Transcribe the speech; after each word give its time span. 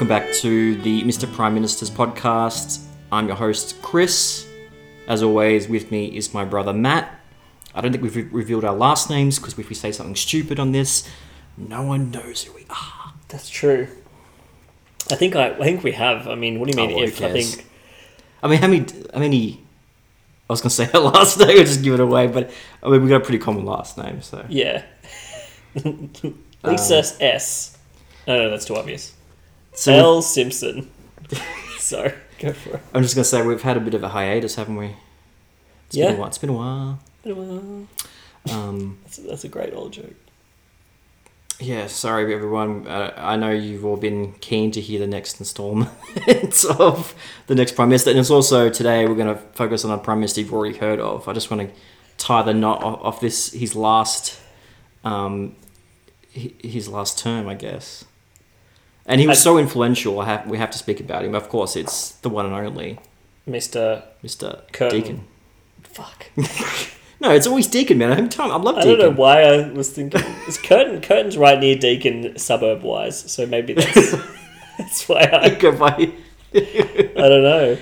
Welcome 0.00 0.16
back 0.16 0.32
to 0.36 0.76
the 0.80 1.02
Mr. 1.02 1.30
Prime 1.30 1.52
Minister's 1.52 1.90
podcast. 1.90 2.82
I'm 3.12 3.26
your 3.26 3.36
host, 3.36 3.82
Chris. 3.82 4.48
As 5.06 5.22
always, 5.22 5.68
with 5.68 5.90
me 5.90 6.16
is 6.16 6.32
my 6.32 6.42
brother, 6.42 6.72
Matt. 6.72 7.20
I 7.74 7.82
don't 7.82 7.92
think 7.92 8.02
we've 8.02 8.16
re- 8.16 8.22
revealed 8.32 8.64
our 8.64 8.74
last 8.74 9.10
names 9.10 9.38
because 9.38 9.58
if 9.58 9.68
we 9.68 9.74
say 9.74 9.92
something 9.92 10.16
stupid 10.16 10.58
on 10.58 10.72
this, 10.72 11.06
no 11.58 11.82
one 11.82 12.10
knows 12.10 12.44
who 12.44 12.54
we 12.54 12.64
are. 12.70 13.12
That's 13.28 13.50
true. 13.50 13.88
I 15.10 15.16
think 15.16 15.36
I, 15.36 15.50
I 15.50 15.64
think 15.64 15.84
we 15.84 15.92
have. 15.92 16.26
I 16.26 16.34
mean, 16.34 16.60
what 16.60 16.70
do 16.70 16.80
you 16.80 16.82
mean? 16.82 16.92
Oh, 16.92 17.00
well, 17.00 17.06
who 17.06 17.12
if 17.12 17.22
I 17.22 17.32
think 17.32 17.66
I 18.42 18.48
mean, 18.48 18.58
how 18.58 18.68
many? 18.68 18.86
How 19.12 19.20
many? 19.20 19.62
I 20.48 20.52
was 20.54 20.62
gonna 20.62 20.70
say 20.70 20.88
our 20.94 21.00
last 21.00 21.38
name, 21.38 21.50
or 21.60 21.64
just 21.64 21.82
give 21.82 21.92
it 21.92 22.00
away, 22.00 22.26
but 22.26 22.50
I 22.82 22.88
mean, 22.88 23.02
we 23.02 23.10
got 23.10 23.20
a 23.20 23.24
pretty 23.24 23.38
common 23.38 23.66
last 23.66 23.98
name, 23.98 24.22
so 24.22 24.46
yeah, 24.48 24.82
Lisa 25.74 27.00
Um, 27.00 27.04
S. 27.20 27.76
No, 28.26 28.38
no, 28.38 28.48
that's 28.48 28.64
too 28.64 28.76
obvious. 28.76 29.12
So 29.80 29.92
L 29.94 30.22
Simpson. 30.22 30.90
Sorry, 31.78 32.12
go 32.38 32.52
for 32.52 32.74
it. 32.76 32.80
I'm 32.94 33.02
just 33.02 33.14
gonna 33.14 33.24
say 33.24 33.42
we've 33.42 33.62
had 33.62 33.76
a 33.76 33.80
bit 33.80 33.94
of 33.94 34.02
a 34.02 34.08
hiatus, 34.08 34.54
haven't 34.56 34.76
we? 34.76 34.94
It's 35.86 35.96
Yeah. 35.96 36.06
been 36.08 36.16
a 36.16 36.18
while. 36.20 36.28
It's 36.28 36.38
been 36.38 36.50
a 36.50 36.52
while. 36.54 36.98
Well, 37.24 37.86
Um, 38.50 38.98
That's, 39.04 39.16
that's 39.18 39.44
a 39.44 39.48
great 39.48 39.74
old 39.74 39.92
joke. 39.92 40.14
yeah, 41.58 41.86
sorry 41.88 42.32
everyone. 42.34 42.86
Uh, 42.86 43.12
I 43.16 43.36
know 43.36 43.50
you've 43.50 43.84
all 43.84 43.96
been 43.98 44.32
keen 44.40 44.70
to 44.72 44.80
hear 44.80 44.98
the 44.98 45.06
next 45.06 45.38
instalment 45.40 45.90
of 46.78 47.14
the 47.48 47.54
next 47.54 47.72
Prime 47.74 47.88
Minister, 47.90 48.10
and 48.10 48.18
it's 48.18 48.30
also 48.30 48.70
today 48.70 49.06
we're 49.06 49.14
going 49.14 49.34
to 49.34 49.40
focus 49.52 49.84
on 49.84 49.90
a 49.90 49.98
Prime 49.98 50.20
Minister 50.20 50.40
you've 50.40 50.54
already 50.54 50.78
heard 50.78 51.00
of. 51.00 51.28
I 51.28 51.32
just 51.34 51.50
want 51.50 51.68
to 51.68 51.74
tie 52.16 52.42
the 52.42 52.54
knot 52.54 52.82
off, 52.82 53.00
off 53.02 53.20
this 53.20 53.52
his 53.52 53.74
last, 53.76 54.40
um, 55.04 55.54
his 56.32 56.88
last 56.88 57.18
term, 57.18 57.46
I 57.48 57.54
guess. 57.54 58.04
And 59.10 59.20
he 59.20 59.26
was 59.26 59.38
I- 59.38 59.42
so 59.42 59.58
influential. 59.58 60.20
I 60.20 60.24
have 60.26 60.46
we 60.48 60.56
have 60.58 60.70
to 60.70 60.78
speak 60.78 61.00
about 61.00 61.24
him. 61.24 61.34
Of 61.34 61.48
course, 61.48 61.76
it's 61.76 62.12
the 62.22 62.28
one 62.30 62.46
and 62.46 62.54
only 62.54 62.98
Mister. 63.46 64.02
Mr. 64.24 64.60
Curtin. 64.72 65.00
Deakin. 65.00 65.24
Fuck. 65.82 66.26
No, 67.22 67.30
it's 67.32 67.46
always 67.46 67.66
Deakin, 67.66 67.98
man. 67.98 68.12
I'm 68.12 68.30
time 68.30 68.50
I 68.50 68.56
love 68.56 68.78
I 68.78 68.84
don't 68.84 68.98
know 68.98 69.10
why 69.10 69.42
I 69.42 69.68
was 69.72 69.90
thinking. 69.90 70.22
It's 70.48 70.56
Curtin. 70.56 71.02
Curtin's 71.02 71.36
right 71.36 71.58
near 71.60 71.76
Deakin, 71.76 72.38
suburb 72.38 72.80
wise, 72.82 73.30
so 73.30 73.44
maybe 73.44 73.74
that's 73.74 74.12
that's 74.78 75.06
why 75.06 75.28
I. 75.30 75.50
Go 75.50 75.70
by- 75.76 76.10
I 76.54 77.28
don't 77.28 77.42
know. 77.42 77.76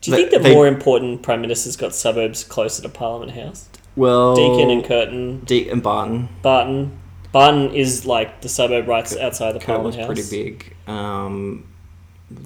Do 0.00 0.10
you 0.10 0.16
They- 0.16 0.22
think 0.22 0.30
the 0.30 0.38
they- 0.38 0.54
more 0.54 0.66
important 0.66 1.20
prime 1.22 1.42
ministers 1.42 1.76
got 1.76 1.94
suburbs 1.94 2.44
closer 2.44 2.80
to 2.82 2.88
Parliament 2.88 3.32
House? 3.32 3.68
well, 3.94 4.34
Deakin 4.34 4.70
and 4.70 4.82
Curtin. 4.82 5.40
De- 5.44 5.68
and 5.68 5.82
Barton. 5.82 6.30
Barton. 6.40 6.98
Barton 7.32 7.72
is 7.74 8.06
like 8.06 8.40
the 8.40 8.48
suburb 8.48 8.88
right 8.88 9.16
outside 9.18 9.52
the 9.52 9.58
Kurt 9.58 9.66
Parliament 9.66 9.96
House. 9.96 10.06
pretty 10.06 10.22
big. 10.30 10.74
Um, 10.86 11.66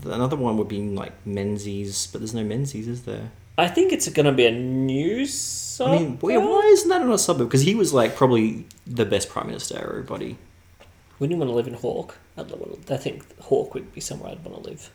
another 0.05 0.37
one 0.37 0.57
would 0.59 0.69
be 0.69 0.81
like 0.81 1.13
Menzies, 1.27 2.09
but 2.11 2.19
there's 2.21 2.35
no 2.35 2.45
Menzies, 2.45 2.89
is 2.89 3.03
there? 3.05 3.31
I 3.59 3.69
think 3.69 3.93
it's 3.93 4.09
going 4.09 4.27
to 4.27 4.33
be 4.33 4.47
a 4.47 4.51
new 4.51 5.27
suburb. 5.27 5.95
I 5.95 5.99
mean, 5.99 6.19
why, 6.21 6.37
why 6.39 6.61
isn't 6.73 6.89
that 6.89 7.03
in 7.03 7.11
a 7.11 7.19
suburb? 7.19 7.49
Because 7.49 7.63
he 7.63 7.75
was 7.75 7.93
like 7.93 8.17
probably 8.17 8.67
the 8.87 9.05
best 9.05 9.29
prime 9.29 9.47
minister. 9.47 9.79
Everybody. 9.79 10.39
Wouldn't 11.19 11.35
you 11.35 11.39
want 11.39 11.51
to 11.51 11.55
live 11.55 11.69
in 11.69 11.75
Hawke? 11.75 12.19
I'd 12.37 12.51
love- 12.51 12.79
I 12.91 12.97
think 12.97 13.25
Hawke 13.41 13.75
would 13.75 13.93
be 13.93 14.01
somewhere 14.01 14.33
I'd 14.33 14.45
want 14.45 14.65
to 14.65 14.71
live. 14.71 14.91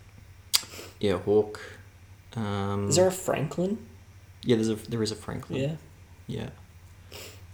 Yeah, 1.00 1.20
Hawke. 1.20 1.62
Um, 2.36 2.90
Is 2.90 2.96
there 2.98 3.08
a 3.08 3.12
Franklin? 3.12 3.78
yeah, 4.44 4.56
there's 4.56 4.70
a 4.70 4.76
there 4.76 5.02
is 5.04 5.11
a 5.11 5.16
Franklin. 5.16 5.60
Yeah, 5.61 5.76
Yeah. 6.28 6.50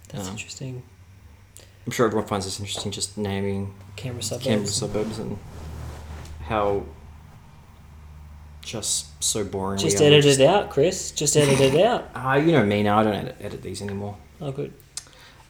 that's 0.08 0.26
Um, 0.28 0.32
interesting. 0.34 0.82
I'm 1.86 1.92
sure 1.92 2.06
everyone 2.06 2.26
finds 2.26 2.46
this 2.46 2.58
interesting, 2.58 2.92
just 2.92 3.18
naming 3.18 3.74
Canberra 3.96 4.22
suburbs. 4.22 4.46
Canberra 4.46 4.66
suburbs 4.68 5.18
and 5.18 5.38
how 6.46 6.84
just 8.62 9.22
so 9.22 9.44
boring. 9.44 9.78
Just 9.78 10.00
we 10.00 10.06
are. 10.06 10.08
edit 10.08 10.24
it 10.24 10.40
out, 10.40 10.70
Chris. 10.70 11.10
Just 11.10 11.36
edit 11.36 11.60
it 11.60 11.80
out. 11.86 12.08
Ah, 12.14 12.36
you 12.36 12.52
know 12.52 12.64
me 12.64 12.82
now. 12.82 12.98
I 12.98 13.02
don't 13.04 13.14
edit, 13.14 13.36
edit 13.40 13.62
these 13.62 13.82
anymore. 13.82 14.16
Oh, 14.40 14.50
good. 14.50 14.72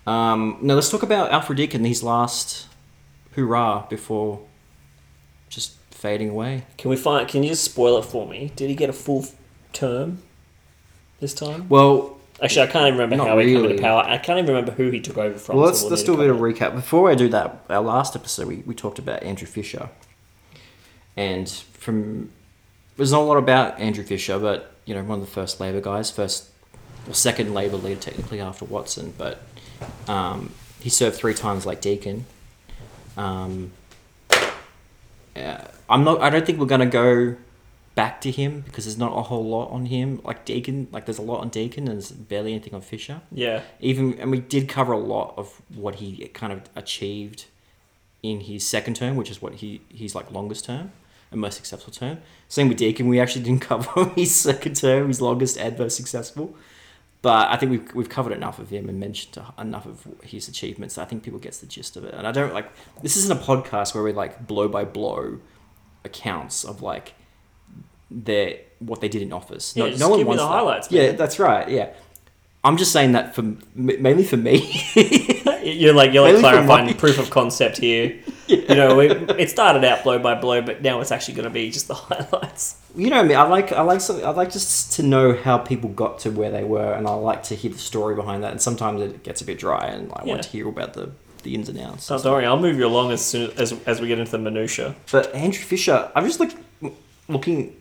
Um, 0.06 0.58
now 0.60 0.74
let's 0.74 0.90
talk 0.90 1.02
about 1.02 1.30
Alfred 1.30 1.56
Dick 1.56 1.70
Deakin. 1.70 1.84
His 1.84 2.02
last 2.02 2.66
hurrah 3.36 3.86
before 3.88 4.40
just 5.48 5.76
fading 5.90 6.30
away. 6.30 6.66
Can 6.76 6.90
we 6.90 6.96
find? 6.96 7.28
Can 7.28 7.42
you 7.42 7.50
just 7.50 7.64
spoil 7.64 7.98
it 7.98 8.04
for 8.04 8.26
me? 8.26 8.52
Did 8.56 8.68
he 8.68 8.74
get 8.74 8.90
a 8.90 8.92
full 8.92 9.24
term 9.72 10.22
this 11.20 11.32
time? 11.32 11.68
Well, 11.68 12.18
Actually, 12.42 12.68
I 12.68 12.72
can't 12.72 12.86
even 12.88 12.94
remember 12.98 13.16
Not 13.16 13.28
how 13.28 13.38
he 13.38 13.46
came 13.46 13.54
really. 13.62 13.70
into 13.72 13.82
power. 13.82 14.02
I 14.02 14.18
can't 14.18 14.38
even 14.38 14.48
remember 14.54 14.72
who 14.72 14.90
he 14.90 15.00
took 15.00 15.16
over 15.16 15.38
from. 15.38 15.56
well 15.56 15.66
let's 15.66 15.82
we'll 15.82 15.90
let's 15.90 16.02
do 16.02 16.14
a 16.14 16.16
to 16.16 16.22
bit 16.22 16.30
of 16.30 16.38
recap 16.38 16.74
before 16.74 17.10
I 17.10 17.14
do 17.14 17.28
that. 17.28 17.64
Our 17.70 17.80
last 17.80 18.16
episode, 18.16 18.48
we, 18.48 18.56
we 18.66 18.74
talked 18.74 18.98
about 18.98 19.22
Andrew 19.22 19.46
Fisher, 19.46 19.88
and 21.16 21.48
from 21.48 22.30
there's 22.96 23.12
not 23.12 23.20
a 23.20 23.24
lot 23.24 23.36
about 23.36 23.78
Andrew 23.78 24.02
Fisher, 24.04 24.38
but 24.38 24.72
you 24.84 24.94
know 24.94 25.02
one 25.04 25.20
of 25.20 25.24
the 25.24 25.30
first 25.30 25.60
Labor 25.60 25.80
guys, 25.80 26.10
first 26.10 26.50
or 27.08 27.14
second 27.14 27.54
Labor 27.54 27.76
leader 27.76 28.00
technically 28.00 28.40
after 28.40 28.64
Watson, 28.64 29.14
but 29.16 29.42
um, 30.08 30.52
he 30.80 30.90
served 30.90 31.16
three 31.16 31.34
times 31.34 31.64
like 31.66 31.80
Deakin. 31.80 32.24
Um, 33.16 33.70
yeah, 35.36 35.68
I'm 35.88 36.02
not. 36.04 36.20
I 36.20 36.30
don't 36.30 36.44
think 36.44 36.58
we're 36.58 36.66
gonna 36.66 36.86
go 36.86 37.36
back 37.94 38.20
to 38.22 38.30
him 38.30 38.62
because 38.62 38.84
there's 38.84 38.98
not 38.98 39.16
a 39.16 39.22
whole 39.22 39.44
lot 39.44 39.70
on 39.70 39.86
him. 39.86 40.20
Like 40.24 40.44
Deakin, 40.44 40.88
like 40.92 41.06
there's 41.06 41.18
a 41.18 41.22
lot 41.22 41.40
on 41.40 41.48
Deakin 41.48 41.88
and 41.88 41.96
there's 41.96 42.10
barely 42.10 42.52
anything 42.52 42.74
on 42.74 42.80
Fisher 42.80 43.22
Yeah, 43.32 43.62
even 43.80 44.18
and 44.18 44.30
we 44.30 44.40
did 44.40 44.68
cover 44.68 44.92
a 44.92 44.98
lot 44.98 45.34
of 45.36 45.62
what 45.74 45.96
he 45.96 46.26
kind 46.28 46.52
of 46.52 46.62
achieved 46.74 47.46
in 48.22 48.40
his 48.40 48.66
second 48.66 48.96
term, 48.96 49.16
which 49.16 49.30
is 49.30 49.40
what 49.40 49.54
he 49.56 49.82
he's 49.88 50.14
like 50.14 50.30
longest 50.30 50.64
term 50.64 50.92
and 51.30 51.40
most 51.40 51.56
successful 51.56 51.92
term. 51.92 52.18
Same 52.48 52.68
with 52.68 52.78
Deakin, 52.78 53.08
we 53.08 53.20
actually 53.20 53.44
didn't 53.44 53.60
cover 53.68 54.10
his 54.16 54.34
second 54.34 54.76
term, 54.76 55.08
his 55.08 55.20
longest 55.20 55.56
and 55.58 55.78
most 55.78 55.96
successful. 55.96 56.54
But 57.22 57.48
I 57.48 57.56
think 57.56 57.70
we've, 57.70 57.94
we've 57.94 58.08
covered 58.10 58.34
enough 58.34 58.58
of 58.58 58.68
him 58.68 58.86
and 58.86 59.00
mentioned 59.00 59.42
enough 59.58 59.86
of 59.86 60.06
his 60.22 60.46
achievements. 60.46 60.98
I 60.98 61.06
think 61.06 61.22
people 61.22 61.38
gets 61.38 61.56
the 61.56 61.66
gist 61.66 61.96
of 61.96 62.04
it. 62.04 62.12
And 62.12 62.26
I 62.26 62.32
don't 62.32 62.52
like 62.52 62.70
this 63.02 63.16
isn't 63.16 63.32
a 63.32 63.42
podcast 63.42 63.94
where 63.94 64.04
we 64.04 64.12
like 64.12 64.46
blow 64.46 64.68
by 64.68 64.84
blow 64.84 65.38
accounts 66.04 66.64
of 66.64 66.82
like 66.82 67.14
their 68.14 68.58
what 68.78 69.00
they 69.00 69.08
did 69.08 69.22
in 69.22 69.32
office. 69.32 69.74
Yeah, 69.76 69.88
just 69.88 69.98
give 70.00 70.10
me 70.18 70.24
the 70.24 70.42
that. 70.42 70.46
highlights, 70.46 70.90
Yeah, 70.90 71.12
that's 71.12 71.38
right. 71.38 71.68
Yeah, 71.68 71.90
I'm 72.62 72.76
just 72.76 72.92
saying 72.92 73.12
that 73.12 73.34
for 73.34 73.42
mainly 73.74 74.24
for 74.24 74.36
me. 74.36 74.56
you're 75.62 75.94
like 75.94 76.12
you're 76.12 76.22
like 76.22 76.34
Mainly 76.34 76.40
clarifying 76.40 76.94
proof 76.96 77.18
of 77.18 77.30
concept 77.30 77.78
here. 77.78 78.18
You 78.46 78.74
know, 78.74 79.00
it, 79.00 79.30
it 79.40 79.48
started 79.48 79.84
out 79.84 80.02
blow 80.02 80.18
by 80.18 80.34
blow, 80.34 80.60
but 80.60 80.82
now 80.82 81.00
it's 81.00 81.10
actually 81.10 81.32
going 81.32 81.44
to 81.48 81.50
be 81.50 81.70
just 81.70 81.88
the 81.88 81.94
highlights. 82.08 82.76
you 82.94 83.08
know 83.08 83.22
me. 83.24 83.34
I 83.34 83.44
like 83.44 83.72
I 83.72 83.80
like 83.80 84.02
some, 84.02 84.16
I 84.22 84.28
like 84.32 84.52
just 84.52 84.92
to 84.96 85.02
know 85.02 85.32
how 85.34 85.56
people 85.56 85.88
got 85.88 86.18
to 86.20 86.30
where 86.30 86.50
they 86.50 86.62
were, 86.62 86.92
and 86.92 87.06
I 87.08 87.14
like 87.14 87.42
to 87.44 87.54
hear 87.54 87.70
the 87.70 87.78
story 87.78 88.14
behind 88.14 88.44
that. 88.44 88.50
And 88.52 88.60
sometimes 88.60 89.00
it 89.00 89.22
gets 89.22 89.40
a 89.40 89.46
bit 89.46 89.58
dry, 89.58 89.86
and 89.86 90.12
I 90.12 90.24
Yeah. 90.24 90.32
want 90.32 90.42
to 90.42 90.48
hear 90.50 90.68
about 90.68 90.92
the 90.92 91.12
the 91.42 91.54
ins 91.54 91.70
and 91.70 91.78
outs. 91.78 92.06
Don't 92.08 92.22
worry, 92.26 92.44
I'll 92.44 92.60
move 92.60 92.76
you 92.76 92.86
along 92.86 93.12
as 93.12 93.24
soon 93.24 93.50
as 93.56 93.72
as 93.86 93.98
we 93.98 94.08
get 94.08 94.18
into 94.18 94.32
the 94.32 94.38
minutia. 94.38 94.94
But 95.10 95.34
Andrew 95.34 95.62
Fisher, 95.64 96.12
I'm 96.14 96.26
just 96.26 96.38
like 96.38 96.52
looking 97.28 97.74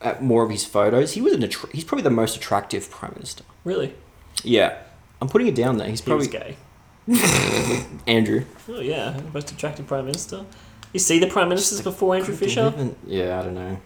at 0.00 0.22
more 0.22 0.42
of 0.44 0.50
his 0.50 0.64
photos. 0.64 1.12
He 1.12 1.20
was 1.20 1.32
an 1.32 1.42
attra- 1.42 1.70
he's 1.72 1.84
probably 1.84 2.02
the 2.04 2.10
most 2.10 2.36
attractive 2.36 2.90
prime 2.90 3.12
minister. 3.14 3.44
Really, 3.64 3.94
Yeah, 4.44 4.78
I'm 5.20 5.28
putting 5.28 5.48
it 5.48 5.54
down 5.54 5.78
there. 5.78 5.88
He's 5.88 6.00
he 6.00 6.06
probably 6.06 6.28
gay. 6.28 6.56
Andrew. 8.06 8.44
Oh 8.68 8.80
yeah, 8.80 9.18
most 9.32 9.50
attractive 9.50 9.86
prime 9.86 10.06
minister. 10.06 10.44
You 10.92 11.00
see 11.00 11.18
the 11.18 11.26
prime 11.26 11.48
ministers 11.48 11.80
before 11.82 12.14
Andrew 12.16 12.34
Fisher? 12.34 12.72
Yeah, 13.06 13.38
I 13.38 13.42
don't 13.42 13.54
know. 13.54 13.78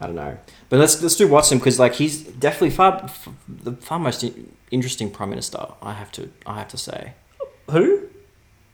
I 0.00 0.06
don't 0.06 0.14
know. 0.16 0.36
But 0.68 0.78
let's 0.80 1.00
let's 1.02 1.16
do 1.16 1.26
Watson 1.28 1.58
because 1.58 1.78
like 1.78 1.94
he's 1.94 2.22
definitely 2.22 2.70
far 2.70 3.04
f- 3.04 3.28
the 3.48 3.72
far 3.72 3.98
most 3.98 4.22
in- 4.24 4.52
interesting 4.70 5.10
prime 5.10 5.30
minister. 5.30 5.58
I 5.82 5.92
have 5.94 6.12
to 6.12 6.30
I 6.44 6.58
have 6.58 6.68
to 6.68 6.78
say. 6.78 7.12
Who? 7.70 8.08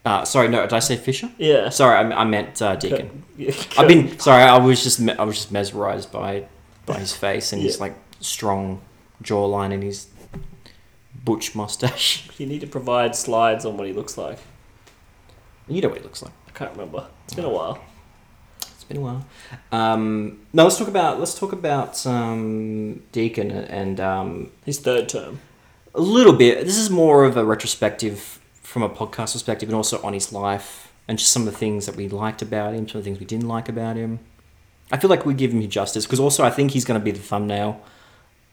Uh, 0.04 0.24
sorry, 0.24 0.48
no, 0.48 0.62
did 0.62 0.72
I 0.72 0.80
say 0.80 0.96
Fisher? 0.96 1.30
Yeah. 1.38 1.68
Sorry, 1.68 1.96
I, 1.96 2.22
I 2.22 2.24
meant 2.24 2.60
uh, 2.60 2.76
Deakin. 2.76 3.22
Yeah, 3.36 3.54
I've 3.78 3.88
been 3.88 4.18
sorry. 4.18 4.42
I 4.42 4.58
was 4.58 4.82
just 4.82 5.00
me- 5.00 5.14
I 5.18 5.22
was 5.24 5.36
just 5.36 5.50
mesmerized 5.50 6.12
by 6.12 6.44
by 6.84 6.98
his 6.98 7.14
face 7.16 7.52
and 7.54 7.62
his 7.62 7.80
like 7.80 7.94
strong 8.20 8.82
jawline 9.22 9.72
and 9.72 9.82
his 9.82 10.08
butch 11.24 11.54
mustache. 11.54 12.28
You 12.38 12.46
need 12.46 12.60
to 12.60 12.66
provide 12.66 13.14
slides 13.16 13.64
on 13.64 13.76
what 13.76 13.86
he 13.86 13.92
looks 13.92 14.18
like. 14.18 14.38
You 15.68 15.80
know 15.80 15.88
what 15.88 15.98
he 15.98 16.02
looks 16.04 16.22
like. 16.22 16.32
I 16.48 16.50
can't 16.50 16.72
remember. 16.72 17.06
It's 17.24 17.34
been 17.34 17.44
a 17.44 17.48
while. 17.48 17.78
It's 18.60 18.84
been 18.84 18.96
a 18.98 19.00
while. 19.00 19.24
Um, 19.70 20.40
no, 20.52 20.64
let's 20.64 20.76
talk 20.76 20.88
about 20.88 21.18
let's 21.20 21.34
talk 21.38 21.52
about 21.52 22.04
um, 22.06 23.02
Deakin 23.12 23.50
and 23.50 23.98
um, 24.00 24.50
His 24.66 24.78
third 24.80 25.08
term. 25.08 25.40
a 25.94 26.00
little 26.00 26.32
bit. 26.34 26.64
This 26.66 26.76
is 26.76 26.90
more 26.90 27.24
of 27.24 27.36
a 27.36 27.44
retrospective 27.44 28.40
from 28.72 28.82
a 28.82 28.88
podcast 28.88 29.32
perspective, 29.34 29.68
and 29.68 29.76
also 29.76 30.00
on 30.02 30.12
his 30.14 30.32
life 30.32 30.92
and 31.08 31.18
just 31.18 31.30
some 31.32 31.46
of 31.46 31.52
the 31.52 31.58
things 31.58 31.86
that 31.86 31.96
we 31.96 32.08
liked 32.08 32.42
about 32.42 32.74
him, 32.74 32.88
some 32.88 32.98
of 32.98 33.04
the 33.04 33.10
things 33.10 33.20
we 33.20 33.26
didn't 33.26 33.48
like 33.48 33.68
about 33.68 33.96
him. 33.96 34.18
I 34.90 34.96
feel 34.98 35.10
like 35.10 35.24
we 35.26 35.34
give 35.34 35.52
him 35.52 35.68
justice 35.68 36.06
because 36.06 36.20
also 36.20 36.44
I 36.44 36.50
think 36.50 36.70
he's 36.72 36.84
going 36.84 36.98
to 37.00 37.04
be 37.04 37.10
the 37.10 37.20
thumbnail 37.20 37.80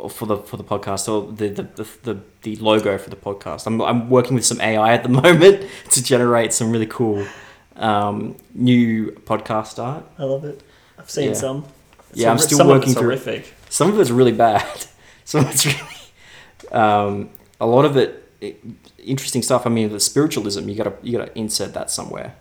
for 0.10 0.25
the 0.25 0.38
for 0.38 0.57
the 0.57 0.63
podcast 0.63 1.07
or 1.12 1.31
the 1.31 1.50
the, 1.50 1.63
the, 1.63 1.88
the, 2.04 2.19
the 2.44 2.56
logo 2.57 2.98
for 2.98 3.10
the 3.10 3.16
podcast. 3.16 3.66
I'm 3.68 3.81
I'm 3.81 4.10
working 4.10 4.36
with 4.36 4.45
some 4.45 4.60
AI 4.62 4.94
at 4.94 5.04
the 5.04 5.10
moment 5.24 5.68
to 5.92 6.04
generate 6.04 6.54
some 6.54 6.71
really 6.71 6.86
cool 6.88 7.25
um, 7.75 8.36
new 8.54 9.12
podcast 9.25 9.81
art. 9.83 10.04
I 10.18 10.24
love 10.24 10.44
it. 10.45 10.62
I've 10.98 11.10
seen 11.10 11.30
Yeah. 11.30 11.33
some. 11.36 11.66
Yeah, 12.13 12.31
I'm 12.31 12.39
still 12.39 12.57
some 12.57 12.68
of 12.69 12.75
working 12.75 12.89
it's 12.92 13.00
through- 13.00 13.10
horrific. 13.10 13.54
Some 13.69 13.89
of 13.92 14.00
it's 14.00 14.10
really 14.10 14.31
bad. 14.31 14.86
Some 15.25 15.42
of 15.45 15.51
it's 15.51 15.63
really, 15.68 16.71
um, 16.71 17.30
a 17.62 17.68
lot 17.68 17.86
of 17.86 17.95
it, 17.98 18.27
it, 18.42 18.60
interesting 19.04 19.42
stuff. 19.42 19.66
I 19.66 19.69
mean, 19.69 19.90
the 19.92 20.00
spiritualism 20.00 20.68
you 20.69 20.75
gotta 20.75 20.94
you 21.01 21.18
gotta 21.18 21.38
insert 21.38 21.74
that 21.74 21.90
somewhere, 21.92 22.36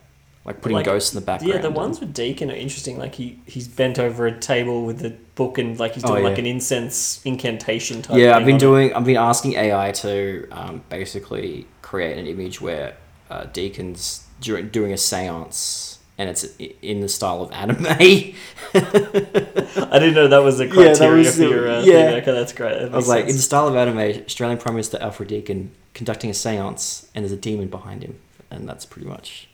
like 0.44 0.60
putting 0.62 0.76
Like, 0.76 0.87
ghosts 0.87 1.12
in 1.14 1.20
the 1.20 1.25
background. 1.26 1.55
Yeah, 1.55 1.60
the 1.60 1.70
ones 1.70 2.00
with 2.00 2.12
Deakin 2.14 2.50
are 2.50 2.55
interesting. 2.55 2.99
Like 2.99 3.14
he 3.16 3.38
he's 3.46 3.69
bent 3.69 3.99
over 3.99 4.26
a 4.26 4.38
table 4.38 4.84
with 4.84 5.00
the 5.00 5.10
book 5.34 5.58
and 5.58 5.78
like 5.78 5.94
he's 5.94 6.05
Oh, 6.05 6.08
doing 6.08 6.25
like 6.25 6.38
an 6.38 6.46
incense 6.46 7.20
incantation 7.25 8.02
type. 8.02 8.16
Yeah, 8.16 8.37
I've 8.37 8.44
been 8.44 8.55
on 8.55 8.56
it. 8.56 8.60
doing. 8.60 8.94
I've 8.94 9.05
been 9.05 9.16
asking 9.16 9.55
AI 9.55 9.93
to 9.93 10.49
um, 10.50 10.82
basically 10.88 11.66
create 11.82 12.19
an 12.19 12.26
image 12.26 12.61
where 12.61 12.96
uh, 13.31 13.44
Deakin's 13.52 14.26
during 14.40 14.69
doing 14.69 14.93
a 14.93 14.96
séance, 14.96 15.99
and 16.19 16.29
it's 16.29 16.44
in 16.82 17.00
the 17.00 17.09
style 17.09 17.43
of 17.43 17.53
anime. 17.53 17.87
I 18.75 19.99
didn't 19.99 20.15
know 20.15 20.29
that 20.29 20.38
was 20.43 20.59
the 20.59 20.67
Yeah, 20.67 20.75
that 20.75 20.97
criteria 20.97 21.25
was 21.25 21.35
for 21.37 21.41
the- 21.43 21.49
your. 21.49 21.69
Uh, 21.70 21.82
yeah. 21.82 21.93
thing. 22.11 22.23
Okay, 22.23 22.32
that's 22.32 22.53
great. 22.53 22.79
That 22.81 22.93
I 22.93 22.97
was 22.97 23.09
like, 23.09 23.26
in 23.26 23.37
the 23.37 23.43
style 23.43 23.69
of 23.69 23.76
anime, 23.76 23.99
Australian 24.26 24.59
Prime 24.59 24.75
Minister 24.75 24.99
Alfred 25.00 25.29
Deakin 25.29 25.70
conducting 25.94 26.31
a 26.31 26.32
séance, 26.32 27.06
and 27.15 27.25
there's 27.25 27.32
a 27.32 27.37
demon 27.37 27.69
behind 27.69 28.03
him, 28.03 28.19
and 28.50 28.69
that's 28.69 28.85
pretty 28.85 29.09
much. 29.09 29.49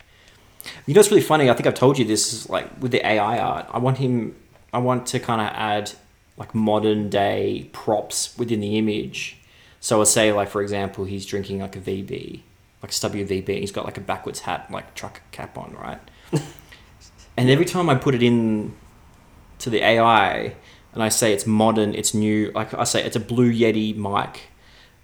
You 0.86 0.94
know, 0.94 1.00
it's 1.00 1.10
really 1.10 1.22
funny. 1.22 1.50
I 1.50 1.54
think 1.54 1.66
I've 1.66 1.74
told 1.74 1.98
you 1.98 2.04
this. 2.04 2.32
Is 2.32 2.48
like 2.48 2.70
with 2.80 2.90
the 2.92 3.06
AI 3.06 3.38
art, 3.38 3.66
I 3.70 3.78
want 3.78 3.98
him. 3.98 4.34
I 4.72 4.78
want 4.78 5.06
to 5.08 5.20
kind 5.20 5.40
of 5.40 5.48
add 5.48 5.92
like 6.36 6.54
modern 6.54 7.10
day 7.10 7.68
props 7.72 8.36
within 8.38 8.60
the 8.60 8.76
image. 8.78 9.36
So 9.80 9.98
I'll 10.00 10.06
say, 10.06 10.32
like 10.32 10.48
for 10.48 10.62
example, 10.62 11.04
he's 11.04 11.26
drinking 11.26 11.60
like 11.60 11.76
a 11.76 11.80
VB, 11.80 12.40
like 12.82 12.90
a 12.90 12.94
WVB, 12.94 13.48
and 13.50 13.58
he's 13.58 13.70
got 13.72 13.84
like 13.84 13.98
a 13.98 14.00
backwards 14.00 14.40
hat, 14.40 14.70
like 14.70 14.94
truck 14.94 15.20
cap 15.30 15.58
on, 15.58 15.76
right? 15.78 16.00
and 17.36 17.50
every 17.50 17.64
time 17.64 17.88
I 17.90 17.94
put 17.94 18.14
it 18.14 18.22
in 18.22 18.74
to 19.58 19.70
the 19.70 19.82
AI, 19.84 20.54
and 20.92 21.02
I 21.02 21.08
say 21.08 21.32
it's 21.32 21.46
modern, 21.46 21.94
it's 21.94 22.14
new. 22.14 22.50
Like 22.54 22.74
I 22.74 22.84
say, 22.84 23.02
it's 23.04 23.16
a 23.16 23.20
Blue 23.20 23.52
Yeti 23.52 23.94
mic, 23.96 24.42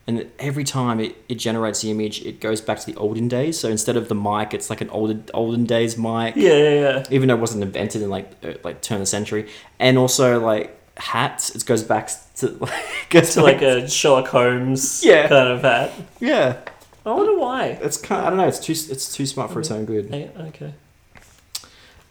and 0.06 0.30
every 0.38 0.64
time 0.64 1.00
it, 1.00 1.16
it 1.28 1.36
generates 1.36 1.82
the 1.82 1.90
image, 1.90 2.22
it 2.24 2.40
goes 2.40 2.60
back 2.60 2.78
to 2.80 2.86
the 2.86 2.96
olden 2.96 3.28
days. 3.28 3.58
So 3.58 3.68
instead 3.68 3.96
of 3.96 4.08
the 4.08 4.14
mic, 4.14 4.54
it's 4.54 4.70
like 4.70 4.80
an 4.80 4.90
olden 4.90 5.24
olden 5.34 5.64
days 5.64 5.96
mic, 5.98 6.36
Yeah, 6.36 6.52
yeah, 6.54 6.70
yeah. 6.80 7.04
even 7.10 7.28
though 7.28 7.34
it 7.36 7.40
wasn't 7.40 7.62
invented 7.64 8.02
in 8.02 8.10
like 8.10 8.30
uh, 8.44 8.54
like 8.64 8.80
turn 8.82 8.96
of 8.96 9.00
the 9.02 9.06
century. 9.06 9.48
And 9.78 9.98
also 9.98 10.38
like 10.40 10.76
hats, 10.96 11.54
it 11.56 11.64
goes 11.64 11.82
back 11.82 12.10
to 12.36 12.68
goes 13.10 13.34
To 13.34 13.42
like 13.42 13.62
a 13.62 13.88
Sherlock 13.88 14.28
Holmes 14.28 15.02
Yeah. 15.04 15.28
kind 15.28 15.48
of 15.48 15.62
hat. 15.62 15.92
yeah. 16.20 16.58
I 17.06 17.12
wonder 17.12 17.38
why. 17.38 17.78
It's 17.80 17.96
kind. 17.96 18.20
Of, 18.20 18.26
I 18.26 18.30
don't 18.30 18.38
know. 18.38 18.46
It's 18.46 18.58
too 18.60 18.72
it's 18.72 19.14
too 19.14 19.24
smart 19.26 19.50
for 19.50 19.60
its 19.60 19.70
own 19.70 19.86
good. 19.86 20.12
Okay. 20.14 20.74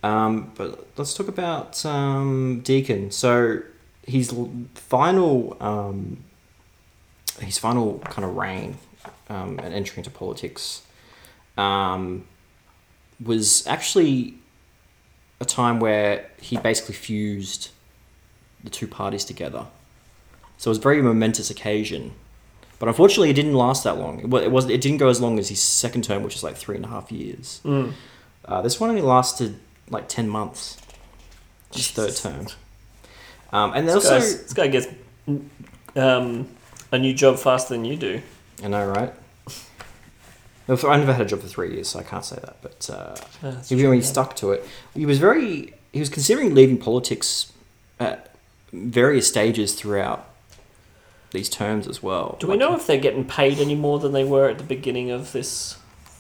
Um, 0.04 0.51
but 0.56 0.88
let's 0.98 1.13
talk 1.13 1.28
about 1.28 1.86
um, 1.86 2.62
Deakin. 2.63 3.12
So 3.12 3.62
his 4.06 4.34
final, 4.75 5.57
um, 5.60 6.24
his 7.40 7.57
final 7.57 8.00
kind 8.00 8.25
of 8.25 8.36
reign 8.36 8.78
um, 9.30 9.60
and 9.60 9.74
entry 9.74 9.98
into 9.98 10.10
politics 10.10 10.84
um, 11.57 12.25
was 13.24 13.66
actually 13.68 14.36
a 15.42 15.46
time 15.46 15.80
where 15.80 16.30
he 16.42 16.57
basically 16.57 16.95
fused 16.95 17.69
the 18.63 18.69
two 18.69 18.88
parties 18.88 19.24
together. 19.24 19.66
So 20.57 20.69
it 20.69 20.72
was 20.72 20.78
a 20.78 20.81
very 20.81 21.02
momentous 21.02 21.50
occasion. 21.50 22.13
But 22.80 22.88
unfortunately, 22.88 23.30
it 23.30 23.34
didn't 23.34 23.54
last 23.54 23.84
that 23.84 23.98
long. 23.98 24.19
It 24.19 24.44
it 24.44 24.52
was. 24.52 24.69
It 24.69 24.80
didn't 24.80 24.98
go 25.00 25.10
as 25.10 25.19
long 25.19 25.38
as 25.38 25.50
his 25.50 25.62
second 25.62 26.06
term, 26.06 26.24
which 26.24 26.36
is 26.36 26.44
like 26.44 26.56
three 26.56 26.78
and 26.78 26.86
a 26.86 26.88
half 26.88 27.12
years. 27.12 27.60
Mm. 27.66 27.94
Uh, 28.45 28.62
this 28.62 28.80
one 28.80 28.90
only 28.90 29.02
lasted 29.02 29.60
like 29.89 30.07
10 30.07 30.27
months. 30.27 30.77
His 31.74 31.91
third 31.91 32.15
term. 32.15 32.47
Um, 33.51 33.74
and 33.74 33.88
then 33.88 33.95
This, 33.95 34.06
also. 34.06 34.09
guy's- 34.19 34.36
this 34.44 34.53
guy 34.53 34.68
gets 34.68 34.88
um, 35.95 36.47
a 36.91 36.97
new 37.00 37.13
job 37.13 37.38
faster 37.38 37.74
than 37.74 37.86
you 37.86 37.95
do. 37.95 38.21
I 38.63 38.68
know, 38.68 38.86
right? 38.88 39.13
Well, 40.68 40.77
I 40.88 40.97
never 40.97 41.13
had 41.13 41.21
a 41.24 41.30
job 41.30 41.39
for 41.41 41.47
three 41.47 41.74
years, 41.74 41.88
so 41.88 42.00
I 42.00 42.03
can't 42.03 42.24
say 42.24 42.36
that. 42.44 42.57
But 42.62 42.89
uh, 42.91 43.15
Yeah, 43.44 43.62
he 43.63 43.75
really 43.75 43.97
yeah. 43.97 44.03
stuck 44.03 44.36
to 44.38 44.51
it. 44.51 44.68
He 44.94 45.06
was 45.06 45.18
very. 45.18 45.74
He 45.92 46.00
was 46.00 46.09
considering 46.09 46.53
leaving 46.53 46.77
politics 46.77 47.51
at 48.00 48.35
various 48.71 49.27
stages 49.27 49.74
throughout 49.74 50.30
these 51.31 51.50
terms 51.50 51.88
as 51.88 52.03
well. 52.03 52.38
Do 52.39 52.45
we 52.45 52.51
Like, 52.51 52.59
know 52.59 52.75
if 52.75 52.85
they're 52.85 53.00
getting 53.00 53.25
paid 53.25 53.57
any 53.59 53.74
more 53.74 53.97
than 53.97 54.12
they 54.12 54.24
were 54.24 54.47
at 54.47 54.59
the 54.59 54.63
beginning 54.63 55.09
of 55.09 55.31
this, 55.31 55.77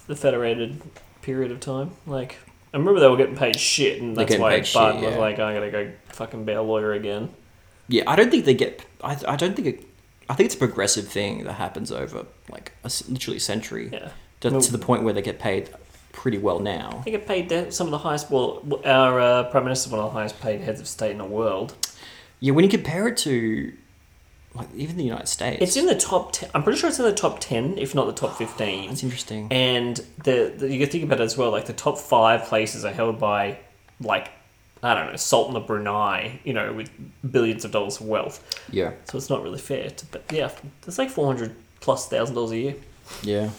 the 0.07 0.15
federated 0.15 0.81
period 1.21 1.51
of 1.51 1.59
time? 1.59 1.91
Like, 2.07 2.37
I 2.73 2.77
remember 2.77 2.99
they 2.99 3.07
were 3.07 3.17
getting 3.17 3.35
paid 3.35 3.59
shit, 3.59 4.01
and 4.01 4.15
that's 4.15 4.29
getting 4.29 4.41
why 4.41 4.55
paid 4.57 4.67
shit, 4.67 4.73
Barton 4.75 5.01
was 5.01 5.13
yeah. 5.13 5.19
like, 5.19 5.39
"I'm 5.39 5.53
gonna 5.55 5.71
go 5.71 5.91
fucking 6.09 6.45
be 6.45 6.53
a 6.53 6.61
lawyer 6.61 6.93
again." 6.93 7.29
Yeah, 7.87 8.03
I 8.05 8.15
don't 8.15 8.29
think 8.29 8.45
they 8.45 8.53
get. 8.53 8.85
I, 9.03 9.17
I 9.27 9.35
don't 9.35 9.55
think 9.55 9.67
it. 9.67 9.85
I 10.29 10.35
think 10.35 10.45
it's 10.45 10.55
a 10.55 10.59
progressive 10.59 11.07
thing 11.07 11.43
that 11.45 11.53
happens 11.53 11.91
over 11.91 12.25
like 12.51 12.73
a, 12.83 12.91
literally 13.09 13.37
a 13.37 13.39
century 13.39 13.89
Yeah, 13.91 14.09
to, 14.41 14.51
Well- 14.51 14.61
to 14.61 14.71
the 14.71 14.77
point 14.77 15.03
where 15.03 15.13
they 15.13 15.23
get 15.23 15.39
paid 15.39 15.69
pretty 16.11 16.37
well 16.37 16.59
now. 16.59 17.01
they 17.05 17.11
get 17.11 17.27
paid 17.27 17.73
some 17.73 17.87
of 17.87 17.91
the 17.91 17.97
highest. 17.99 18.29
Well, 18.29 18.61
our 18.85 19.19
uh, 19.19 19.43
prime 19.45 19.63
minister 19.63 19.87
is 19.87 19.91
one 19.91 20.01
of 20.01 20.05
the 20.05 20.11
highest 20.19 20.39
paid 20.39 20.61
heads 20.61 20.79
of 20.79 20.87
state 20.87 21.11
in 21.11 21.17
the 21.17 21.25
world. 21.25 21.73
Yeah, 22.39 22.53
when 22.53 22.63
you 22.63 22.69
compare 22.69 23.07
it 23.07 23.17
to 23.17 23.73
like 24.55 24.67
even 24.75 24.97
the 24.97 25.03
United 25.03 25.27
States, 25.27 25.61
It's 25.61 25.75
in 25.77 25.85
the 25.85 25.95
top. 25.95 26.31
10, 26.33 26.49
I'm 26.53 26.63
pretty 26.63 26.79
sure 26.79 26.89
it's 26.89 26.99
in 26.99 27.05
the 27.05 27.13
top 27.13 27.39
ten, 27.39 27.77
if 27.77 27.93
not 27.93 28.07
the 28.07 28.13
top 28.13 28.37
fifteen. 28.43 28.89
That's 28.89 29.03
interesting. 29.03 29.47
And 29.51 29.97
the, 30.23 30.53
the 30.57 30.71
you 30.71 30.79
can 30.79 30.89
think 30.89 31.03
about 31.03 31.19
it 31.21 31.23
as 31.23 31.37
well. 31.37 31.51
Like 31.51 31.65
the 31.65 31.73
top 31.73 31.97
five 31.97 32.43
places 32.45 32.83
are 32.85 32.91
held 32.91 33.19
by, 33.19 33.59
like, 34.01 34.29
I 34.81 34.93
don't 34.95 35.07
know, 35.11 35.15
Sultan 35.17 35.55
of 35.55 35.67
Brunei. 35.67 36.39
You 36.43 36.53
know, 36.53 36.73
with 36.73 36.89
billions 37.31 37.63
of 37.65 37.71
dollars 37.71 37.99
of 38.01 38.07
wealth. 38.07 38.43
Yeah, 38.71 38.93
So 39.05 39.17
it's 39.17 39.29
not 39.29 39.43
really 39.43 39.59
fair. 39.59 39.89
To, 39.91 40.05
but 40.07 40.23
yeah, 40.31 40.49
it's 40.87 40.97
like 40.97 41.09
four 41.09 41.27
hundred 41.27 41.55
plus 41.79 42.07
thousand 42.09 42.35
dollars 42.35 42.51
a 42.51 42.57
year. 42.57 42.75
yeah. 43.23 43.49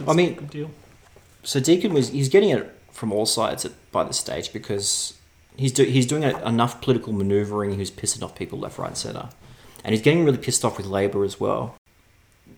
It's 0.00 0.08
I 0.08 0.12
mean- 0.14 0.34
deal. 0.46 0.70
So 1.44 1.60
Deakin 1.60 1.92
was 1.94 2.08
he's 2.10 2.28
getting 2.28 2.50
it 2.50 2.74
from 2.92 3.12
all 3.12 3.24
sides 3.24 3.64
at, 3.64 3.72
by 3.92 4.02
this 4.04 4.18
stage 4.18 4.52
because 4.52 5.14
he's 5.56 5.72
do, 5.72 5.84
he's 5.84 6.04
doing 6.06 6.24
a, 6.24 6.36
enough 6.46 6.80
political 6.82 7.12
manoeuvring. 7.12 7.70
He 7.70 7.78
was 7.78 7.90
pissing 7.92 8.22
off 8.22 8.34
people 8.34 8.58
left, 8.58 8.76
right, 8.78 8.88
and 8.88 8.96
centre, 8.96 9.28
and 9.84 9.94
he's 9.94 10.02
getting 10.02 10.24
really 10.24 10.38
pissed 10.38 10.64
off 10.64 10.76
with 10.76 10.86
Labor 10.86 11.24
as 11.24 11.38
well. 11.40 11.74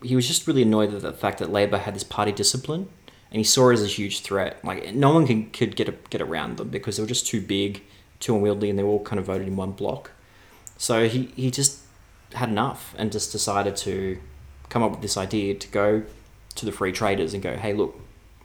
He 0.03 0.17
was 0.17 0.27
just 0.27 0.47
really 0.47 0.63
annoyed 0.63 0.95
at 0.95 1.03
the 1.03 1.13
fact 1.13 1.39
that 1.39 1.51
Labor 1.51 1.79
had 1.79 1.95
this 1.95 2.05
party 2.05 2.33
discipline, 2.33 2.89
and 3.31 3.39
he 3.39 3.45
saw 3.45 3.71
it 3.71 3.75
as 3.75 3.83
a 3.83 3.87
huge 3.87 4.21
threat. 4.21 4.65
Like 4.65 4.95
no 4.95 5.13
one 5.13 5.27
can, 5.27 5.51
could 5.51 5.77
get 5.77 5.89
a, 5.89 5.95
get 6.11 6.21
around 6.21 6.57
them 6.57 6.69
because 6.69 6.97
they 6.97 7.03
were 7.03 7.09
just 7.09 7.27
too 7.27 7.41
big, 7.41 7.83
too 8.19 8.35
unwieldy, 8.35 8.71
and 8.71 8.79
they 8.79 8.83
were 8.83 8.91
all 8.91 9.05
kind 9.05 9.19
of 9.19 9.27
voted 9.27 9.49
in 9.49 9.57
one 9.57 9.73
block. 9.73 10.13
So 10.77 11.09
he, 11.09 11.33
he 11.37 11.51
just 11.51 11.81
had 12.35 12.49
enough 12.49 12.95
and 12.97 13.13
just 13.13 13.33
decided 13.33 13.77
to 13.77 14.19
come 14.69 14.83
up 14.83 14.93
with 14.93 15.03
this 15.03 15.17
idea 15.17 15.55
to 15.55 15.69
go 15.69 16.03
to 16.55 16.65
the 16.65 16.73
free 16.73 16.93
traders 16.93 17.35
and 17.35 17.43
go, 17.43 17.57
hey, 17.57 17.73
look, 17.73 18.01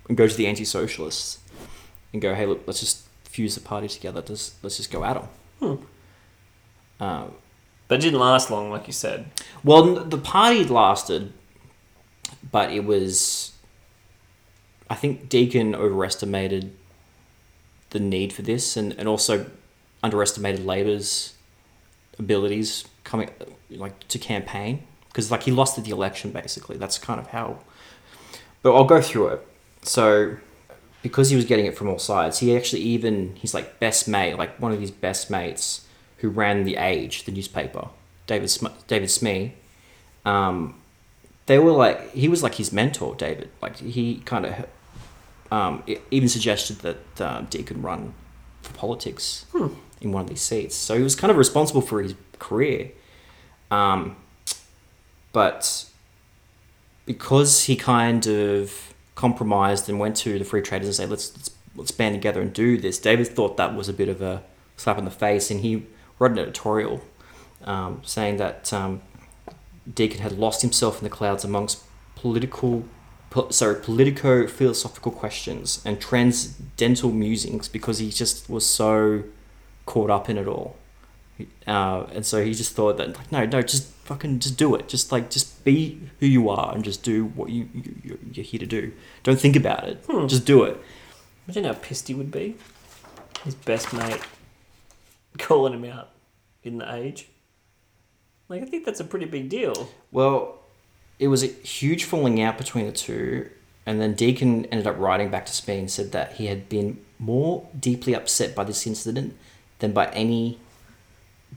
and 0.08 0.18
go 0.18 0.28
to 0.28 0.36
the 0.36 0.48
anti-socialists 0.48 1.40
and 2.12 2.22
go, 2.22 2.36
hey, 2.36 2.46
look, 2.46 2.64
let's 2.68 2.80
just 2.80 3.08
fuse 3.24 3.56
the 3.56 3.62
party 3.62 3.88
together. 3.88 4.24
Let's 4.28 4.56
let's 4.64 4.78
just 4.78 4.92
go 4.92 5.04
at 5.04 5.14
them. 5.14 5.28
Hmm. 5.60 7.04
Um, 7.04 7.32
But 7.88 8.00
it 8.00 8.02
didn't 8.02 8.20
last 8.20 8.50
long, 8.50 8.72
like 8.72 8.88
you 8.88 8.94
said. 8.94 9.32
well, 9.64 9.96
the 9.96 10.18
party 10.18 10.64
lasted, 10.64 11.34
but 12.52 12.72
it 12.72 12.84
was. 12.84 13.52
I 14.90 14.96
think 14.96 15.30
Deakin 15.30 15.76
overestimated 15.76 16.76
the 17.90 18.00
need 18.00 18.34
for 18.34 18.42
this, 18.42 18.76
and, 18.78 18.94
and 18.94 19.08
also 19.08 19.50
underestimated 20.04 20.66
Labor's 20.66 21.34
abilities 22.18 22.86
coming 23.04 23.30
like 23.70 24.08
to 24.08 24.20
campaign 24.20 24.84
because 25.08 25.32
like 25.32 25.44
he 25.44 25.52
lost 25.52 25.82
the 25.82 25.92
election 25.92 26.32
basically. 26.32 26.78
That's 26.78 26.98
kind 26.98 27.20
of 27.20 27.28
how. 27.28 27.60
But 28.62 28.76
I'll 28.76 28.84
go 28.84 29.02
through 29.02 29.28
it. 29.28 29.48
So, 29.84 30.38
because 31.04 31.30
he 31.30 31.36
was 31.36 31.46
getting 31.46 31.68
it 31.68 31.78
from 31.78 31.88
all 31.88 32.00
sides, 32.00 32.40
he 32.40 32.56
actually 32.56 32.82
even 32.82 33.36
he's 33.36 33.54
like 33.54 33.80
best 33.80 34.08
mate, 34.08 34.38
like 34.38 34.60
one 34.60 34.72
of 34.72 34.82
his 34.82 34.92
best 34.92 35.30
mates, 35.30 35.85
who 36.18 36.30
ran 36.30 36.64
the 36.64 36.78
Age, 36.78 37.24
the 37.26 37.32
newspaper, 37.32 37.90
David 38.28 38.50
Sm- 38.50 38.68
David 38.88 39.10
Smee. 39.10 39.54
Um, 40.26 40.76
they 41.46 41.60
were 41.60 41.72
like 41.72 42.12
he 42.14 42.28
was 42.28 42.42
like 42.42 42.56
his 42.56 42.72
mentor, 42.72 43.16
David. 43.16 43.50
Like 43.62 43.78
he 43.78 44.22
kind 44.26 44.46
of 44.46 44.68
um, 45.52 45.84
even 46.12 46.30
suggested 46.30 46.80
that 46.80 47.22
um, 47.22 47.46
Deakin 47.46 47.82
run 47.82 48.14
for 48.62 48.74
politics 48.74 49.46
in 50.02 50.12
one 50.12 50.24
of 50.24 50.30
these 50.30 50.42
seats. 50.42 50.76
So 50.76 50.98
he 50.98 51.04
was 51.04 51.16
kind 51.16 51.32
of 51.32 51.38
responsible 51.38 51.82
for 51.82 52.02
his 52.02 52.16
career. 52.40 52.92
Um, 53.72 54.18
but 55.32 55.86
because 57.06 57.64
he 57.64 57.76
kind 57.76 58.26
of 58.28 58.94
compromised 59.16 59.90
and 59.90 60.00
went 60.00 60.16
to 60.18 60.40
the 60.40 60.46
free 60.46 60.62
traders 60.62 60.88
and 60.88 60.96
said, 60.96 61.10
let's, 61.10 61.36
let's, 61.36 61.50
let's 61.76 61.92
band 61.92 62.16
together 62.16 62.42
and 62.42 62.54
do 62.54 62.78
this, 62.78 63.00
David 63.00 63.28
thought 63.28 63.58
that 63.58 63.76
was 63.76 63.88
a 63.88 63.94
bit 63.94 64.10
of 64.10 64.22
a 64.22 64.44
slap 64.78 64.98
in 64.98 65.06
the 65.06 65.12
face. 65.12 65.52
And 65.52 65.62
he 65.62 65.86
wrote 66.20 66.32
an 66.32 66.40
editorial 66.40 67.02
um, 67.64 68.02
saying 68.04 68.38
that 68.38 68.72
um, 68.74 69.02
Deakin 69.92 70.22
had 70.22 70.34
lost 70.34 70.62
himself 70.62 71.00
in 71.00 71.04
the 71.04 71.10
clouds 71.10 71.44
amongst 71.44 71.84
political 72.16 72.86
po- 73.30 73.50
sorry, 73.50 73.76
politico 73.82 74.48
philosophical 74.48 75.12
questions 75.12 75.82
and 75.86 76.00
transcendental 76.02 77.12
musings 77.12 77.68
because 77.68 78.00
he 78.00 78.10
just 78.12 78.50
was 78.50 78.66
so 78.68 79.24
caught 79.86 80.10
up 80.10 80.30
in 80.30 80.38
it 80.38 80.48
all. 80.48 80.76
Uh, 81.68 82.06
and 82.14 82.26
so 82.26 82.44
he 82.44 82.54
just 82.54 82.74
thought 82.76 82.96
that 82.96 83.18
like 83.18 83.30
no 83.30 83.46
no 83.46 83.62
just 83.62 83.90
fucking 84.06 84.40
just 84.40 84.56
do 84.58 84.74
it 84.74 84.88
just 84.88 85.12
like 85.12 85.30
just 85.30 85.62
be 85.66 86.00
who 86.22 86.26
you 86.26 86.48
are 86.50 86.74
and 86.74 86.82
just 86.86 87.04
do 87.04 87.26
what 87.26 87.50
you, 87.50 87.68
you 87.74 87.96
you- 88.04 88.20
you're 88.32 88.46
here 88.46 88.60
to 88.60 88.66
do 88.66 88.94
don't 89.24 89.38
think 89.40 89.58
about 89.58 89.86
it 89.86 90.02
Hmm. 90.10 90.28
just 90.28 90.46
do 90.46 90.64
it 90.64 90.80
Imagine 91.46 91.66
how 91.66 91.74
pissed 91.74 92.08
he 92.08 92.14
would 92.14 92.32
be. 92.32 92.56
His 93.44 93.54
best 93.54 93.92
mate 93.94 94.22
calling 95.38 95.74
him 95.74 95.86
out 95.86 96.10
in 96.64 96.78
the 96.78 96.96
age. 96.96 97.28
Like, 98.48 98.62
I 98.62 98.66
think 98.66 98.86
that's 98.86 99.00
a 99.00 99.04
pretty 99.04 99.26
big 99.26 99.50
deal. 99.50 99.90
Well, 100.12 100.60
it 101.18 101.28
was 101.30 101.44
a 101.44 101.48
huge 101.48 102.04
falling 102.04 102.42
out 102.42 102.58
between 102.58 102.86
the 102.86 102.92
two, 102.92 103.50
and 103.86 104.00
then 104.00 104.14
Deakin 104.14 104.66
ended 104.66 104.86
up 104.88 105.00
writing 105.00 105.30
back 105.30 105.46
to 105.48 105.52
Spain 105.54 105.80
and 105.80 105.92
said 105.92 106.12
that 106.12 106.34
he 106.34 106.46
had 106.46 106.70
been 106.70 107.00
more 107.18 107.68
deeply 107.80 108.14
upset 108.14 108.54
by 108.54 108.64
this 108.64 108.86
incident 108.86 109.36
than 109.80 109.94
by 109.94 110.08
any 110.08 110.60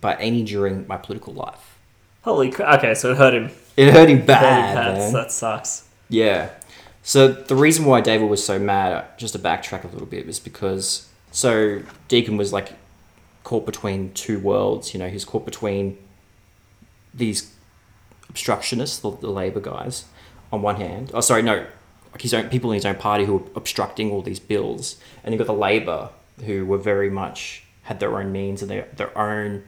by 0.00 0.14
any 0.16 0.44
during 0.44 0.86
my 0.86 0.96
political 0.96 1.32
life. 1.32 1.78
Holy 2.22 2.50
crap. 2.50 2.78
Okay, 2.78 2.94
so 2.94 3.12
it 3.12 3.16
hurt 3.16 3.34
him. 3.34 3.50
It 3.76 3.92
hurt 3.92 4.08
him 4.08 4.18
Hurt 4.18 4.20
him 4.20 4.26
bad, 4.26 5.12
That 5.14 5.32
sucks. 5.32 5.88
Yeah. 6.08 6.50
So 7.02 7.28
the 7.28 7.56
reason 7.56 7.84
why 7.84 8.00
David 8.00 8.28
was 8.28 8.44
so 8.44 8.58
mad, 8.58 9.06
just 9.16 9.32
to 9.32 9.38
backtrack 9.38 9.84
a 9.84 9.88
little 9.88 10.06
bit, 10.06 10.26
was 10.26 10.38
because 10.38 11.08
so 11.30 11.82
Deakin 12.08 12.36
was 12.36 12.52
like 12.52 12.72
caught 13.48 13.64
between 13.64 14.12
two 14.12 14.38
worlds. 14.38 14.92
You 14.92 15.00
know, 15.00 15.08
he's 15.08 15.24
caught 15.24 15.46
between 15.46 15.96
these 17.14 17.50
obstructionists, 18.28 18.98
the, 18.98 19.10
the 19.10 19.30
Labor 19.30 19.60
guys, 19.60 20.04
on 20.52 20.60
one 20.60 20.76
hand. 20.76 21.10
Oh, 21.14 21.22
sorry, 21.22 21.40
no, 21.40 21.64
like 22.12 22.20
his 22.20 22.34
own 22.34 22.50
people 22.50 22.70
in 22.72 22.74
his 22.74 22.84
own 22.84 22.96
party 22.96 23.24
who 23.24 23.38
were 23.38 23.46
obstructing 23.56 24.10
all 24.10 24.20
these 24.20 24.38
bills, 24.38 24.96
and 25.24 25.32
you 25.32 25.38
got 25.38 25.46
the 25.46 25.54
Labor 25.54 26.10
who 26.44 26.66
were 26.66 26.76
very 26.76 27.08
much 27.08 27.64
had 27.84 28.00
their 28.00 28.18
own 28.18 28.30
means 28.32 28.60
and 28.60 28.70
their 28.70 28.86
their 28.94 29.16
own 29.16 29.64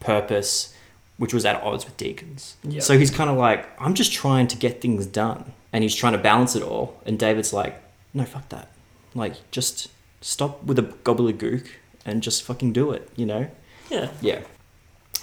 purpose, 0.00 0.76
which 1.16 1.32
was 1.32 1.46
at 1.46 1.62
odds 1.62 1.86
with 1.86 1.96
Deakin's. 1.96 2.56
Yep. 2.62 2.82
So 2.82 2.98
he's 2.98 3.10
kind 3.10 3.30
of 3.30 3.38
like, 3.38 3.66
I'm 3.80 3.94
just 3.94 4.12
trying 4.12 4.48
to 4.48 4.56
get 4.58 4.82
things 4.82 5.06
done, 5.06 5.54
and 5.72 5.82
he's 5.82 5.94
trying 5.94 6.12
to 6.12 6.18
balance 6.18 6.54
it 6.54 6.62
all. 6.62 7.00
And 7.06 7.18
David's 7.18 7.54
like, 7.54 7.82
No, 8.12 8.26
fuck 8.26 8.50
that. 8.50 8.68
Like, 9.14 9.50
just 9.50 9.88
stop 10.20 10.62
with 10.62 10.76
the 10.76 10.82
gobbledygook 10.82 11.68
and 12.04 12.22
just 12.22 12.42
fucking 12.42 12.72
do 12.72 12.90
it. 12.92 13.08
You 13.16 13.26
know? 13.26 13.50
Yeah. 13.90 14.10
Yeah. 14.20 14.40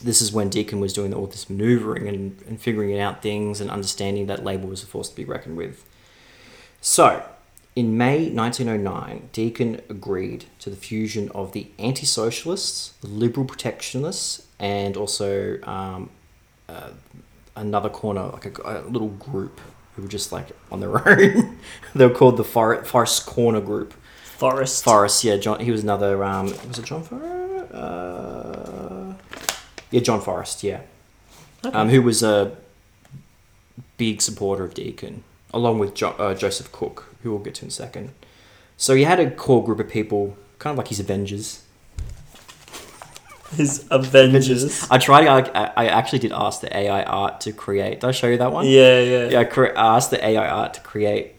This 0.04 0.22
is 0.22 0.32
when 0.32 0.50
Deakin 0.50 0.80
was 0.80 0.94
doing 0.94 1.14
all 1.14 1.28
this 1.28 1.50
maneuvering 1.50 2.08
and, 2.08 2.42
and 2.48 2.60
figuring 2.60 3.00
out 3.00 3.22
things 3.22 3.62
and 3.62 3.70
understanding 3.70 4.26
that 4.28 4.44
Labour 4.44 4.68
was 4.68 4.82
a 4.82 4.88
force 4.88 5.10
to 5.10 5.16
be 5.16 5.26
reckoned 5.26 5.58
with. 5.58 5.86
So, 6.82 7.24
in 7.76 7.98
May 7.98 8.30
1909, 8.30 9.30
Deakin 9.32 9.82
agreed 9.90 10.46
to 10.60 10.70
the 10.72 10.76
fusion 10.76 11.30
of 11.36 11.52
the 11.54 11.68
anti 11.78 12.06
socialists, 12.06 12.94
the 13.02 13.08
liberal 13.08 13.46
protectionists, 13.46 14.48
and 14.60 14.98
also 14.98 15.62
um, 15.64 16.10
uh, 16.68 16.90
another 17.56 17.90
corner, 17.90 18.24
like 18.30 18.58
a, 18.60 18.62
a 18.64 18.90
little 18.90 19.10
group 19.10 19.62
who 19.96 20.02
were 20.02 20.08
just 20.08 20.32
like 20.32 20.48
on 20.72 20.80
their 20.80 21.08
own. 21.08 21.60
they 21.94 22.08
were 22.08 22.14
called 22.14 22.38
the 22.38 22.44
For- 22.44 22.84
Forest 22.84 23.26
Corner 23.26 23.62
Group. 23.62 23.94
Forest. 24.42 24.84
Forrest, 24.84 25.24
yeah, 25.24 25.38
John. 25.38 25.60
He 25.60 25.72
was 25.72 25.84
another. 25.84 26.24
Um, 26.24 26.48
was 26.68 26.80
it 26.80 26.86
John 26.86 27.04
Forrest? 27.04 27.74
Uh, 27.74 29.14
yeah, 29.92 30.02
John 30.02 30.20
Forrest. 30.22 30.64
Yeah, 30.64 30.82
Okay. 31.66 31.78
um, 31.78 31.90
who 31.90 32.02
was 32.02 32.24
a 32.24 32.52
big 33.98 34.22
supporter 34.22 34.64
of 34.64 34.74
Deakin, 34.74 35.24
along 35.54 35.78
with 35.80 35.94
jo- 35.94 36.16
uh, 36.18 36.34
Joseph 36.34 36.72
Cook, 36.72 37.14
who 37.22 37.30
we'll 37.32 37.40
get 37.40 37.56
to 37.56 37.66
in 37.66 37.68
a 37.70 37.72
second. 37.72 38.10
So 38.78 38.96
he 38.96 39.04
had 39.04 39.20
a 39.20 39.30
core 39.30 39.64
group 39.64 39.80
of 39.80 39.88
people, 39.90 40.36
kind 40.60 40.72
of 40.74 40.78
like 40.80 40.88
his 40.88 41.00
Avengers. 41.00 41.62
His 43.56 43.86
Avengers. 43.92 44.88
I 44.90 44.98
tried. 44.98 45.28
I, 45.28 45.72
I 45.76 45.86
actually 45.88 46.20
did 46.20 46.32
ask 46.32 46.62
the 46.62 46.76
AI 46.76 47.04
art 47.04 47.42
to 47.42 47.52
create. 47.52 48.00
Did 48.00 48.08
I 48.08 48.12
show 48.12 48.28
you 48.28 48.38
that 48.38 48.52
one? 48.52 48.66
Yeah, 48.66 49.00
yeah. 49.02 49.28
Yeah, 49.30 49.40
I 49.42 49.44
cre- 49.44 49.76
I 49.76 49.98
asked 49.98 50.10
the 50.10 50.26
AI 50.26 50.48
art 50.48 50.74
to 50.76 50.82
create 50.82 51.36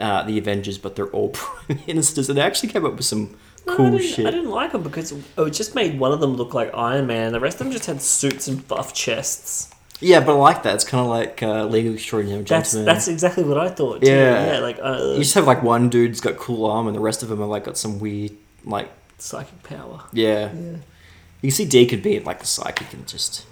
uh, 0.00 0.22
the 0.24 0.38
Avengers, 0.38 0.78
but 0.78 0.96
they're 0.96 1.08
all 1.08 1.28
prime 1.34 1.80
ministers, 1.86 2.28
and 2.28 2.36
they 2.38 2.42
actually 2.42 2.68
came 2.70 2.84
up 2.84 2.94
with 2.96 3.04
some 3.06 3.36
No, 3.66 3.76
cool 3.76 3.86
I 3.86 3.90
didn't, 3.90 4.06
shit. 4.06 4.26
I 4.26 4.30
didn't 4.30 4.50
like 4.50 4.72
them 4.72 4.82
because 4.82 5.12
it 5.12 5.50
just 5.50 5.74
made 5.74 5.98
one 5.98 6.12
of 6.12 6.20
them 6.20 6.34
look 6.36 6.54
like 6.54 6.70
Iron 6.74 7.06
Man. 7.06 7.32
The 7.32 7.40
rest 7.40 7.60
of 7.60 7.66
them 7.66 7.72
just 7.72 7.86
had 7.86 8.00
suits 8.02 8.46
and 8.48 8.66
buff 8.68 8.92
chests. 8.94 9.70
Yeah, 9.98 10.20
but 10.20 10.32
I 10.32 10.38
like 10.38 10.62
that. 10.64 10.74
It's 10.74 10.84
kind 10.84 11.00
of 11.00 11.06
like 11.08 11.42
uh, 11.42 11.64
League 11.64 11.86
of 11.86 11.94
Extraordinary 11.94 12.42
That's 12.42 12.72
Gentlemen. 12.72 12.84
that's 12.94 13.08
exactly 13.08 13.44
what 13.44 13.56
I 13.56 13.70
thought. 13.70 14.02
Too. 14.02 14.08
Yeah. 14.10 14.52
yeah, 14.54 14.58
like 14.58 14.78
uh, 14.82 15.12
you 15.14 15.20
just 15.20 15.34
have 15.34 15.46
like 15.46 15.62
one 15.62 15.88
dude's 15.88 16.20
got 16.20 16.36
cool 16.36 16.66
arm, 16.66 16.86
and 16.86 16.94
the 16.94 17.00
rest 17.00 17.22
of 17.22 17.30
them 17.30 17.40
are 17.40 17.46
like 17.46 17.64
got 17.64 17.78
some 17.78 17.98
weird, 17.98 18.32
like 18.64 18.90
psychic 19.16 19.62
power. 19.62 20.02
yeah. 20.12 20.52
Yeah, 20.52 20.76
You 21.40 21.48
can 21.48 21.50
see 21.52 21.64
Deakin 21.64 22.02
be 22.02 22.20
like 22.20 22.40
the 22.40 22.46
psychic 22.46 22.92
and 22.92 23.06
just 23.08 23.46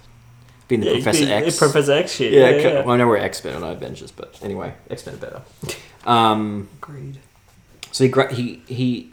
being 0.67 0.81
the 0.81 0.87
yeah 0.87 0.93
Professor 0.93 1.25
be- 1.25 1.31
X. 1.33 1.57
Professor 1.57 1.93
X 1.93 2.11
shit. 2.15 2.31
yeah, 2.31 2.49
Yeah, 2.49 2.57
yeah. 2.57 2.73
well, 2.81 2.91
I 2.91 2.97
know 2.97 3.07
we're 3.07 3.17
X 3.17 3.43
Men 3.43 3.55
on 3.55 3.63
Avengers, 3.63 4.11
but 4.11 4.37
anyway, 4.43 4.75
X 4.91 5.03
Men 5.07 5.15
are 5.15 5.17
better. 5.17 5.41
Um, 6.05 6.69
Agreed. 6.81 7.17
so 7.91 8.03
he 8.03 8.35
he 8.35 8.61
he. 8.67 9.11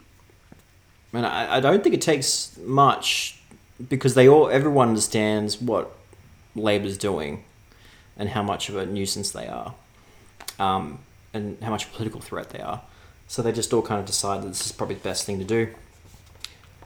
Man, 1.11 1.25
I, 1.25 1.57
I 1.57 1.59
don't 1.59 1.83
think 1.83 1.93
it 1.93 2.01
takes 2.01 2.57
much 2.57 3.39
because 3.89 4.15
they 4.15 4.27
all 4.27 4.49
everyone 4.49 4.89
understands 4.89 5.61
what 5.61 5.95
Labor's 6.55 6.97
doing 6.97 7.43
and 8.17 8.29
how 8.29 8.43
much 8.43 8.69
of 8.69 8.77
a 8.77 8.85
nuisance 8.85 9.31
they 9.31 9.47
are, 9.47 9.73
um, 10.59 10.99
and 11.33 11.61
how 11.63 11.71
much 11.71 11.91
political 11.93 12.21
threat 12.21 12.49
they 12.49 12.59
are. 12.59 12.81
So 13.27 13.41
they 13.41 13.51
just 13.51 13.73
all 13.73 13.81
kind 13.81 13.99
of 13.99 14.05
decide 14.05 14.43
that 14.43 14.47
this 14.49 14.65
is 14.65 14.71
probably 14.71 14.95
the 14.95 15.03
best 15.03 15.25
thing 15.25 15.39
to 15.39 15.45
do. 15.45 15.69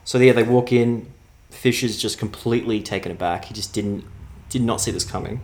So 0.04 0.18
yeah, 0.18 0.32
they 0.32 0.42
walk 0.42 0.72
in. 0.72 1.12
Fisher's 1.50 1.98
just 1.98 2.18
completely 2.18 2.82
taken 2.82 3.10
aback. 3.12 3.46
He 3.46 3.54
just 3.54 3.72
didn't 3.72 4.04
did 4.48 4.62
not 4.62 4.80
see 4.80 4.90
this 4.90 5.04
coming, 5.04 5.40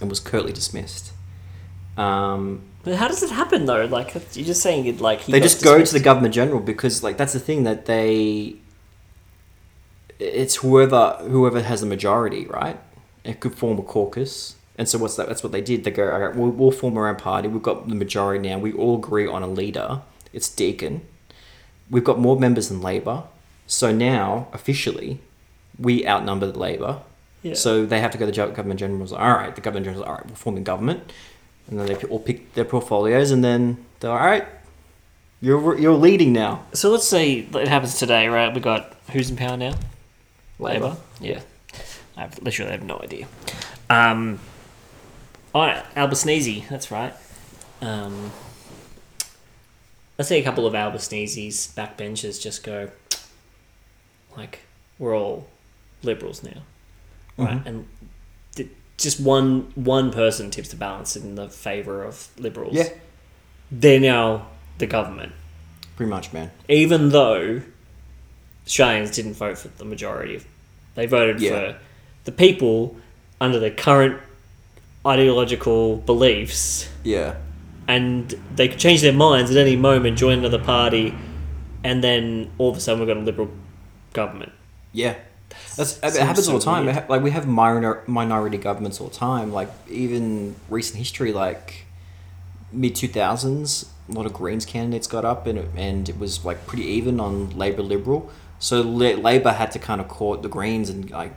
and 0.00 0.10
was 0.10 0.20
curtly 0.20 0.52
dismissed. 0.52 1.12
Um, 1.96 2.62
But 2.84 2.96
how 2.96 3.08
does 3.08 3.22
it 3.22 3.30
happen 3.30 3.66
though? 3.66 3.84
Like 3.84 4.14
you're 4.34 4.44
just 4.46 4.62
saying 4.62 4.86
it 4.86 5.00
like 5.00 5.20
he 5.20 5.32
they 5.32 5.40
just 5.40 5.62
go 5.62 5.82
to 5.82 5.92
the 5.92 6.00
governor 6.00 6.28
general 6.28 6.60
because 6.60 7.02
like 7.02 7.16
that's 7.16 7.32
the 7.32 7.40
thing 7.40 7.62
that 7.64 7.86
they 7.86 8.56
it's 10.18 10.56
whoever 10.56 11.16
whoever 11.20 11.62
has 11.62 11.80
the 11.80 11.86
majority 11.86 12.46
right? 12.46 12.78
It 13.24 13.40
could 13.40 13.54
form 13.54 13.78
a 13.78 13.82
caucus. 13.82 14.56
And 14.78 14.88
so 14.88 14.98
what's 14.98 15.16
that 15.16 15.28
that's 15.28 15.42
what 15.42 15.52
they 15.52 15.60
did. 15.60 15.84
They 15.84 15.90
go 15.90 16.10
all 16.10 16.18
right 16.18 16.34
we'll, 16.34 16.50
we'll 16.50 16.70
form 16.70 16.96
our 16.96 17.08
own 17.08 17.16
party. 17.16 17.48
We've 17.48 17.62
got 17.62 17.88
the 17.88 17.94
majority 17.94 18.48
now. 18.48 18.58
We 18.58 18.72
all 18.72 18.96
agree 18.98 19.26
on 19.26 19.42
a 19.42 19.48
leader. 19.48 20.02
It's 20.32 20.48
Deakin 20.48 21.02
we've 21.90 22.04
got 22.04 22.18
more 22.18 22.38
members 22.38 22.68
than 22.70 22.80
labor 22.80 23.24
so 23.66 23.92
now 23.92 24.48
officially 24.52 25.20
we 25.78 26.06
outnumber 26.06 26.50
the 26.50 26.58
labor 26.58 27.00
Yeah. 27.42 27.54
so 27.54 27.84
they 27.84 28.00
have 28.00 28.10
to 28.12 28.18
go 28.18 28.24
to 28.24 28.32
the 28.32 28.46
government 28.54 28.80
generals. 28.80 29.12
All 29.12 29.32
right, 29.32 29.54
the 29.54 29.60
government 29.60 29.84
generals. 29.86 30.06
All 30.06 30.14
right, 30.14 30.26
we're 30.26 30.34
forming 30.36 30.64
government, 30.64 31.12
and 31.72 31.80
then 31.80 31.86
they 31.88 32.06
all 32.08 32.18
pick 32.20 32.52
their 32.54 32.64
portfolios, 32.64 33.30
and 33.30 33.42
then 33.42 33.84
they're 34.00 34.10
all 34.10 34.18
right. 34.18 34.46
You're 35.40 35.76
you're 35.78 35.94
leading 35.96 36.32
now. 36.32 36.64
So 36.72 36.90
let's 36.90 37.08
say 37.08 37.38
it 37.52 37.68
happens 37.68 37.98
today, 37.98 38.28
right? 38.28 38.54
We 38.54 38.60
got 38.60 38.94
who's 39.10 39.30
in 39.30 39.36
power 39.36 39.56
now? 39.56 39.74
Labour. 40.58 40.96
Yeah. 41.20 41.40
I 42.16 42.20
have, 42.22 42.40
literally 42.42 42.70
have 42.72 42.82
no 42.84 43.00
idea. 43.02 43.26
Um, 43.88 44.38
all 45.54 45.66
right, 45.66 45.82
Albasneezy, 45.96 46.68
that's 46.68 46.90
right. 46.90 47.14
Um, 47.80 48.30
let's 50.18 50.28
say 50.28 50.38
a 50.38 50.44
couple 50.44 50.66
of 50.66 50.74
Albasneezy's 50.74 51.72
backbenchers 51.74 52.40
just 52.40 52.62
go, 52.62 52.90
like, 54.36 54.60
we're 54.98 55.16
all 55.16 55.46
liberals 56.02 56.42
now, 56.42 56.62
right? 57.38 57.64
Mhm. 57.64 57.66
And 57.66 57.88
just 59.02 59.20
one 59.20 59.72
one 59.74 60.10
person 60.12 60.50
tips 60.50 60.68
the 60.70 60.76
balance 60.76 61.16
in 61.16 61.34
the 61.34 61.48
favour 61.48 62.02
of 62.04 62.28
liberals. 62.38 62.74
Yeah, 62.74 62.88
They're 63.70 64.00
now 64.00 64.46
the 64.78 64.86
government 64.86 65.32
pretty 65.96 66.10
much, 66.10 66.32
man. 66.32 66.50
even 66.68 67.10
though 67.10 67.62
Australians 68.66 69.10
didn't 69.10 69.34
vote 69.34 69.58
for 69.58 69.68
the 69.68 69.84
majority 69.84 70.36
of, 70.36 70.46
they 70.94 71.06
voted 71.06 71.40
Yeah. 71.40 71.50
for 71.72 71.78
the 72.24 72.32
people 72.32 72.96
under 73.40 73.58
their 73.58 73.70
current 73.70 74.18
ideological 75.06 75.96
beliefs, 75.96 76.88
Yeah, 77.04 77.34
and 77.88 78.34
they 78.54 78.68
could 78.68 78.78
change 78.78 79.00
their 79.02 79.12
minds 79.12 79.50
at 79.50 79.56
any 79.56 79.76
moment, 79.76 80.16
join 80.18 80.38
another 80.38 80.58
party, 80.62 81.14
and 81.84 82.02
then 82.04 82.50
all 82.58 82.70
of 82.70 82.76
a 82.76 82.80
sudden 82.80 83.00
we've 83.00 83.08
got 83.08 83.16
a 83.16 83.20
liberal 83.20 83.50
government. 84.12 84.52
yeah. 84.92 85.14
That's, 85.76 85.98
it 86.02 86.22
happens 86.22 86.48
all 86.48 86.58
the 86.58 86.64
time. 86.64 86.86
weird. 86.86 87.08
Like 87.08 87.22
we 87.22 87.30
have 87.30 87.46
minor, 87.46 88.02
minority 88.06 88.58
governments 88.58 89.00
all 89.00 89.08
the 89.08 89.14
time. 89.16 89.52
Like 89.52 89.70
even 89.88 90.56
recent 90.68 90.98
history, 90.98 91.32
like 91.32 91.86
mid 92.72 92.94
two 92.94 93.08
thousands, 93.08 93.90
a 94.08 94.12
lot 94.12 94.26
of 94.26 94.32
Greens 94.32 94.64
candidates 94.66 95.06
got 95.06 95.24
up, 95.24 95.46
and 95.46 95.58
it, 95.58 95.68
and 95.76 96.08
it 96.08 96.18
was 96.18 96.44
like 96.44 96.66
pretty 96.66 96.84
even 96.84 97.20
on 97.20 97.56
Labor 97.56 97.82
Liberal. 97.82 98.30
So 98.58 98.80
La- 98.80 99.16
Labor 99.20 99.52
had 99.52 99.72
to 99.72 99.78
kind 99.78 100.00
of 100.00 100.08
court 100.08 100.42
the 100.42 100.48
Greens 100.48 100.88
and 100.88 101.10
like 101.10 101.32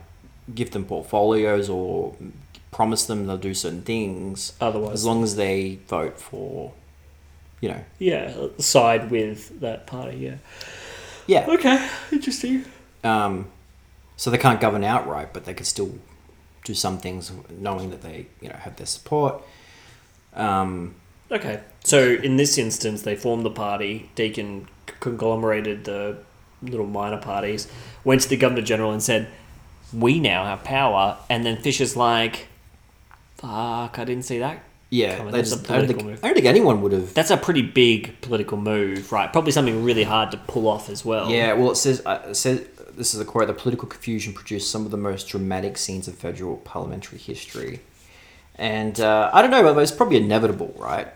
give 0.54 0.70
them 0.70 0.84
portfolios 0.84 1.68
or 1.68 2.14
promise 2.70 3.04
them 3.06 3.26
they'll 3.26 3.36
do 3.38 3.54
certain 3.54 3.82
things 3.82 4.52
Otherwise, 4.60 4.92
as 4.92 5.04
long 5.04 5.22
as 5.24 5.34
they 5.36 5.78
vote 5.88 6.20
for 6.20 6.72
you 7.60 7.70
know, 7.70 7.84
Yeah, 7.98 8.48
side 8.58 9.10
with 9.10 9.60
that 9.60 9.86
party. 9.86 10.18
Yeah. 10.18 10.36
yeah. 11.26 11.46
Okay, 11.48 11.88
interesting. 12.12 12.64
Um, 13.02 13.46
so 14.16 14.30
they 14.30 14.38
can't 14.38 14.60
govern 14.60 14.84
outright, 14.84 15.32
but 15.32 15.44
they 15.44 15.54
could 15.54 15.66
still 15.66 15.98
do 16.64 16.74
some 16.74 16.98
things, 16.98 17.30
knowing 17.50 17.90
that 17.90 18.02
they, 18.02 18.26
you 18.40 18.48
know, 18.48 18.56
have 18.56 18.76
their 18.76 18.86
support. 18.86 19.42
Um, 20.34 20.94
Okay, 21.30 21.60
so 21.82 22.10
in 22.22 22.36
this 22.36 22.56
instance, 22.56 23.02
they 23.02 23.16
formed 23.16 23.44
the 23.44 23.50
party. 23.50 24.10
Deakin 24.14 24.68
c- 24.88 24.94
conglomerated 25.00 25.84
the 25.84 26.18
little 26.62 26.86
minor 26.86 27.16
parties, 27.16 27.66
went 28.04 28.20
to 28.20 28.28
the 28.28 28.36
governor 28.36 28.62
general 28.62 28.92
and 28.92 29.02
said, 29.02 29.26
"We 29.92 30.20
now 30.20 30.44
have 30.44 30.62
power." 30.62 31.16
And 31.28 31.44
then 31.44 31.56
Fisher's 31.56 31.96
like, 31.96 32.46
"Fuck, 33.38 33.98
I 33.98 34.04
didn't 34.04 34.24
see 34.24 34.38
that." 34.38 34.62
yeah, 34.88 35.16
Coming. 35.16 35.32
That's 35.32 35.50
a 35.52 35.56
just, 35.56 35.70
I, 35.70 35.74
don't 35.78 35.86
political 35.86 36.00
think, 36.02 36.10
move. 36.10 36.24
I 36.24 36.28
don't 36.28 36.34
think 36.34 36.46
anyone 36.46 36.80
would 36.82 36.92
have. 36.92 37.12
That's 37.12 37.32
a 37.32 37.36
pretty 37.36 37.62
big 37.62 38.20
political 38.20 38.56
move, 38.56 39.10
right? 39.10 39.32
Probably 39.32 39.50
something 39.50 39.82
really 39.82 40.04
hard 40.04 40.30
to 40.30 40.36
pull 40.36 40.68
off 40.68 40.88
as 40.88 41.04
well. 41.04 41.28
Yeah, 41.28 41.54
well, 41.54 41.72
it 41.72 41.76
says, 41.76 42.02
uh, 42.06 42.22
it 42.28 42.36
says 42.36 42.64
this 42.96 43.14
is 43.14 43.20
a 43.20 43.24
quote: 43.24 43.46
"The 43.46 43.54
political 43.54 43.88
confusion 43.88 44.32
produced 44.32 44.70
some 44.70 44.84
of 44.84 44.90
the 44.90 44.96
most 44.96 45.28
dramatic 45.28 45.76
scenes 45.78 46.08
of 46.08 46.14
federal 46.16 46.56
parliamentary 46.58 47.18
history." 47.18 47.80
And 48.56 48.98
uh, 49.00 49.30
I 49.32 49.42
don't 49.42 49.50
know, 49.50 49.62
but 49.62 49.78
it's 49.80 49.92
probably 49.92 50.16
inevitable, 50.16 50.74
right? 50.78 51.08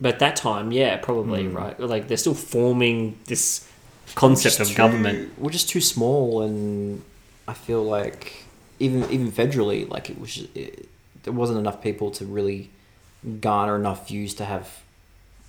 But 0.00 0.14
at 0.14 0.18
that 0.20 0.36
time, 0.36 0.72
yeah, 0.72 0.96
probably 0.96 1.44
Hmm. 1.44 1.56
right. 1.56 1.80
Like 1.80 2.08
they're 2.08 2.16
still 2.16 2.34
forming 2.34 3.18
this 3.26 3.68
concept 4.14 4.60
of 4.60 4.66
Just 4.66 4.76
government. 4.76 5.38
We're 5.38 5.50
just 5.50 5.68
too 5.68 5.80
small, 5.80 6.42
and 6.42 7.02
I 7.48 7.54
feel 7.54 7.82
like 7.82 8.44
even 8.78 9.10
even 9.10 9.30
federally, 9.32 9.88
like 9.88 10.10
it 10.10 10.20
was, 10.20 10.34
just, 10.34 10.56
it, 10.56 10.88
there 11.22 11.32
wasn't 11.32 11.58
enough 11.58 11.82
people 11.82 12.10
to 12.12 12.24
really 12.24 12.70
garner 13.40 13.76
enough 13.76 14.08
views 14.08 14.34
to 14.34 14.44
have 14.44 14.82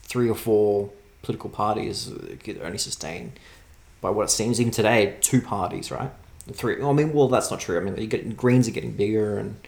three 0.03 0.29
or 0.29 0.35
four 0.35 0.89
political 1.21 1.49
parties 1.49 2.09
that 2.09 2.43
could 2.43 2.61
only 2.61 2.77
sustain 2.77 3.33
by 4.07 4.11
what 4.11 4.23
it 4.23 4.29
seems 4.29 4.61
even 4.61 4.71
today 4.71 5.17
two 5.19 5.41
parties, 5.41 5.91
right? 5.91 6.09
Three. 6.53 6.81
I 6.81 6.93
mean, 6.93 7.11
well, 7.11 7.27
that's 7.27 7.51
not 7.51 7.59
true. 7.59 7.77
I 7.77 7.81
mean, 7.81 7.97
you 7.97 8.07
get 8.07 8.37
Greens 8.37 8.65
are 8.67 8.71
getting 8.71 8.93
bigger, 8.93 9.37
and 9.37 9.59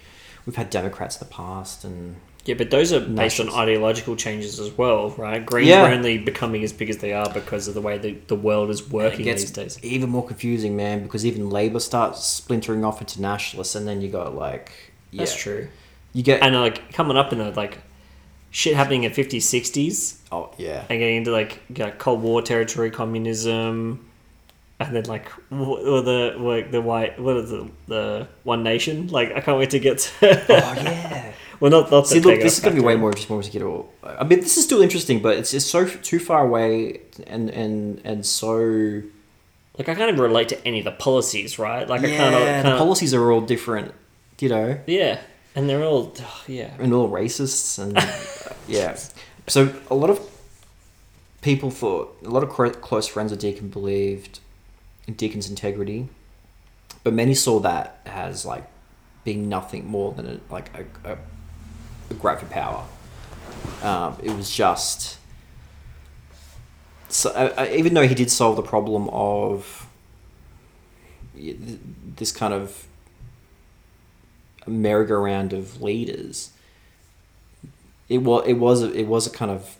we've 0.46 0.55
had 0.55 0.69
Democrats 0.69 1.22
in 1.22 1.27
the 1.27 1.34
past, 1.34 1.84
and 1.84 2.15
Yeah, 2.46 2.55
but 2.55 2.72
those 2.72 2.93
are 2.93 3.01
based 3.01 3.41
on 3.41 3.50
ideological 3.50 4.15
changes 4.15 4.58
as 4.62 4.72
well, 4.77 5.10
right? 5.17 5.46
Greens 5.46 5.67
Yeah. 5.67 5.86
are 5.89 5.93
only 5.93 6.17
becoming 6.17 6.63
as 6.63 6.72
big 6.72 6.89
as 6.89 7.00
they 7.00 7.12
are 7.12 7.29
because 7.34 7.67
of 7.67 7.74
the 7.74 7.81
way 7.81 7.98
the, 7.98 8.12
the 8.27 8.36
world 8.36 8.69
is 8.69 8.89
working 8.89 9.25
these 9.25 9.51
days. 9.51 9.77
even 9.84 10.10
more 10.10 10.25
confusing, 10.25 10.77
man. 10.77 11.03
Because 11.03 11.25
even 11.25 11.50
Labor 11.50 11.81
starts 11.81 12.24
splintering 12.24 12.86
off 12.86 13.01
into 13.01 13.22
nationalists, 13.22 13.75
and 13.75 13.86
then 13.86 14.00
you 14.00 14.08
got 14.10 14.36
like, 14.36 14.72
yeah, 15.12 15.19
That's 15.19 15.36
true. 15.36 15.67
You 16.13 16.24
get 16.24 16.41
And 16.41 16.55
like 16.55 16.93
coming 16.93 17.17
up 17.17 17.34
in 17.34 17.39
the 17.39 17.51
like 17.51 17.79
shit 18.51 18.74
happening 18.75 19.03
in 19.03 19.12
50s, 19.12 19.43
60s 19.43 20.15
oh 20.31 20.50
yeah, 20.58 20.86
and 20.89 20.98
getting 21.00 21.17
into 21.17 21.31
like 21.31 21.60
you 21.75 21.84
know, 21.86 21.91
Cold 22.00 22.22
War 22.22 22.41
territory, 22.41 22.89
communism, 22.89 24.08
and 24.79 24.95
then 24.95 25.03
like 25.03 25.29
or 25.51 26.01
the 26.01 26.36
like 26.38 26.71
the 26.71 26.81
white 26.81 27.19
what 27.19 27.38
is 27.38 27.51
it 27.51 27.88
the 27.88 28.27
One 28.43 28.63
Nation? 28.63 29.07
Like 29.07 29.33
I 29.36 29.41
can't 29.41 29.57
wait 29.57 29.71
to 29.71 29.79
get 29.79 30.00
to. 30.00 30.45
oh 30.50 30.74
yeah. 30.81 31.33
well, 31.59 31.69
not 31.69 31.91
not 31.91 32.07
See, 32.07 32.19
look, 32.21 32.39
this 32.39 32.57
is 32.57 32.63
going 32.63 32.75
to 32.75 32.81
be 32.81 32.86
way 32.86 32.95
more 32.95 33.09
interesting 33.09 33.36
once 33.36 33.50
get 33.50 33.62
it 33.62 33.65
all. 33.65 33.93
I 34.03 34.24
mean, 34.24 34.39
this 34.39 34.57
is 34.57 34.63
still 34.63 34.81
interesting, 34.81 35.21
but 35.21 35.38
it's 35.38 35.51
just 35.51 35.69
so 35.69 35.86
too 35.86 36.19
far 36.19 36.45
away, 36.45 37.01
and 37.27 37.50
and 37.50 38.01
and 38.05 38.25
so 38.25 39.01
Like 39.77 39.89
I 39.89 39.95
can't 39.95 40.09
even 40.09 40.21
relate 40.21 40.50
to 40.50 40.67
any 40.67 40.79
of 40.79 40.86
the 40.86 40.91
policies, 40.91 41.60
right? 41.60 41.88
Like 41.88 42.01
I 42.01 42.08
yeah. 42.08 42.17
can't. 42.17 42.63
the 42.63 42.69
can't 42.69 42.77
policies 42.77 43.13
are 43.13 43.32
all 43.32 43.41
different, 43.41 43.93
you 44.39 44.47
know, 44.47 44.80
yeah, 44.88 45.19
and 45.56 45.69
they're 45.69 45.84
all 45.84 46.13
oh, 46.17 46.43
yeah. 46.47 46.73
and 46.80 46.93
all 46.93 47.10
racists, 47.10 47.77
and 47.80 47.97
uh, 47.97 48.53
yeah. 48.67 48.97
So 49.47 49.73
a 49.91 49.95
lot 49.95 50.10
of 50.10 50.21
people 51.41 51.69
thought 51.69 52.17
a 52.23 52.30
lot 52.30 52.43
of 52.43 52.49
close 52.82 53.08
friends 53.08 53.34
of 53.34 53.39
Deakin 53.39 53.67
believed 53.67 54.39
Deakin's 55.13 55.50
integrity, 55.50 56.10
but 57.04 57.13
many 57.13 57.34
saw 57.34 57.60
that 57.60 58.00
as 58.06 58.45
like 58.45 58.65
being 59.24 59.50
nothing 59.50 59.86
more 59.88 60.12
than 60.13 60.26
a, 60.26 60.54
like 60.54 60.69
a, 60.78 61.12
a, 61.12 61.17
a 62.10 62.13
grab 62.13 62.39
for 62.39 62.45
power. 62.45 62.86
Um, 63.84 64.17
it 64.24 64.36
was 64.36 64.50
just 64.50 65.17
so 67.10 67.32
I, 67.32 67.65
I, 67.65 67.74
even 67.74 67.93
though 67.93 68.08
he 68.08 68.15
did 68.15 68.32
solve 68.32 68.56
the 68.56 68.62
problem 68.62 69.10
of 69.10 69.88
this 71.36 72.32
kind 72.32 72.54
of 72.54 72.86
merry-go-round 74.67 75.54
of 75.54 75.82
leaders, 75.82 76.52
it 78.08 78.19
was 78.19 78.48
it 78.48 78.54
was 78.54 78.84
it 78.84 79.08
was 79.08 79.26
a 79.26 79.32
kind 79.32 79.52
of 79.52 79.78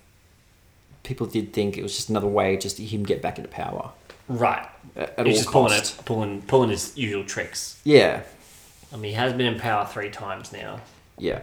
people 1.04 1.28
did 1.28 1.54
think 1.54 1.78
it 1.78 1.84
was 1.84 1.96
just 1.96 2.10
another 2.10 2.28
way 2.28 2.58
just 2.58 2.78
to 2.78 2.84
him 2.84 3.04
get 3.04 3.22
back 3.22 3.38
into 3.38 3.50
power 3.50 3.92
Right. 4.30 4.65
at, 4.96 5.26
He's 5.26 5.38
all 5.38 5.42
just 5.44 5.52
pulling, 5.52 5.70
costs. 5.74 6.00
it, 6.00 6.06
pulling 6.06 6.42
pulling 6.44 6.70
his 6.70 6.96
usual 6.98 7.24
tricks. 7.26 7.80
Yeah, 7.84 8.22
I 8.94 8.96
mean, 8.96 9.12
he 9.12 9.15
has 9.18 9.34
been 9.34 9.48
in 9.54 9.60
power 9.60 9.86
three 9.86 10.10
times 10.10 10.54
now. 10.54 10.80
yeah. 11.18 11.42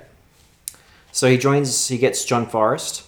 So 1.12 1.30
he 1.30 1.36
joins. 1.38 1.88
He 1.88 1.98
gets 1.98 2.24
John 2.24 2.46
Forrest, 2.46 3.02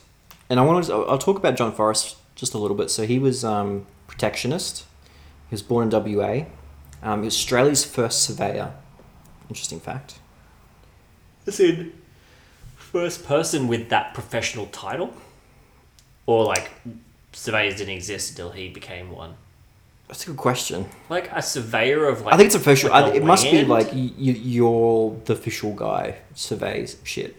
and 0.50 0.58
I 0.58 0.64
want 0.64 0.86
to. 0.86 0.92
I'll 1.04 1.18
talk 1.18 1.36
about 1.36 1.56
John 1.56 1.72
Forrest 1.72 2.16
just 2.34 2.54
a 2.54 2.58
little 2.58 2.76
bit. 2.76 2.90
So 2.90 3.06
he 3.06 3.18
was 3.18 3.44
um, 3.44 3.86
protectionist. 4.06 4.84
He 5.50 5.54
was 5.54 5.62
born 5.62 5.92
in 5.92 6.14
WA. 6.16 6.44
Um, 7.02 7.20
he 7.20 7.26
was 7.26 7.34
Australia's 7.34 7.84
first 7.84 8.22
surveyor. 8.22 8.72
Interesting 9.50 9.78
fact. 9.80 10.18
As 11.46 11.60
in, 11.60 11.92
first 12.76 13.26
person 13.26 13.68
with 13.68 13.88
that 13.90 14.14
professional 14.14 14.66
title, 14.66 15.12
or 16.26 16.44
like 16.44 16.70
surveyors 17.32 17.76
didn't 17.76 17.94
exist 17.94 18.30
until 18.30 18.50
he 18.50 18.68
became 18.68 19.10
one. 19.10 19.34
That's 20.08 20.24
a 20.24 20.28
good 20.30 20.38
question. 20.38 20.86
Like 21.10 21.30
a 21.32 21.42
surveyor 21.42 22.08
of 22.08 22.22
like. 22.22 22.34
I 22.34 22.36
think 22.38 22.46
it's 22.46 22.54
official. 22.54 22.90
like 22.90 23.04
I, 23.12 23.16
it 23.16 23.24
must 23.24 23.44
be 23.50 23.64
like 23.64 23.92
you, 23.92 24.32
you're 24.32 25.14
the 25.26 25.34
official 25.34 25.74
guy 25.74 26.16
surveys 26.34 26.96
shit. 27.04 27.36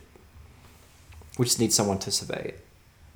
We 1.37 1.45
just 1.45 1.59
need 1.59 1.73
someone 1.73 1.97
to 1.99 2.11
survey 2.11 2.49
it. 2.49 2.65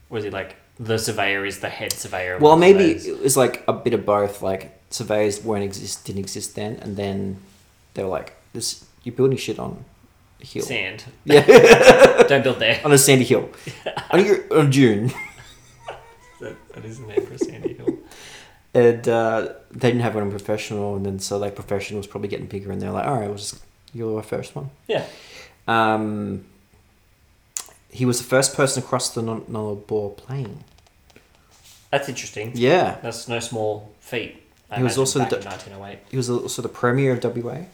Was 0.09 0.23
he 0.23 0.29
like 0.31 0.55
the 0.79 0.97
surveyor 0.97 1.45
is 1.45 1.59
the 1.59 1.69
head 1.69 1.93
surveyor? 1.93 2.35
Of 2.35 2.41
Well, 2.41 2.57
maybe 2.57 2.97
surveyors? 2.97 3.05
it 3.05 3.19
was 3.21 3.37
like 3.37 3.63
a 3.67 3.73
bit 3.73 3.93
of 3.93 4.05
both. 4.07 4.41
Like 4.41 4.79
surveyors 4.89 5.43
weren't 5.43 5.63
exist, 5.63 6.03
didn't 6.05 6.21
exist 6.21 6.55
then, 6.55 6.77
and 6.77 6.97
then 6.97 7.37
they 7.93 8.01
were 8.03 8.09
like, 8.09 8.33
"This 8.53 8.85
you're 9.03 9.13
building 9.15 9.37
shit 9.37 9.59
on 9.59 9.85
a 10.41 10.45
hill, 10.45 10.63
sand. 10.63 11.03
yeah, 11.25 12.23
Don't 12.27 12.43
build 12.43 12.57
there. 12.59 12.81
on 12.83 12.91
a 12.91 12.97
sandy 12.97 13.23
hill, 13.25 13.49
on, 14.09 14.25
your, 14.25 14.57
on 14.57 14.71
June." 14.71 15.13
that, 16.39 16.55
that 16.73 16.85
is 16.85 16.99
the 16.99 17.05
name 17.07 17.23
for 17.25 17.33
a 17.33 17.37
sandy 17.37 17.72
And 18.73 19.07
uh, 19.07 19.53
they 19.71 19.89
didn't 19.89 20.01
have 20.01 20.15
one 20.15 20.29
professional, 20.31 20.95
and 20.95 21.05
then 21.05 21.19
so 21.19 21.37
like 21.37 21.53
professional 21.55 21.99
was 21.99 22.07
probably 22.07 22.29
getting 22.29 22.47
bigger, 22.47 22.71
and 22.71 22.81
they're 22.81 22.91
like, 22.91 23.05
"All 23.05 23.15
right, 23.19 23.27
we'll 23.27 23.37
just 23.37 23.59
you're 23.93 24.17
our 24.17 24.23
first 24.23 24.55
one." 24.55 24.71
Yeah. 24.87 25.05
Um, 25.67 26.45
he 27.91 28.05
was 28.05 28.17
the 28.17 28.23
first 28.25 28.55
person 28.55 28.81
across 28.83 29.09
cross 29.09 29.15
the 29.15 29.21
non- 29.21 29.41
Nullarbor 29.41 30.17
Plain. 30.17 30.63
That's 31.91 32.09
interesting. 32.09 32.51
Yeah, 32.55 32.97
That's 33.03 33.27
no 33.27 33.39
small 33.39 33.91
feat. 33.99 34.41
I 34.71 34.77
He 34.77 34.83
was 34.83 34.97
also 34.97 35.19
the- 35.19 35.37
in 35.37 35.43
1908. 35.45 35.99
he 36.09 36.17
was 36.17 36.27
also 36.31 36.63
the 36.63 36.69
premier 36.69 37.13
of 37.13 37.23
WA, 37.23 37.65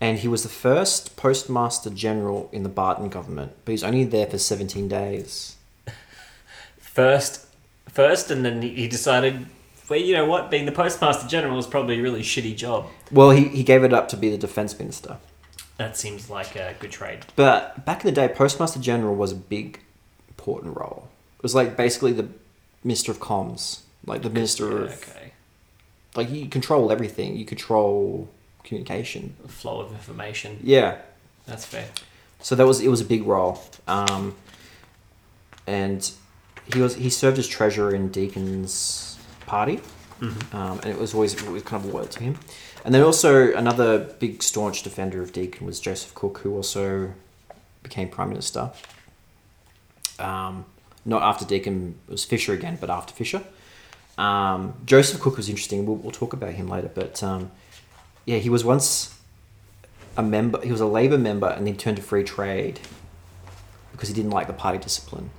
and 0.00 0.20
he 0.20 0.28
was 0.28 0.44
the 0.44 0.48
first 0.48 1.16
postmaster 1.16 1.90
general 1.90 2.48
in 2.52 2.62
the 2.62 2.68
Barton 2.68 3.08
government. 3.08 3.52
But 3.64 3.72
he's 3.72 3.82
only 3.82 4.04
there 4.04 4.26
for 4.26 4.38
seventeen 4.38 4.86
days. 4.86 5.56
First, 6.78 7.46
first, 7.88 8.30
and 8.30 8.44
then 8.44 8.62
he- 8.62 8.74
he 8.74 8.88
decided, 8.88 9.46
well, 9.90 9.98
you 9.98 10.14
know 10.14 10.24
what? 10.24 10.50
Being 10.50 10.66
the 10.66 10.72
postmaster 10.72 11.26
general 11.26 11.58
is 11.58 11.66
probably 11.66 11.98
a 11.98 12.02
really 12.02 12.22
shitty 12.22 12.56
job. 12.56 12.86
Well, 13.10 13.30
he, 13.30 13.48
he 13.48 13.64
gave 13.64 13.82
it 13.82 13.92
up 13.92 14.08
to 14.10 14.16
be 14.16 14.30
the 14.30 14.38
defense 14.38 14.78
minister. 14.78 15.18
That 15.78 15.96
seems 15.96 16.30
like 16.30 16.54
a 16.54 16.76
good 16.78 16.92
trade. 16.92 17.26
But 17.34 17.84
back 17.84 18.04
in 18.04 18.06
the 18.06 18.12
day, 18.12 18.32
postmaster 18.32 18.78
general 18.78 19.16
was 19.16 19.32
a 19.32 19.36
big, 19.36 19.80
important 20.28 20.76
role. 20.76 21.08
It 21.38 21.42
was 21.42 21.56
like 21.56 21.76
basically 21.76 22.12
the 22.12 22.28
minister 22.84 23.10
of 23.10 23.18
comms, 23.18 23.80
like 24.06 24.22
the 24.22 24.30
minister 24.30 24.84
of 24.84 24.92
okay. 24.92 25.32
like 26.14 26.30
you 26.30 26.46
control 26.48 26.92
everything. 26.92 27.36
You 27.36 27.44
control 27.44 28.28
communication. 28.62 29.34
Flow 29.48 29.80
of 29.80 29.90
information. 29.90 30.60
Yeah. 30.62 30.98
That's 31.46 31.64
fair. 31.64 31.88
So 32.40 32.54
that 32.54 32.66
was 32.66 32.80
it 32.80 32.88
was 32.88 33.00
a 33.00 33.04
big 33.04 33.24
role, 33.24 33.60
um, 33.88 34.36
and 35.66 36.10
he 36.72 36.80
was 36.80 36.94
he 36.94 37.10
served 37.10 37.38
as 37.38 37.48
treasurer 37.48 37.94
in 37.94 38.10
Deakin's 38.10 39.09
party, 39.54 39.76
um, 40.52 40.76
and 40.82 40.86
it 40.94 40.98
was 40.98 41.14
always 41.14 41.34
kind 41.34 41.84
of 41.84 41.84
loyal 41.92 42.06
to 42.16 42.20
him. 42.26 42.34
And 42.84 42.94
then 42.94 43.02
also 43.02 43.30
another 43.64 43.90
big 44.24 44.42
staunch 44.42 44.82
defender 44.82 45.18
of 45.22 45.32
Deakin 45.32 45.66
was 45.66 45.80
Joseph 45.80 46.12
Cook, 46.14 46.38
who 46.42 46.50
also 46.56 47.12
became 47.82 48.08
prime 48.08 48.28
minister. 48.34 48.70
Um, 50.18 50.64
not 51.04 51.22
after 51.22 51.44
Deakin 51.52 51.94
it 52.08 52.12
was 52.12 52.24
Fisher 52.24 52.52
again, 52.52 52.76
but 52.80 52.88
after 52.90 53.12
Fisher. 53.14 53.42
Um, 54.18 54.74
Joseph 54.84 55.20
Cook 55.22 55.36
was 55.36 55.48
interesting. 55.48 55.86
We'll, 55.86 55.96
we'll 56.02 56.18
talk 56.22 56.32
about 56.34 56.52
him 56.60 56.68
later, 56.68 56.90
but 56.94 57.22
um, 57.22 57.50
yeah, 58.26 58.38
he 58.38 58.50
was 58.50 58.62
once 58.64 59.14
a 60.16 60.22
member. 60.22 60.58
He 60.62 60.72
was 60.72 60.80
a 60.82 60.90
Labor 60.98 61.18
member, 61.18 61.48
and 61.48 61.66
then 61.66 61.76
turned 61.76 61.96
to 61.96 62.02
free 62.02 62.24
trade 62.24 62.76
because 63.92 64.08
he 64.10 64.14
didn't 64.14 64.34
like 64.38 64.46
the 64.46 64.52
party 64.64 64.78
discipline. 64.78 65.30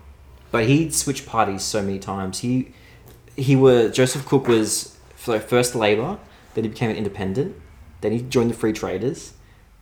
but 0.52 0.66
he'd 0.66 0.94
switched 0.94 1.26
parties 1.26 1.64
so 1.64 1.82
many 1.82 2.00
times. 2.00 2.40
He 2.40 2.74
he 3.36 3.56
was 3.56 3.96
Joseph 3.96 4.26
Cook 4.26 4.48
was 4.48 4.98
f- 5.28 5.44
first 5.46 5.76
Labor, 5.76 6.18
then 6.54 6.64
he 6.64 6.70
became 6.70 6.90
an 6.90 6.96
independent, 6.98 7.56
then 8.02 8.12
he 8.12 8.22
joined 8.22 8.50
the 8.50 8.56
Free 8.56 8.74
Traders, 8.74 9.34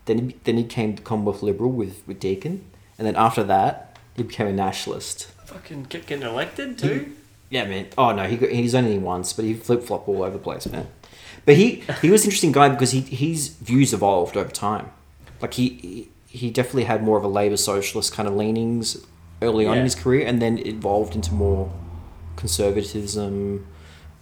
then 0.06 0.18
he, 0.30 0.36
then 0.44 0.58
he 0.58 0.64
came 0.64 0.96
to 0.96 1.02
Commonwealth 1.02 1.42
Liberal 1.44 1.72
with 1.72 2.02
with 2.08 2.20
Deakin, 2.20 2.66
and 2.98 3.08
then 3.08 3.16
after 3.16 3.44
that 3.44 3.98
he 4.16 4.24
became 4.24 4.48
a 4.48 4.54
nationalist. 4.54 5.26
Fucking 5.46 5.86
kept 5.86 6.08
getting 6.08 6.28
elected 6.28 6.78
too. 6.78 7.14
Yeah, 7.50 7.66
man. 7.66 7.88
Oh 7.98 8.12
no, 8.14 8.26
he 8.28 8.38
got, 8.38 8.52
he's 8.52 8.76
only 8.76 8.98
once, 9.00 9.34
but 9.34 9.44
he 9.46 9.54
flip 9.56 9.82
flop 9.84 10.08
all 10.08 10.22
over 10.24 10.38
the 10.38 10.44
place, 10.44 10.68
man. 10.68 10.88
But 11.46 11.56
he 11.56 11.84
he 12.02 12.10
was 12.12 12.24
an 12.24 12.28
interesting 12.28 12.52
guy 12.52 12.70
because 12.70 12.92
he 12.92 13.02
his 13.02 13.48
views 13.50 13.94
evolved 13.94 14.38
over 14.38 14.52
time. 14.52 14.92
Like 15.42 15.54
he 15.56 15.70
he- 15.82 16.10
he 16.32 16.52
definitely 16.52 16.84
had 16.84 17.02
more 17.02 17.18
of 17.18 17.24
a 17.24 17.28
Labour 17.28 17.58
socialist 17.58 18.14
kind 18.14 18.28
of 18.30 18.36
leanings 18.36 19.04
early 19.42 19.66
on 19.66 19.78
in 19.80 19.84
his 19.86 19.96
career, 19.96 20.28
and 20.28 20.40
then 20.40 20.60
evolved 20.60 21.16
into 21.16 21.34
more 21.34 21.72
conservatism. 22.40 23.68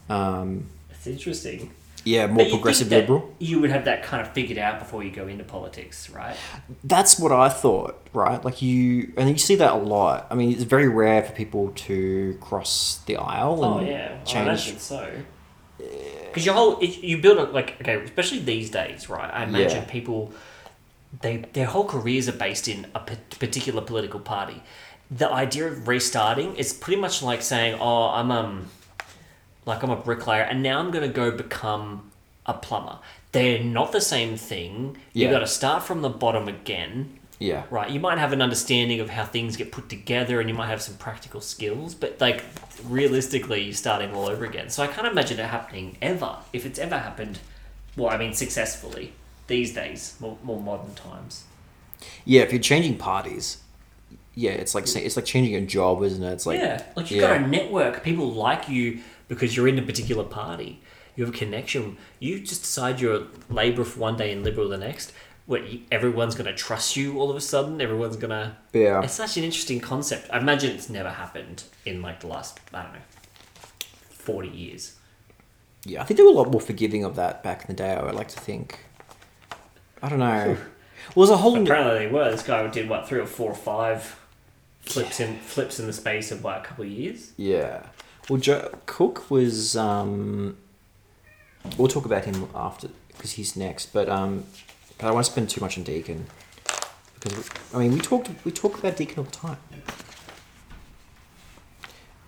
Um, 0.10 0.66
It's 0.92 1.08
interesting. 1.08 1.72
yeah, 2.04 2.28
more 2.28 2.46
progressive 2.50 2.90
liberal. 2.90 3.22
You 3.40 3.60
would 3.62 3.70
have 3.72 3.86
that 3.86 4.04
kind 4.04 4.22
of 4.26 4.34
figured 4.34 4.58
out 4.58 4.80
before 4.80 5.04
you 5.04 5.12
go 5.12 5.28
into 5.28 5.44
politics, 5.44 6.10
right? 6.10 6.36
That's 6.84 7.20
what 7.20 7.32
I 7.32 7.50
thought, 7.50 7.94
right? 8.14 8.44
Like 8.48 8.62
you, 8.62 9.14
and 9.18 9.30
you 9.30 9.38
see 9.38 9.56
that 9.64 9.74
a 9.74 9.78
lot. 9.78 10.28
I 10.32 10.36
mean, 10.36 10.52
it's 10.52 10.64
very 10.64 10.88
rare 10.88 11.22
for 11.24 11.34
people 11.34 11.72
to 11.88 12.38
cross 12.42 13.02
the 13.06 13.16
aisle 13.18 13.64
Oh 13.64 13.78
and 13.80 13.88
yeah, 13.88 14.18
I 14.22 14.24
change. 14.26 14.48
imagine 14.48 14.80
so. 14.80 15.10
Because 15.78 16.46
your 16.46 16.56
whole 16.56 16.80
it, 16.80 16.92
you 17.04 17.18
build 17.22 17.38
it 17.40 17.54
like 17.54 17.70
okay, 17.82 17.96
especially 18.04 18.40
these 18.40 18.70
days, 18.70 19.10
right? 19.10 19.30
I 19.34 19.44
imagine 19.44 19.84
Yeah. 19.84 19.92
people 19.98 20.34
they 21.22 21.38
their 21.54 21.66
whole 21.74 21.86
careers 21.86 22.28
are 22.28 22.40
based 22.48 22.68
in 22.68 22.80
a 22.96 23.00
particular 23.00 23.82
political 23.82 24.20
party. 24.20 24.62
The 25.10 25.32
idea 25.32 25.68
of 25.68 25.88
restarting 25.88 26.56
is 26.56 26.74
pretty 26.74 27.00
much 27.00 27.24
like 27.24 27.42
saying, 27.42 27.78
"Oh, 27.80 28.10
I'm 28.10 28.30
um, 28.32 28.68
like 29.66 29.84
I'm 29.84 29.90
a 29.90 29.96
bricklayer, 29.96 30.42
and 30.44 30.62
now 30.62 30.80
I'm 30.80 30.92
gonna 30.92 31.08
go 31.08 31.32
become 31.32 32.12
a 32.46 32.54
plumber." 32.54 33.00
They're 33.32 33.64
not 33.64 33.92
the 33.92 34.02
same 34.02 34.38
thing. 34.38 34.98
You 35.14 35.26
Yeah. 35.26 35.32
got 35.32 35.40
to 35.40 35.48
start 35.48 35.84
from 35.84 36.02
the 36.02 36.10
bottom 36.10 36.48
again. 36.48 37.20
Yeah, 37.40 37.64
Right, 37.70 37.92
you 37.92 38.00
might 38.00 38.18
have 38.18 38.34
an 38.34 38.42
understanding 38.42 39.00
of 39.00 39.12
how 39.12 39.24
things 39.26 39.58
get 39.58 39.72
put 39.72 39.90
together 39.90 40.40
and 40.40 40.50
you 40.50 40.56
might 40.56 40.70
have 40.70 40.82
some 40.82 40.96
practical 40.96 41.40
skills, 41.40 41.94
but 41.94 42.20
like 42.20 42.44
realistically, 42.84 43.62
you're 43.64 43.74
starting 43.76 44.12
all 44.16 44.28
over 44.28 44.44
again. 44.44 44.70
So 44.72 44.82
I 44.82 44.88
can't 44.88 45.06
imagine 45.06 45.40
it 45.40 45.46
happening 45.46 45.98
ever. 46.02 46.38
If 46.52 46.66
it's 46.66 46.80
ever 46.80 46.98
happened, 46.98 47.38
well, 47.96 48.10
I 48.10 48.18
mean, 48.18 48.34
successfully 48.34 49.14
these 49.46 49.72
days, 49.74 50.16
more, 50.20 50.38
more 50.42 50.60
modern 50.60 50.96
times. 50.96 51.44
yeah. 52.26 52.42
If 52.42 52.52
you're 52.52 52.62
changing 52.62 52.98
parties, 52.98 53.58
yeah, 54.38 54.52
it's 54.52 54.76
like 54.76 54.84
it's 54.96 55.16
like 55.16 55.26
changing 55.26 55.56
a 55.56 55.62
job, 55.62 56.04
isn't 56.04 56.24
it? 56.24 56.32
It's 56.32 56.46
like 56.46 56.60
yeah, 56.60 56.84
like 56.96 57.10
you've 57.10 57.22
got 57.22 57.38
a 57.38 57.48
network. 57.48 58.04
People 58.04 58.32
like 58.32 58.70
you 58.70 59.02
because 59.28 59.58
you're 59.58 59.68
in 59.68 59.80
a 59.80 59.82
particular 59.82 60.24
party. 60.24 60.80
You 61.16 61.26
have 61.26 61.34
a 61.34 61.38
connection. 61.38 61.98
You 62.20 62.40
just 62.42 62.62
decide 62.62 63.02
you're 63.02 63.24
Labour 63.50 63.84
for 63.84 64.00
one 64.00 64.16
day 64.16 64.32
and 64.32 64.44
Liberal 64.44 64.70
the 64.70 64.78
next. 64.78 65.12
What 65.48 65.64
everyone's 65.92 66.36
going 66.36 66.46
to 66.46 66.54
trust 66.54 66.96
you 66.96 67.20
all 67.20 67.32
of 67.32 67.36
a 67.36 67.42
sudden. 67.42 67.82
Everyone's 67.82 68.16
going 68.16 68.30
to 68.30 68.56
yeah. 68.74 69.02
It's 69.02 69.14
such 69.14 69.38
an 69.38 69.44
interesting 69.44 69.80
concept. 69.80 70.30
I 70.32 70.38
imagine 70.38 70.76
it's 70.76 70.88
never 70.88 71.10
happened 71.10 71.64
in 71.84 72.04
like 72.04 72.20
the 72.20 72.28
last 72.28 72.60
I 72.72 72.84
don't 72.84 72.94
know 72.94 73.00
forty 74.12 74.50
years. 74.50 74.98
Yeah, 75.84 76.04
I 76.04 76.06
think 76.06 76.20
they 76.20 76.24
were 76.24 76.30
a 76.30 76.34
lot 76.34 76.52
more 76.52 76.62
forgiving 76.62 77.04
of 77.04 77.16
that 77.16 77.42
back 77.42 77.62
in 77.62 77.68
the 77.68 77.74
day. 77.74 77.94
I 77.94 78.04
would 78.06 78.14
like 78.14 78.28
to 78.28 78.40
think. 78.40 78.86
I 80.04 80.10
don't 80.10 80.20
know. 80.20 80.58
Well, 81.16 81.26
there's 81.26 81.40
a 81.40 81.42
whole. 81.42 81.62
Apparently 81.62 82.00
they 82.00 82.12
were. 82.12 82.30
This 82.32 82.44
guy 82.44 82.68
did 82.68 82.90
what 82.90 83.08
three 83.08 83.20
or 83.20 83.26
four 83.26 83.52
or 83.52 83.56
five 83.56 84.20
flips 84.88 85.20
in 85.20 85.38
flips 85.40 85.80
in 85.80 85.88
the 85.88 85.94
space 85.94 86.32
of 86.32 86.44
like 86.44 86.64
a 86.64 86.68
couple 86.68 86.86
of 86.86 86.92
years. 86.92 87.32
Yeah. 87.38 87.84
Well, 88.30 88.40
Joe 88.40 88.72
Cook 88.86 89.30
was. 89.30 89.76
Um, 89.78 90.58
we'll 91.78 91.88
talk 91.88 92.06
about 92.06 92.26
him 92.26 92.48
after 92.56 92.90
because 93.10 93.34
he's 93.34 93.56
next. 93.56 93.94
But 93.94 94.10
um, 94.10 94.46
I 95.00 95.06
don't 95.06 95.16
want 95.16 95.26
to 95.26 95.32
spend 95.32 95.50
too 95.50 95.62
much 95.62 95.78
on 95.78 95.84
Deakin 95.84 96.26
because 97.16 97.38
we, 97.38 97.44
I 97.74 97.80
mean 97.80 97.94
we 97.94 98.00
talked 98.00 98.30
we 98.46 98.52
talk 98.52 98.78
about 98.80 98.96
Deakin 98.96 99.20
all 99.20 99.24
the 99.26 99.32
time. 99.32 99.58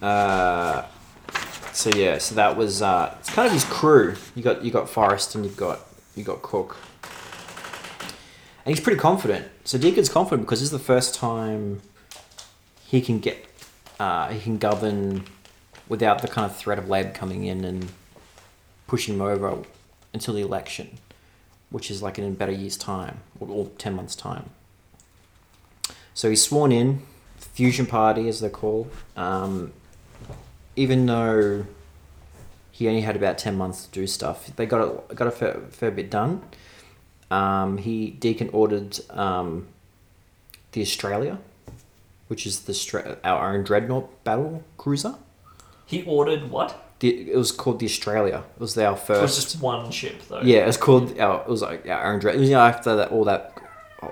Uh, 0.01 0.85
so 1.73 1.89
yeah, 1.95 2.17
so 2.17 2.35
that 2.35 2.55
was 2.55 2.81
uh, 2.81 3.15
it's 3.19 3.29
kind 3.29 3.47
of 3.47 3.53
his 3.53 3.65
crew. 3.65 4.15
You 4.35 4.43
got 4.43 4.63
you 4.63 4.71
got 4.71 4.89
Forrest 4.89 5.35
and 5.35 5.43
you've 5.43 5.57
got 5.57 5.79
you 6.15 6.23
got 6.23 6.41
Cook, 6.41 6.77
and 8.65 8.75
he's 8.75 8.83
pretty 8.83 8.99
confident. 8.99 9.47
So 9.63 9.77
Deakin's 9.77 10.09
confident 10.09 10.45
because 10.45 10.59
this 10.59 10.67
is 10.67 10.71
the 10.71 10.79
first 10.79 11.15
time 11.15 11.81
he 12.89 13.01
can 13.01 13.19
get 13.19 13.45
uh, 13.99 14.29
he 14.29 14.39
can 14.39 14.57
govern 14.57 15.25
without 15.87 16.21
the 16.21 16.27
kind 16.27 16.49
of 16.49 16.55
threat 16.55 16.79
of 16.79 16.89
Lab 16.89 17.13
coming 17.13 17.45
in 17.45 17.63
and 17.63 17.89
pushing 18.87 19.15
him 19.15 19.21
over 19.21 19.63
until 20.13 20.33
the 20.33 20.41
election, 20.41 20.97
which 21.69 21.91
is 21.91 22.01
like 22.01 22.17
in 22.17 22.25
about 22.25 22.49
a 22.49 22.53
year's 22.53 22.77
time 22.77 23.19
or, 23.39 23.47
or 23.49 23.65
ten 23.77 23.93
months' 23.93 24.15
time. 24.15 24.49
So 26.13 26.29
he's 26.29 26.43
sworn 26.43 26.71
in, 26.71 27.03
Fusion 27.37 27.85
Party 27.85 28.27
as 28.27 28.39
they're 28.39 28.49
called. 28.49 28.91
Um, 29.15 29.71
even 30.75 31.05
though 31.05 31.65
he 32.71 32.87
only 32.87 33.01
had 33.01 33.15
about 33.15 33.37
ten 33.37 33.55
months 33.55 33.85
to 33.85 33.91
do 33.91 34.07
stuff, 34.07 34.47
they 34.55 34.65
got 34.65 34.81
a, 34.81 35.13
got 35.13 35.27
a 35.27 35.31
fair, 35.31 35.59
fair 35.69 35.91
bit 35.91 36.09
done. 36.09 36.41
Um, 37.29 37.77
he 37.77 38.09
Deakin 38.09 38.49
ordered 38.49 38.99
um, 39.11 39.67
the 40.71 40.81
Australia, 40.81 41.37
which 42.29 42.45
is 42.45 42.61
the 42.61 42.73
stra- 42.73 43.17
our 43.23 43.53
own 43.53 43.63
dreadnought 43.63 44.23
battle 44.23 44.63
cruiser. 44.77 45.15
He 45.85 46.03
ordered 46.03 46.51
what? 46.51 46.93
The, 46.99 47.31
it 47.31 47.35
was 47.35 47.51
called 47.51 47.79
the 47.79 47.85
Australia. 47.87 48.43
It 48.55 48.61
was 48.61 48.77
our 48.77 48.95
first. 48.95 49.19
It 49.19 49.23
was 49.23 49.35
just 49.35 49.61
one 49.61 49.89
ship 49.89 50.21
though. 50.29 50.41
Yeah, 50.41 50.59
it 50.59 50.67
was 50.67 50.77
called. 50.77 51.17
Our, 51.19 51.41
it 51.41 51.47
was 51.47 51.61
like 51.61 51.87
our 51.87 52.13
own 52.13 52.19
dread. 52.19 52.35
It 52.35 52.41
you 52.41 52.51
know, 52.51 52.59
after 52.59 52.95
that, 52.97 53.09
all 53.11 53.23
that 53.23 53.59
uh, 54.03 54.09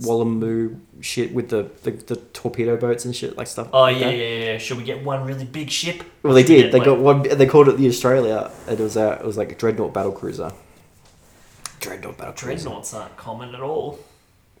Wallamoo 0.00 0.78
shit 1.00 1.34
with 1.34 1.48
the, 1.48 1.70
the, 1.82 1.90
the 1.90 2.16
torpedo 2.16 2.76
boats 2.76 3.04
and 3.04 3.16
shit 3.16 3.36
like 3.36 3.48
stuff. 3.48 3.68
Oh 3.72 3.82
like 3.82 3.96
yeah, 3.96 4.06
that. 4.06 4.16
yeah, 4.16 4.38
yeah. 4.52 4.58
Should 4.58 4.76
we 4.78 4.84
get 4.84 5.02
one 5.02 5.24
really 5.24 5.44
big 5.44 5.70
ship? 5.70 6.04
Well, 6.22 6.34
they 6.34 6.44
did. 6.44 6.72
They 6.72 6.78
like- 6.78 6.86
got 6.86 6.98
one. 7.00 7.22
They 7.22 7.46
called 7.46 7.68
it 7.68 7.78
the 7.78 7.88
Australia. 7.88 8.52
It 8.68 8.78
was 8.78 8.96
uh, 8.96 9.18
it 9.20 9.26
was 9.26 9.36
like 9.36 9.50
a 9.50 9.56
dreadnought 9.56 9.92
battle 9.92 10.12
cruiser. 10.12 10.52
Dreadnought 11.80 12.18
battle 12.18 12.34
cruiser. 12.34 12.64
dreadnoughts 12.64 12.94
aren't 12.94 13.16
common 13.16 13.54
at 13.54 13.60
all. 13.60 13.98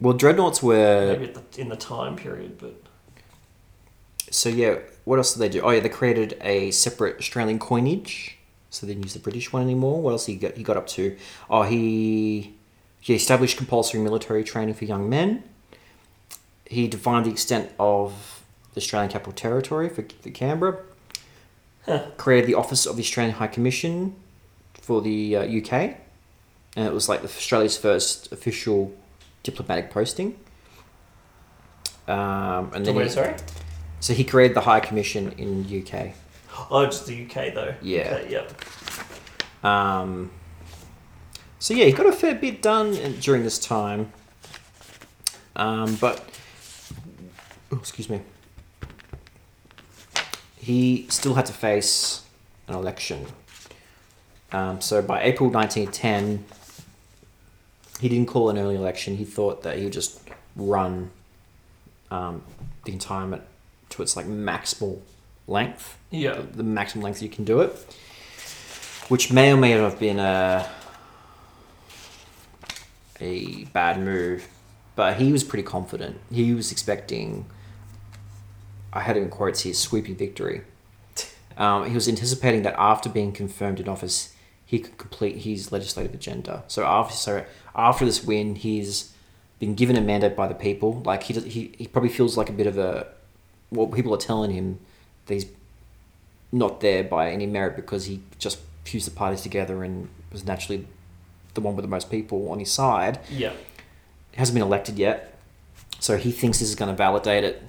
Well, 0.00 0.14
dreadnoughts 0.14 0.62
were. 0.62 1.12
Maybe 1.12 1.32
at 1.32 1.52
the, 1.52 1.60
in 1.60 1.68
the 1.68 1.76
time 1.76 2.16
period, 2.16 2.58
but 2.58 2.74
So 4.30 4.48
yeah, 4.48 4.78
what 5.04 5.18
else 5.18 5.34
did 5.34 5.40
they 5.40 5.48
do? 5.48 5.60
Oh 5.62 5.70
yeah, 5.70 5.80
they 5.80 5.88
created 5.88 6.36
a 6.40 6.70
separate 6.72 7.18
Australian 7.18 7.58
coinage, 7.58 8.36
so 8.70 8.86
they 8.86 8.92
didn't 8.92 9.04
use 9.04 9.14
the 9.14 9.20
British 9.20 9.52
one 9.52 9.62
anymore. 9.62 10.00
What 10.02 10.10
else 10.10 10.26
he 10.26 10.36
got? 10.36 10.56
He 10.56 10.62
got 10.62 10.76
up 10.76 10.86
to? 10.88 11.16
Oh, 11.48 11.62
he 11.62 12.54
he 13.00 13.14
established 13.14 13.56
compulsory 13.56 14.00
military 14.00 14.42
training 14.42 14.74
for 14.74 14.84
young 14.84 15.08
men. 15.08 15.44
He 16.64 16.88
defined 16.88 17.26
the 17.26 17.30
extent 17.30 17.70
of 17.78 18.42
the 18.74 18.80
Australian 18.80 19.10
Capital 19.10 19.32
Territory 19.32 19.88
for, 19.88 20.04
for 20.20 20.30
Canberra. 20.30 20.80
Created 22.16 22.48
the 22.48 22.54
Office 22.54 22.84
of 22.84 22.96
the 22.96 23.02
Australian 23.02 23.36
High 23.36 23.46
Commission 23.46 24.16
for 24.74 25.00
the 25.00 25.36
uh, 25.36 25.42
UK, 25.42 25.72
and 26.74 26.86
it 26.88 26.92
was 26.92 27.08
like 27.08 27.22
Australia's 27.22 27.76
first 27.78 28.32
official 28.32 28.92
diplomatic 29.44 29.90
posting. 29.92 30.36
Um, 32.08 32.72
and 32.74 32.84
then 32.84 32.94
wait, 32.96 33.04
he- 33.04 33.10
sorry. 33.10 33.36
So 34.06 34.14
he 34.14 34.22
created 34.22 34.56
the 34.56 34.60
High 34.60 34.78
Commission 34.78 35.32
in 35.32 35.64
UK. 35.64 36.12
Oh, 36.70 36.84
just 36.84 37.08
the 37.08 37.24
UK 37.24 37.52
though. 37.52 37.74
Yeah. 37.82 38.20
Okay, 38.20 38.30
yep. 38.30 39.64
Um, 39.64 40.30
so 41.58 41.74
yeah, 41.74 41.86
he 41.86 41.92
got 41.92 42.06
a 42.06 42.12
fair 42.12 42.36
bit 42.36 42.62
done 42.62 42.92
during 43.18 43.42
this 43.42 43.58
time. 43.58 44.12
Um, 45.56 45.96
but 45.96 46.24
oh, 47.72 47.78
excuse 47.78 48.08
me, 48.08 48.20
he 50.56 51.08
still 51.08 51.34
had 51.34 51.46
to 51.46 51.52
face 51.52 52.22
an 52.68 52.76
election. 52.76 53.26
Um, 54.52 54.80
so 54.80 55.02
by 55.02 55.24
April 55.24 55.50
1910, 55.50 56.44
he 57.98 58.08
didn't 58.08 58.28
call 58.28 58.50
an 58.50 58.56
early 58.56 58.76
election. 58.76 59.16
He 59.16 59.24
thought 59.24 59.64
that 59.64 59.78
he 59.78 59.82
would 59.82 59.92
just 59.92 60.20
run 60.54 61.10
um, 62.12 62.44
the 62.84 62.92
entire 62.92 63.26
to 63.96 64.02
its 64.02 64.16
like 64.16 64.26
maximal 64.26 65.00
length 65.48 65.96
Yeah. 66.10 66.42
the 66.54 66.62
maximum 66.62 67.02
length 67.04 67.22
you 67.22 67.28
can 67.28 67.44
do 67.44 67.60
it, 67.60 67.72
which 69.08 69.32
may 69.32 69.52
or 69.52 69.56
may 69.56 69.74
not 69.74 69.90
have 69.90 69.98
been 70.00 70.18
a 70.18 70.68
a 73.20 73.64
bad 73.72 73.98
move, 74.00 74.46
but 74.94 75.16
he 75.16 75.32
was 75.32 75.42
pretty 75.42 75.62
confident. 75.62 76.18
He 76.30 76.54
was 76.54 76.70
expecting. 76.70 77.46
I 78.92 79.00
had 79.00 79.16
it 79.16 79.22
in 79.22 79.30
quotes 79.30 79.60
here: 79.62 79.74
sweeping 79.74 80.16
victory. 80.16 80.62
Um, 81.58 81.88
he 81.88 81.94
was 81.94 82.06
anticipating 82.06 82.64
that 82.64 82.74
after 82.76 83.08
being 83.08 83.32
confirmed 83.32 83.80
in 83.80 83.88
office, 83.88 84.34
he 84.66 84.78
could 84.78 84.98
complete 84.98 85.36
his 85.38 85.72
legislative 85.72 86.12
agenda. 86.12 86.64
So 86.68 86.84
after 86.84 87.14
so 87.16 87.46
after 87.74 88.04
this 88.04 88.22
win, 88.22 88.56
he's 88.56 89.14
been 89.58 89.74
given 89.74 89.96
a 89.96 90.02
mandate 90.02 90.36
by 90.36 90.48
the 90.48 90.54
people. 90.54 91.00
Like 91.06 91.22
he 91.22 91.32
does- 91.32 91.46
he, 91.46 91.72
he 91.78 91.86
probably 91.86 92.10
feels 92.10 92.36
like 92.36 92.50
a 92.50 92.52
bit 92.52 92.66
of 92.66 92.76
a 92.76 93.06
well, 93.70 93.86
people 93.86 94.14
are 94.14 94.18
telling 94.18 94.50
him 94.50 94.78
that 95.26 95.34
he's 95.34 95.46
not 96.52 96.80
there 96.80 97.04
by 97.04 97.30
any 97.30 97.46
merit 97.46 97.76
because 97.76 98.06
he 98.06 98.22
just 98.38 98.58
fused 98.84 99.06
the 99.06 99.10
parties 99.10 99.42
together 99.42 99.82
and 99.82 100.08
was 100.32 100.44
naturally 100.44 100.86
the 101.54 101.60
one 101.60 101.74
with 101.74 101.82
the 101.82 101.88
most 101.88 102.10
people 102.10 102.50
on 102.50 102.58
his 102.58 102.70
side. 102.70 103.18
Yeah. 103.30 103.52
He 104.32 104.38
hasn't 104.38 104.54
been 104.54 104.62
elected 104.62 104.98
yet, 104.98 105.38
so 105.98 106.16
he 106.16 106.30
thinks 106.30 106.58
this 106.58 106.68
is 106.68 106.74
going 106.74 106.90
to 106.90 106.96
validate 106.96 107.42
it, 107.42 107.62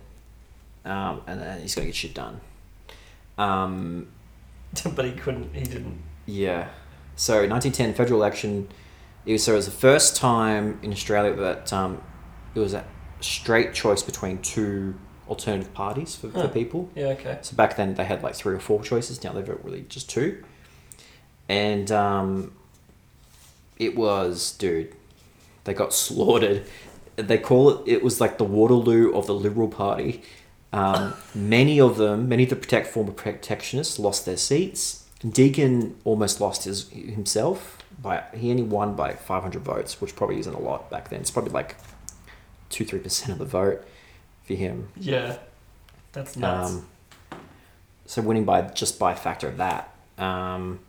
um, 0.85 1.21
and 1.25 1.41
then 1.41 1.61
he's 1.61 1.73
going 1.73 1.85
to 1.85 1.89
get 1.89 1.95
shit 1.95 2.13
done. 2.13 2.41
Um, 3.37 4.07
but 4.95 5.05
he 5.05 5.11
couldn't. 5.13 5.53
He 5.55 5.63
didn't. 5.63 6.01
yeah. 6.25 6.69
So 7.15 7.47
1910 7.47 7.95
federal 7.95 8.19
election. 8.19 8.67
It 9.25 9.31
was 9.33 9.43
so 9.43 9.53
it 9.53 9.55
was 9.55 9.65
the 9.65 9.71
first 9.71 10.15
time 10.15 10.79
in 10.83 10.91
Australia 10.91 11.35
that 11.35 11.73
um, 11.73 12.01
it 12.53 12.59
was 12.59 12.73
a 12.73 12.85
straight 13.21 13.73
choice 13.73 14.03
between 14.03 14.37
two 14.41 14.95
alternative 15.29 15.73
parties 15.73 16.15
for, 16.15 16.29
Huh. 16.29 16.43
for 16.43 16.47
people. 16.49 16.89
Yeah. 16.95 17.07
Okay. 17.07 17.37
So 17.41 17.55
back 17.55 17.75
then 17.77 17.95
they 17.95 18.05
had 18.05 18.23
like 18.23 18.35
three 18.35 18.55
or 18.55 18.59
four 18.59 18.81
choices. 18.83 19.23
Now 19.23 19.33
they've 19.33 19.45
got 19.45 19.63
really 19.63 19.85
just 19.89 20.09
two. 20.09 20.43
And 21.49 21.91
um, 21.91 22.53
it 23.77 23.95
was, 23.95 24.51
dude, 24.53 24.93
they 25.63 25.73
got 25.73 25.93
slaughtered. 26.05 26.65
They 27.15 27.37
call 27.37 27.69
it. 27.69 27.91
It 27.91 28.03
was 28.03 28.21
like 28.21 28.37
the 28.37 28.43
Waterloo 28.43 29.11
of 29.13 29.27
the 29.27 29.33
Liberal 29.33 29.67
Party. 29.69 30.21
Um, 30.73 31.13
many 31.33 31.79
of 31.79 31.97
them, 31.97 32.27
many 32.29 32.43
of 32.43 32.49
the 32.49 32.55
protect 32.57 32.87
former 32.87 33.11
protectionists, 33.13 33.97
lost 33.97 34.25
their 34.25 34.37
seats. 34.37 35.05
Deakin 35.27 35.95
almost 36.03 36.39
lost 36.39 36.65
his 36.65 36.89
himself 36.89 37.77
by 37.99 38.23
he 38.35 38.51
only 38.51 38.61
won 38.63 38.95
by 38.95 39.13
five 39.13 39.41
hundred 39.41 39.63
votes, 39.63 39.99
which 39.99 40.15
probably 40.15 40.37
isn't 40.39 40.53
a 40.53 40.59
lot 40.59 40.91
back 40.91 41.09
then. 41.09 41.21
It's 41.21 41.31
probably 41.31 41.53
like 41.53 41.77
two 42.69 42.85
three 42.85 42.99
percent 42.99 43.31
of 43.31 43.39
the 43.39 43.45
vote 43.45 43.83
for 44.47 44.53
him. 44.53 44.89
Yeah. 44.95 45.37
That's 46.13 46.35
nuts. 46.35 46.71
Um, 46.71 46.87
so 48.05 48.21
winning 48.21 48.45
by 48.45 48.61
just 48.61 48.97
by 48.97 49.11
a 49.11 49.15
factor 49.15 49.47
of 49.47 49.57
that. 49.57 49.93
Um, 50.17 50.79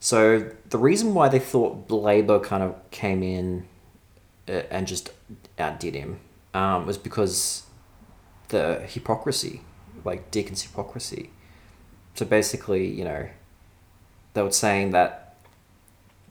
so 0.00 0.50
the 0.68 0.78
reason 0.78 1.14
why 1.14 1.28
they 1.28 1.38
thought 1.38 1.90
Labour 1.90 2.40
kind 2.40 2.62
of 2.62 2.74
came 2.90 3.22
in 3.22 3.66
uh, 4.48 4.62
and 4.70 4.86
just 4.86 5.10
outdid 5.58 5.94
him 5.94 6.20
um, 6.54 6.86
was 6.86 6.98
because 6.98 7.64
the 8.48 8.80
hypocrisy, 8.86 9.62
like 10.04 10.30
Deakin's 10.30 10.62
hypocrisy. 10.62 11.30
So 12.14 12.26
basically, 12.26 12.86
you 12.86 13.04
know, 13.04 13.28
they 14.34 14.42
were 14.42 14.50
saying 14.50 14.90
that 14.90 15.36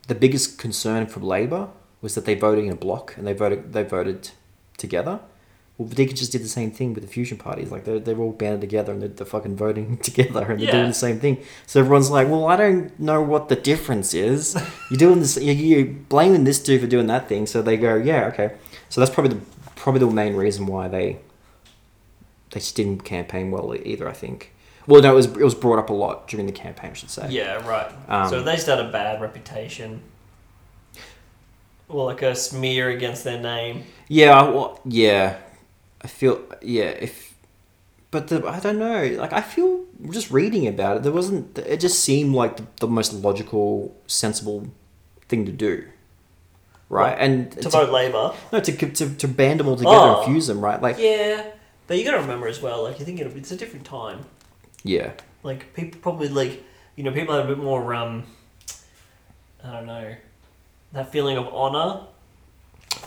the 0.07 0.15
biggest 0.15 0.57
concern 0.57 1.07
for 1.07 1.21
Labour 1.21 1.69
was 2.01 2.15
that 2.15 2.25
they 2.25 2.35
voted 2.35 2.65
in 2.65 2.71
a 2.71 2.75
block 2.75 3.15
and 3.17 3.25
they 3.25 3.33
voted 3.33 3.73
they 3.73 3.83
voted 3.83 4.31
together. 4.77 5.19
Well, 5.77 5.87
Deakin 5.89 6.15
just 6.15 6.31
did 6.31 6.41
the 6.41 6.47
same 6.47 6.71
thing 6.71 6.95
with 6.95 7.03
the 7.03 7.09
fusion 7.09 7.37
parties. 7.37 7.71
Like 7.71 7.83
they're, 7.85 7.99
they're 7.99 8.17
all 8.17 8.31
banded 8.31 8.61
together 8.61 8.93
and 8.93 9.01
they're, 9.01 9.09
they're 9.09 9.27
fucking 9.27 9.55
voting 9.55 9.97
together 10.09 10.51
and 10.51 10.59
they're 10.59 10.71
doing 10.71 10.87
the 10.87 10.93
same 10.93 11.19
thing. 11.19 11.43
So 11.67 11.79
everyone's 11.81 12.09
like, 12.09 12.27
well, 12.27 12.47
I 12.47 12.55
don't 12.55 12.99
know 12.99 13.21
what 13.21 13.49
the 13.49 13.55
difference 13.55 14.15
is. 14.15 14.55
You're 14.89 14.97
doing 14.97 15.19
this. 15.19 15.37
You're, 15.39 15.53
you're 15.53 15.85
blaming 15.85 16.45
this 16.45 16.57
dude 16.63 16.81
for 16.81 16.87
doing 16.87 17.05
that 17.07 17.29
thing. 17.29 17.45
So 17.45 17.61
they 17.61 17.77
go, 17.77 17.95
yeah, 17.95 18.25
okay. 18.27 18.55
So 18.89 19.01
that's 19.01 19.13
probably 19.13 19.37
the 19.37 19.41
probably 19.75 19.99
the 19.99 20.07
main 20.11 20.35
reason 20.35 20.65
why 20.65 20.87
they 20.87 21.19
they 22.51 22.59
just 22.59 22.75
didn't 22.75 23.03
campaign 23.03 23.51
well 23.51 23.75
either. 23.75 24.07
I 24.09 24.13
think. 24.13 24.53
Well, 24.87 25.01
no, 25.01 25.11
it 25.11 25.15
was 25.15 25.25
it 25.27 25.43
was 25.43 25.53
brought 25.53 25.77
up 25.77 25.89
a 25.89 25.93
lot 25.93 26.27
during 26.27 26.47
the 26.47 26.51
campaign. 26.53 26.91
I 26.91 26.93
should 26.93 27.11
say. 27.11 27.27
yeah. 27.29 27.55
Right. 27.67 27.91
Um, 28.07 28.29
so 28.29 28.41
they 28.41 28.55
just 28.55 28.67
had 28.67 28.79
a 28.79 28.89
bad 28.91 29.21
reputation. 29.21 30.01
Well, 31.87 32.05
like 32.05 32.21
a 32.21 32.35
smear 32.35 32.89
against 32.89 33.23
their 33.23 33.39
name. 33.39 33.83
Yeah, 34.09 34.49
well, 34.49 34.81
yeah. 34.85 35.37
I 36.01 36.07
feel 36.07 36.41
yeah. 36.61 36.85
If 36.85 37.35
but 38.11 38.27
the 38.29 38.45
I 38.47 38.59
don't 38.59 38.79
know. 38.79 39.03
Like 39.19 39.33
I 39.33 39.41
feel 39.41 39.83
just 40.11 40.31
reading 40.31 40.67
about 40.67 40.97
it, 40.97 41.03
there 41.03 41.11
wasn't. 41.11 41.57
It 41.57 41.79
just 41.79 41.99
seemed 42.03 42.33
like 42.35 42.57
the, 42.57 42.65
the 42.81 42.87
most 42.87 43.13
logical, 43.13 43.95
sensible 44.07 44.67
thing 45.27 45.45
to 45.45 45.51
do, 45.51 45.85
right? 46.89 47.11
What? 47.11 47.19
and 47.19 47.51
To 47.63 47.69
vote 47.69 47.89
Labour. 47.91 48.33
no 48.53 48.59
to, 48.59 48.71
to 48.91 49.09
to 49.15 49.27
band 49.27 49.59
them 49.59 49.67
all 49.67 49.75
together 49.75 49.95
Oh. 49.97 50.17
and 50.23 50.25
fuse 50.33 50.47
them, 50.47 50.61
right? 50.61 50.81
Like 50.81 50.97
Yeah. 50.99 51.45
But 51.87 51.97
you 51.97 52.03
got 52.03 52.11
to 52.11 52.19
remember 52.19 52.49
as 52.49 52.61
well, 52.61 52.83
like, 52.83 52.99
you 52.99 53.05
think 53.05 53.21
it's 53.21 53.49
a 53.51 53.55
different 53.55 53.85
time. 53.85 54.25
yeah, 54.83 55.13
Like, 55.41 55.73
people 55.73 56.01
probably, 56.01 56.27
like, 56.27 56.61
you 56.97 57.03
know, 57.05 57.13
people 57.13 57.33
have 57.33 57.45
a 57.45 57.47
bit 57.47 57.63
more, 57.63 57.93
um, 57.93 58.23
I 59.63 59.71
don't 59.71 59.85
know, 59.85 60.13
that 60.91 61.13
feeling 61.13 61.37
of 61.37 61.47
honour. 61.47 62.07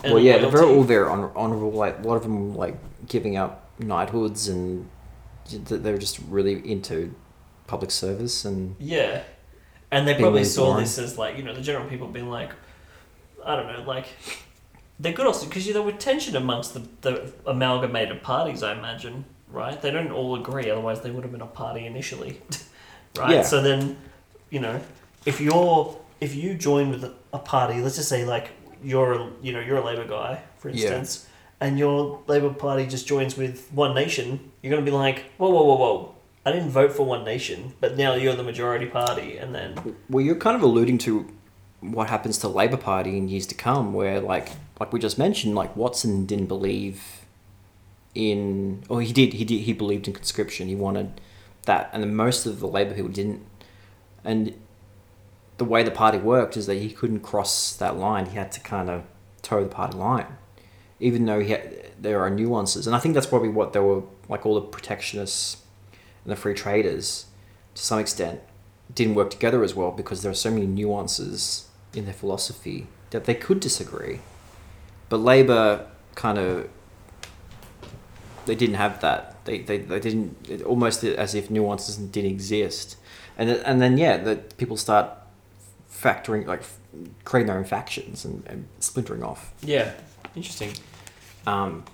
Well, 0.04 0.18
yeah, 0.18 0.38
they're 0.38 0.50
very 0.50 0.66
all 0.66 0.82
very 0.82 1.08
honor, 1.08 1.30
honorable. 1.36 1.72
Like 1.72 1.98
a 1.98 2.02
lot 2.02 2.16
of 2.16 2.22
them, 2.22 2.54
like 2.54 2.76
giving 3.06 3.36
up 3.36 3.70
knighthoods, 3.78 4.48
and 4.48 4.88
they 5.50 5.92
were 5.92 5.98
just 5.98 6.18
really 6.28 6.68
into 6.70 7.14
public 7.66 7.90
service 7.90 8.44
and 8.44 8.76
Yeah. 8.78 9.22
And 9.92 10.06
they 10.06 10.14
probably 10.14 10.44
saw 10.44 10.76
this 10.76 10.98
as 10.98 11.18
like, 11.18 11.36
you 11.36 11.42
know, 11.42 11.54
the 11.54 11.60
general 11.60 11.88
people 11.88 12.06
being 12.06 12.28
like, 12.28 12.50
I 13.44 13.56
don't 13.56 13.66
know, 13.66 13.82
like, 13.82 14.06
they 15.00 15.12
could 15.12 15.26
also, 15.26 15.46
because 15.46 15.66
you 15.66 15.72
there 15.72 15.82
were 15.82 15.92
tension 15.92 16.36
amongst 16.36 16.74
the, 16.74 16.82
the 17.00 17.32
amalgamated 17.46 18.22
parties, 18.22 18.62
I 18.62 18.72
imagine, 18.72 19.24
right? 19.48 19.80
They 19.80 19.90
don't 19.90 20.12
all 20.12 20.36
agree, 20.36 20.70
otherwise 20.70 21.00
they 21.00 21.10
would 21.10 21.24
have 21.24 21.32
been 21.32 21.40
a 21.40 21.46
party 21.46 21.86
initially, 21.86 22.40
right? 23.18 23.30
Yeah. 23.30 23.42
So 23.42 23.62
then, 23.62 23.96
you 24.50 24.60
know, 24.60 24.80
if 25.26 25.40
you're, 25.40 25.98
if 26.20 26.36
you 26.36 26.54
join 26.54 26.90
with 26.90 27.12
a 27.32 27.38
party, 27.38 27.80
let's 27.80 27.96
just 27.96 28.08
say 28.08 28.24
like 28.24 28.50
you're, 28.82 29.12
a, 29.12 29.30
you 29.42 29.52
know, 29.52 29.60
you're 29.60 29.78
a 29.78 29.84
Labour 29.84 30.06
guy, 30.06 30.42
for 30.58 30.68
Yeah. 30.68 30.74
instance, 30.94 31.26
and 31.60 31.78
your 31.78 32.20
Labour 32.26 32.50
Party 32.50 32.86
just 32.86 33.06
joins 33.06 33.36
with 33.36 33.68
One 33.72 33.94
Nation, 33.94 34.50
you're 34.62 34.70
going 34.70 34.84
to 34.84 34.90
be 34.90 34.96
like, 34.96 35.24
whoa, 35.38 35.50
whoa, 35.50 35.64
whoa, 35.64 35.76
whoa. 35.76 36.14
I 36.46 36.52
didn't 36.52 36.70
vote 36.70 36.92
for 36.92 37.04
One 37.04 37.24
Nation, 37.24 37.74
but 37.80 37.96
now 37.98 38.14
you're 38.14 38.34
the 38.34 38.42
majority 38.42 38.86
party, 38.86 39.36
and 39.36 39.54
then 39.54 39.96
Well, 40.08 40.24
you're 40.24 40.36
kind 40.36 40.56
of 40.56 40.62
alluding 40.62 40.98
to 40.98 41.26
what 41.80 42.08
happens 42.08 42.38
to 42.38 42.48
Labor 42.48 42.76
Party 42.78 43.16
in 43.18 43.28
years 43.28 43.46
to 43.48 43.54
come, 43.54 43.92
where 43.92 44.20
like 44.20 44.48
like 44.78 44.92
we 44.92 44.98
just 44.98 45.18
mentioned, 45.18 45.54
like 45.54 45.76
Watson 45.76 46.24
didn't 46.24 46.46
believe 46.46 47.02
in, 48.14 48.82
or 48.88 49.02
he 49.02 49.12
did, 49.12 49.34
he 49.34 49.44
did, 49.44 49.60
he 49.60 49.72
believed 49.72 50.06
in 50.08 50.14
conscription. 50.14 50.68
He 50.68 50.74
wanted 50.74 51.20
that, 51.66 51.90
and 51.92 52.02
then 52.02 52.14
most 52.14 52.46
of 52.46 52.60
the 52.60 52.66
Labor 52.66 52.94
people 52.94 53.10
didn't. 53.10 53.44
And 54.24 54.54
the 55.61 55.64
way 55.66 55.83
the 55.83 55.90
party 55.90 56.16
worked 56.16 56.57
is 56.57 56.64
that 56.64 56.77
he 56.77 56.88
couldn't 56.90 57.20
cross 57.20 57.77
that 57.77 57.94
line. 57.94 58.25
He 58.25 58.37
had 58.37 58.51
to 58.53 58.61
kind 58.61 58.88
of 58.88 59.05
toe 59.42 59.62
the 59.62 59.68
party 59.68 59.99
line, 59.99 60.38
even 60.99 61.27
though 61.27 61.38
he 61.40 61.51
had, 61.51 61.92
there 62.01 62.23
are 62.23 62.31
nuances, 62.31 62.87
and 62.87 62.96
I 62.96 62.99
think 62.99 63.12
that's 63.14 63.27
probably 63.27 63.51
what 63.51 63.75
they 63.75 63.81
were 63.81 64.05
like. 64.27 64.46
All 64.46 64.55
the 64.55 64.62
protectionists 64.62 65.59
and 66.25 66.33
the 66.33 66.37
free 66.37 66.55
traders, 66.55 67.27
to 67.75 67.83
some 67.83 67.99
extent, 67.99 68.40
didn't 68.94 69.16
work 69.16 69.29
together 69.29 69.62
as 69.62 69.75
well 69.75 69.90
because 69.90 70.23
there 70.23 70.31
are 70.31 70.42
so 70.46 70.51
many 70.51 70.66
nuances 70.66 71.68
in 71.92 72.07
their 72.07 72.14
philosophy 72.14 72.87
that 73.11 73.27
they 73.27 73.35
could 73.35 73.61
disagree. 73.61 74.20
But 75.11 75.18
Labour 75.18 75.88
kind 76.14 76.38
of 76.38 76.70
they 78.46 78.55
didn't 78.55 78.77
have 78.77 79.03
that. 79.03 79.44
They 79.44 79.59
they, 79.59 79.77
they 79.77 80.01
didn't 80.01 80.62
almost 80.62 81.05
as 81.05 81.35
if 81.35 81.51
nuances 81.51 81.99
didn't 81.99 82.31
exist. 82.31 82.96
And 83.37 83.51
and 83.51 83.83
then 83.83 83.99
yeah, 83.99 84.16
that 84.16 84.57
people 84.57 84.79
start 84.79 85.19
factoring 86.00 86.46
like 86.46 86.62
creating 87.24 87.46
their 87.48 87.58
own 87.58 87.64
factions 87.64 88.24
and, 88.24 88.42
and 88.46 88.66
splintering 88.80 89.22
off. 89.22 89.52
yeah, 89.62 89.92
interesting. 90.34 90.72
Um, 91.46 91.84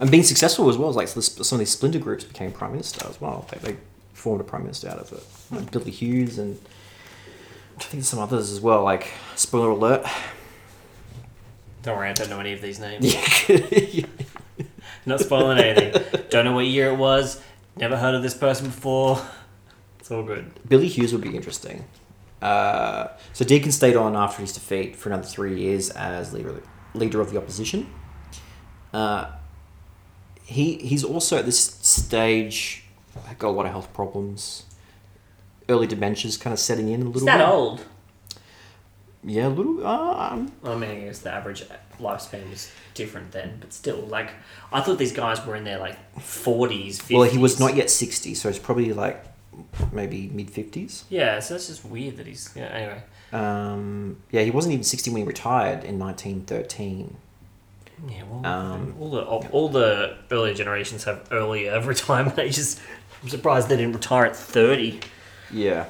and 0.00 0.10
being 0.10 0.22
successful 0.24 0.68
as 0.68 0.76
well. 0.76 0.92
Like 0.92 1.08
so 1.08 1.20
this- 1.20 1.34
some 1.48 1.56
of 1.56 1.60
these 1.60 1.70
splinter 1.70 1.98
groups 1.98 2.24
became 2.24 2.52
prime 2.52 2.72
minister 2.72 3.06
as 3.08 3.20
well. 3.20 3.46
They, 3.50 3.72
they 3.72 3.76
formed 4.12 4.40
a 4.40 4.44
prime 4.44 4.62
minister 4.62 4.88
out 4.88 4.98
of 4.98 5.12
it. 5.12 5.22
Like 5.50 5.70
Billy 5.70 5.90
Hughes 5.90 6.38
and 6.38 6.58
I 7.76 7.80
think 7.82 7.92
there's 7.92 8.08
some 8.08 8.18
others 8.18 8.50
as 8.50 8.60
well. 8.60 8.82
Like 8.82 9.08
spoiler 9.36 9.70
alert. 9.70 10.04
Don't 11.82 11.96
worry, 11.96 12.10
I 12.10 12.12
don't 12.12 12.30
know 12.30 12.38
any 12.40 12.52
of 12.52 12.60
these 12.60 12.78
names. 12.78 13.12
Not 15.06 15.18
spoiling 15.20 15.58
anything. 15.58 16.22
Don't 16.30 16.44
know 16.44 16.52
what 16.54 16.66
year 16.66 16.90
it 16.90 16.96
was. 16.96 17.40
Never 17.76 17.96
heard 17.96 18.14
of 18.14 18.22
this 18.22 18.34
person 18.34 18.66
before. 18.66 19.20
It's 19.98 20.10
all 20.10 20.22
good. 20.22 20.50
Billy 20.68 20.86
Hughes 20.88 21.12
would 21.12 21.22
be 21.22 21.34
interesting. 21.34 21.84
Uh, 22.42 23.08
so 23.32 23.44
Deakin 23.44 23.70
stayed 23.72 23.96
on 23.96 24.16
after 24.16 24.42
his 24.42 24.52
defeat 24.52 24.96
for 24.96 25.08
another 25.08 25.22
three 25.24 25.60
years 25.60 25.90
as 25.90 26.32
leader 26.32 26.62
leader 26.94 27.20
of 27.20 27.30
the 27.30 27.38
opposition. 27.38 27.86
Uh, 28.92 29.30
he 30.44 30.74
he's 30.78 31.04
also 31.04 31.38
at 31.38 31.46
this 31.46 31.58
stage 31.60 32.84
got 33.38 33.48
a 33.48 33.50
lot 33.50 33.66
of 33.66 33.72
health 33.72 33.92
problems. 33.94 34.64
Early 35.68 35.86
dementia's 35.86 36.36
kind 36.36 36.52
of 36.52 36.58
setting 36.58 36.88
in 36.88 37.02
a 37.02 37.04
little 37.04 37.18
Is 37.18 37.24
that 37.26 37.38
bit. 37.38 37.48
old? 37.48 37.84
Yeah, 39.24 39.46
a 39.46 39.50
little. 39.50 39.86
Uh, 39.86 40.30
um, 40.32 40.52
I 40.64 40.74
mean, 40.74 40.90
I 40.90 41.00
guess 41.04 41.20
the 41.20 41.32
average 41.32 41.64
lifespan 42.00 42.50
was 42.50 42.72
different 42.94 43.30
then, 43.30 43.58
but 43.60 43.72
still, 43.72 44.00
like, 44.00 44.30
I 44.72 44.80
thought 44.80 44.98
these 44.98 45.12
guys 45.12 45.44
were 45.46 45.54
in 45.54 45.62
their 45.62 45.78
like 45.78 45.96
forties, 46.20 47.00
well, 47.08 47.22
he 47.22 47.38
was 47.38 47.60
not 47.60 47.76
yet 47.76 47.88
sixty, 47.88 48.34
so 48.34 48.48
it's 48.48 48.58
probably 48.58 48.92
like 48.92 49.24
maybe 49.92 50.28
mid 50.32 50.50
fifties. 50.50 51.04
Yeah, 51.08 51.40
so 51.40 51.54
that's 51.54 51.68
just 51.68 51.84
weird 51.84 52.16
that 52.18 52.26
he's. 52.26 52.50
Yeah. 52.54 52.64
Anyway. 52.64 53.02
Um, 53.32 54.18
yeah, 54.30 54.42
he 54.42 54.50
wasn't 54.50 54.74
even 54.74 54.84
sixty 54.84 55.10
when 55.10 55.22
he 55.22 55.26
retired 55.26 55.84
in 55.84 55.98
nineteen 55.98 56.42
thirteen. 56.42 57.16
Yeah, 58.08 58.22
well, 58.28 58.44
Um, 58.46 58.94
all 59.00 59.10
the 59.10 59.22
all 59.24 59.68
the 59.68 60.16
earlier 60.30 60.54
generations 60.54 61.04
have 61.04 61.26
earlier 61.30 61.80
retirement 61.84 62.38
ages. 62.38 62.80
I'm 63.22 63.28
surprised 63.28 63.68
they 63.68 63.76
didn't 63.76 63.92
retire 63.94 64.26
at 64.26 64.36
thirty. 64.36 65.00
Yeah. 65.50 65.86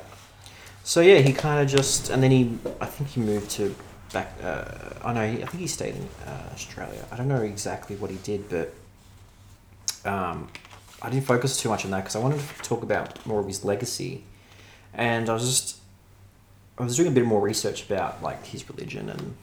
So 0.85 1.01
yeah, 1.01 1.19
he 1.19 1.33
kind 1.33 1.63
of 1.63 1.69
just, 1.69 2.11
and 2.11 2.21
then 2.23 2.33
he, 2.33 2.59
I 2.81 2.87
think 2.87 3.11
he 3.11 3.21
moved 3.21 3.51
to 3.53 3.73
back. 4.13 4.35
Uh, 4.43 4.65
I 5.05 5.13
know, 5.13 5.31
he, 5.31 5.43
I 5.43 5.47
think 5.47 5.61
he 5.61 5.69
stayed 5.69 5.95
in 5.95 6.09
uh, 6.27 6.51
Australia. 6.53 7.05
I 7.13 7.17
don't 7.17 7.29
know 7.29 7.41
exactly 7.43 7.95
what 7.95 8.11
he 8.11 8.17
did, 8.19 8.49
but 8.49 8.75
um, 10.05 10.49
I 11.03 11.11
didn't 11.11 11.27
focus 11.27 11.61
too 11.61 11.69
much 11.69 11.85
on 11.85 11.91
that 11.91 12.01
because 12.01 12.15
I 12.17 12.21
wanted 12.21 12.41
to 12.41 12.63
talk 12.63 12.83
about 12.83 13.25
more 13.27 13.41
of 13.41 13.47
his 13.47 13.65
legacy, 13.65 14.23
and 14.95 15.29
I 15.29 15.35
was 15.35 15.45
just, 15.45 15.79
I 16.79 16.85
was 16.85 16.97
doing 16.97 17.09
a 17.09 17.11
bit 17.13 17.25
more 17.27 17.41
research 17.41 17.85
about 17.85 18.23
like 18.23 18.45
his 18.47 18.69
religion 18.71 19.09
and 19.11 19.35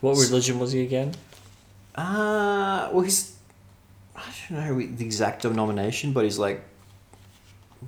What 0.00 0.16
religion 0.18 0.58
was 0.58 0.72
he 0.72 0.82
again? 0.82 1.14
uh 1.94 2.88
well 2.92 3.02
he's, 3.02 3.36
I 4.16 4.22
don't 4.48 4.58
know 4.66 4.86
the 4.96 5.04
exact 5.04 5.42
denomination, 5.42 6.12
but 6.12 6.24
he's 6.24 6.38
like 6.38 6.62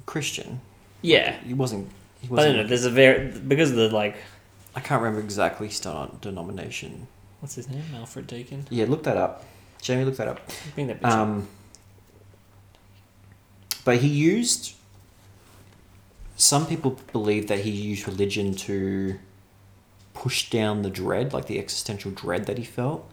Christian. 0.07 0.61
Yeah, 1.03 1.37
He 1.45 1.55
wasn't. 1.55 1.89
He 2.21 2.29
I 2.29 2.31
wasn't. 2.31 2.55
don't 2.57 2.63
know. 2.63 2.69
There's 2.69 2.85
a 2.85 2.91
very 2.91 3.31
because 3.31 3.71
of 3.71 3.77
the 3.77 3.89
like. 3.91 4.17
I 4.77 4.81
can't 4.81 5.01
remember 5.03 5.21
exactly 5.25 5.69
his 5.69 5.81
denom- 5.81 6.21
denomination. 6.21 7.07
What's 7.41 7.55
his 7.55 7.69
name? 7.69 7.85
Alfred 7.95 8.27
Deakin. 8.27 8.67
Yeah, 8.71 8.87
look 8.89 9.03
that 9.05 9.17
up. 9.17 9.45
Jamie, 9.83 10.05
look 10.05 10.17
that 10.17 10.29
up. 10.29 10.41
Bring 10.75 10.87
that 10.89 11.01
picture. 11.01 11.17
Um, 11.17 11.47
but 13.85 13.99
he 13.99 14.09
used. 14.09 14.75
Some 16.37 16.67
people 16.67 16.99
believe 17.13 17.47
that 17.47 17.61
he 17.61 17.71
used 17.71 18.09
religion 18.09 18.55
to 18.55 19.19
push 20.15 20.51
down 20.51 20.83
the 20.83 20.91
dread, 20.91 21.33
like 21.33 21.47
the 21.47 21.59
existential 21.59 22.11
dread 22.11 22.47
that 22.47 22.59
he 22.59 22.65
felt, 22.65 23.09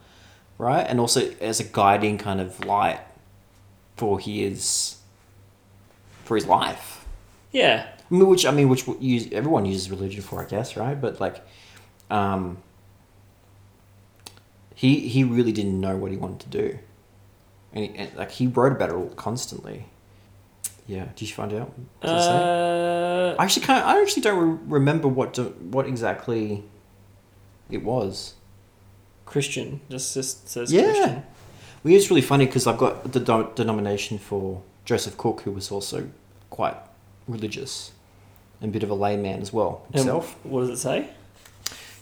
right? 0.58 0.82
And 0.82 0.98
also 0.98 1.32
as 1.40 1.60
a 1.60 1.64
guiding 1.64 2.18
kind 2.18 2.40
of 2.40 2.64
light 2.64 3.00
for 3.96 4.18
his 4.18 4.96
for 6.24 6.36
his 6.36 6.46
life. 6.46 7.04
yeah, 7.52 7.86
I 8.10 8.14
mean, 8.14 8.26
which 8.26 8.46
I 8.46 8.50
mean, 8.50 8.68
which 8.68 8.86
use 9.00 9.28
everyone 9.32 9.66
uses 9.66 9.90
religion 9.90 10.22
for, 10.22 10.42
I 10.42 10.46
guess, 10.46 10.76
right? 10.76 11.00
But 11.00 11.20
like, 11.20 11.44
um, 12.10 12.58
he 14.74 15.08
he 15.08 15.24
really 15.24 15.52
didn't 15.52 15.80
know 15.80 15.96
what 15.96 16.10
he 16.10 16.16
wanted 16.16 16.40
to 16.40 16.48
do, 16.48 16.78
and, 17.72 17.84
he, 17.84 17.94
and 17.96 18.14
like 18.16 18.32
he 18.32 18.46
wrote 18.46 18.72
about 18.72 18.90
it 18.90 18.94
all 18.94 19.10
constantly. 19.10 19.86
Yeah, 20.86 21.06
did 21.14 21.28
you 21.28 21.34
find 21.34 21.52
out? 21.52 21.72
What 22.00 22.08
does 22.10 22.24
it 22.24 22.28
say? 22.28 22.36
uh, 22.36 23.36
I 23.38 23.44
actually 23.44 23.66
can't. 23.66 23.86
I 23.86 24.00
actually 24.02 24.22
don't 24.22 24.38
re- 24.38 24.58
remember 24.78 25.08
what 25.08 25.32
do, 25.34 25.44
what 25.70 25.86
exactly 25.86 26.64
it 27.70 27.82
was. 27.84 28.34
Christian. 29.24 29.80
Just 29.88 30.12
just 30.14 30.48
says 30.48 30.70
Christian. 30.70 30.84
Yeah. 30.84 30.92
Christian. 31.02 31.22
Well, 31.84 31.94
it's 31.94 32.10
really 32.10 32.22
funny 32.22 32.46
because 32.46 32.66
I've 32.66 32.78
got 32.78 33.12
the 33.12 33.20
do- 33.20 33.50
denomination 33.54 34.18
for 34.18 34.62
Joseph 34.84 35.16
Cook, 35.16 35.42
who 35.42 35.50
was 35.52 35.70
also 35.70 36.08
quite 36.50 36.76
religious 37.28 37.92
and 38.60 38.70
a 38.70 38.72
bit 38.72 38.82
of 38.82 38.90
a 38.90 38.94
layman 38.94 39.40
as 39.40 39.52
well 39.52 39.82
And 39.86 39.96
himself. 39.96 40.36
what 40.44 40.60
does 40.60 40.70
it 40.70 40.76
say? 40.78 41.08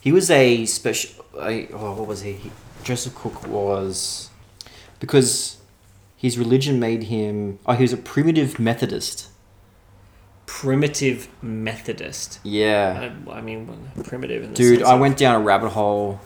He 0.00 0.10
was 0.12 0.30
a 0.30 0.64
special. 0.66 1.24
A, 1.40 1.68
oh, 1.72 1.92
what 1.94 2.08
was 2.08 2.22
he? 2.22 2.32
he? 2.32 2.50
Joseph 2.82 3.14
Cook 3.14 3.46
was 3.46 4.30
because 4.98 5.58
his 6.20 6.36
religion 6.36 6.78
made 6.78 7.04
him. 7.04 7.58
Oh, 7.64 7.72
he 7.72 7.82
was 7.82 7.94
a 7.94 7.96
primitive 7.96 8.58
Methodist. 8.58 9.28
Primitive 10.44 11.28
Methodist. 11.40 12.40
Yeah, 12.42 13.14
I, 13.26 13.38
I 13.38 13.40
mean, 13.40 13.90
primitive. 14.04 14.42
In 14.42 14.50
the 14.50 14.54
dude, 14.54 14.82
I 14.82 14.96
went 14.96 15.16
down 15.16 15.34
a 15.34 15.40
rabbit 15.40 15.70
hole 15.70 16.20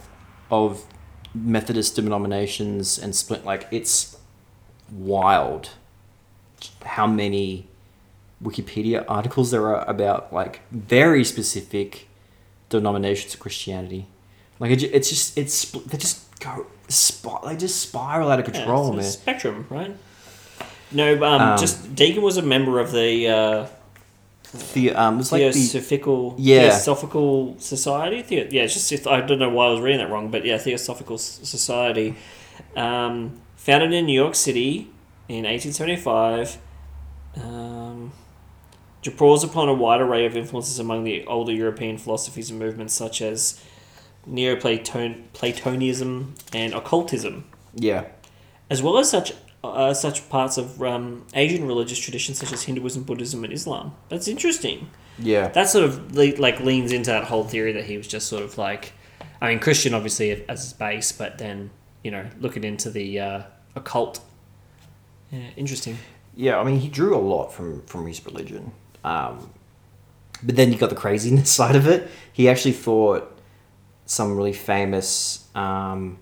of 0.51 0.85
Methodist 1.33 1.95
denominations 1.95 2.99
and 2.99 3.15
split. 3.15 3.45
Like 3.45 3.69
it's 3.71 4.17
wild 4.91 5.71
how 6.85 7.07
many 7.07 7.69
Wikipedia 8.43 9.05
articles 9.07 9.53
there 9.53 9.69
are 9.69 9.89
about 9.89 10.33
like 10.33 10.63
very 10.73 11.23
specific 11.23 12.09
denominations 12.69 13.35
of 13.35 13.39
Christianity. 13.39 14.09
Like 14.59 14.73
it, 14.73 14.83
it's 14.83 15.09
just 15.09 15.39
it's 15.39 15.71
they 15.71 15.99
just 15.99 16.41
go 16.41 16.67
spot 16.89 17.45
they 17.47 17.57
just 17.57 17.81
spiral 17.81 18.31
out 18.31 18.41
of 18.41 18.47
Yeah, 18.49 18.53
control, 18.55 18.93
a 18.93 18.97
man. 18.97 19.05
Spectrum, 19.05 19.67
right? 19.71 19.97
No, 20.93 21.15
um, 21.25 21.41
Um, 21.43 21.59
just 21.59 21.95
Deakin 21.95 22.23
was 22.23 22.37
a 22.37 22.43
member 22.43 22.79
of 22.79 22.93
the 22.93 23.29
uh, 23.29 23.67
The 24.75 24.93
um, 24.95 25.19
it's 25.21 25.33
like 25.33 25.41
Theosophical 25.53 26.35
Yeah. 26.39 26.71
Theosophical 26.71 27.57
Society. 27.59 28.23
Theo- 28.23 28.47
yeah, 28.51 28.63
it's 28.63 28.75
just 28.89 29.07
I 29.07 29.21
don't 29.21 29.39
know 29.39 29.49
why 29.51 29.67
I 29.67 29.71
was 29.71 29.81
reading 29.81 29.99
that 29.99 30.11
wrong, 30.11 30.31
but 30.31 30.45
yeah, 30.45 30.59
Theosophical 30.59 31.19
Society, 31.19 32.15
um, 32.77 33.41
founded 33.57 33.93
in 33.93 34.07
New 34.07 34.13
York 34.21 34.35
City 34.35 34.89
in 35.29 35.45
eighteen 35.47 35.73
seventy 35.73 35.97
five. 35.97 36.59
Um, 37.43 38.13
draws 39.03 39.45
upon 39.45 39.69
a 39.69 39.75
wide 39.75 40.01
array 40.01 40.25
of 40.25 40.37
influences 40.37 40.79
among 40.79 41.05
the 41.05 41.27
older 41.27 41.53
European 41.53 41.99
philosophies 41.99 42.49
and 42.51 42.59
movements 42.59 42.95
such 42.95 43.21
as 43.21 43.61
Neoplatonism 44.27 46.35
and 46.53 46.75
occultism 46.75 47.45
yeah 47.75 48.05
as 48.71 48.83
well 48.83 48.99
as 48.99 49.11
such 49.11 49.33
uh, 49.63 49.95
such 49.95 50.29
parts 50.29 50.59
of 50.59 50.83
um, 50.83 51.25
Asian 51.35 51.67
religious 51.67 51.99
traditions 51.99 52.39
such 52.39 52.53
as 52.53 52.65
Hinduism, 52.65 53.05
Buddhism, 53.05 53.45
and 53.45 53.53
Islam. 53.53 53.95
That's 54.11 54.29
interesting. 54.29 54.91
yeah 55.19 55.49
That 55.49 55.71
sort 55.71 55.85
of 55.85 56.15
le- 56.15 56.37
like 56.37 56.61
leans 56.61 56.93
into 56.93 57.11
that 57.11 57.25
whole 57.25 57.45
theory 57.45 57.73
that 57.73 57.85
he 57.85 57.97
was 57.97 58.07
just 58.07 58.29
sort 58.29 58.43
of 58.43 58.59
like, 58.59 58.93
I 59.41 59.49
mean, 59.49 59.61
Christian 59.61 59.95
obviously 59.95 60.45
as 60.49 60.65
his 60.65 60.73
base, 60.75 61.13
but 61.13 61.39
then 61.39 61.71
you 62.03 62.11
know 62.11 62.27
looking 62.41 62.65
into 62.65 62.91
the 62.91 63.21
uh, 63.21 63.43
occult. 63.75 64.21
Yeah, 65.31 65.49
interesting. 65.57 65.99
Yeah, 66.37 66.59
I 66.59 66.65
mean, 66.65 66.81
he 66.81 66.89
drew 66.89 67.17
a 67.17 67.21
lot 67.21 67.53
from 67.53 67.83
from 67.87 68.07
his 68.07 68.25
religion, 68.27 68.73
um, 69.03 69.51
but 70.43 70.57
then 70.57 70.73
you 70.73 70.79
got 70.79 70.91
the 70.91 70.97
craziness 70.97 71.51
side 71.61 71.77
of 71.77 71.87
it. 71.87 72.11
He 72.33 72.49
actually 72.49 72.73
thought 72.73 73.34
some 74.07 74.37
really 74.37 74.53
famous. 74.53 75.47
Um, 75.55 76.19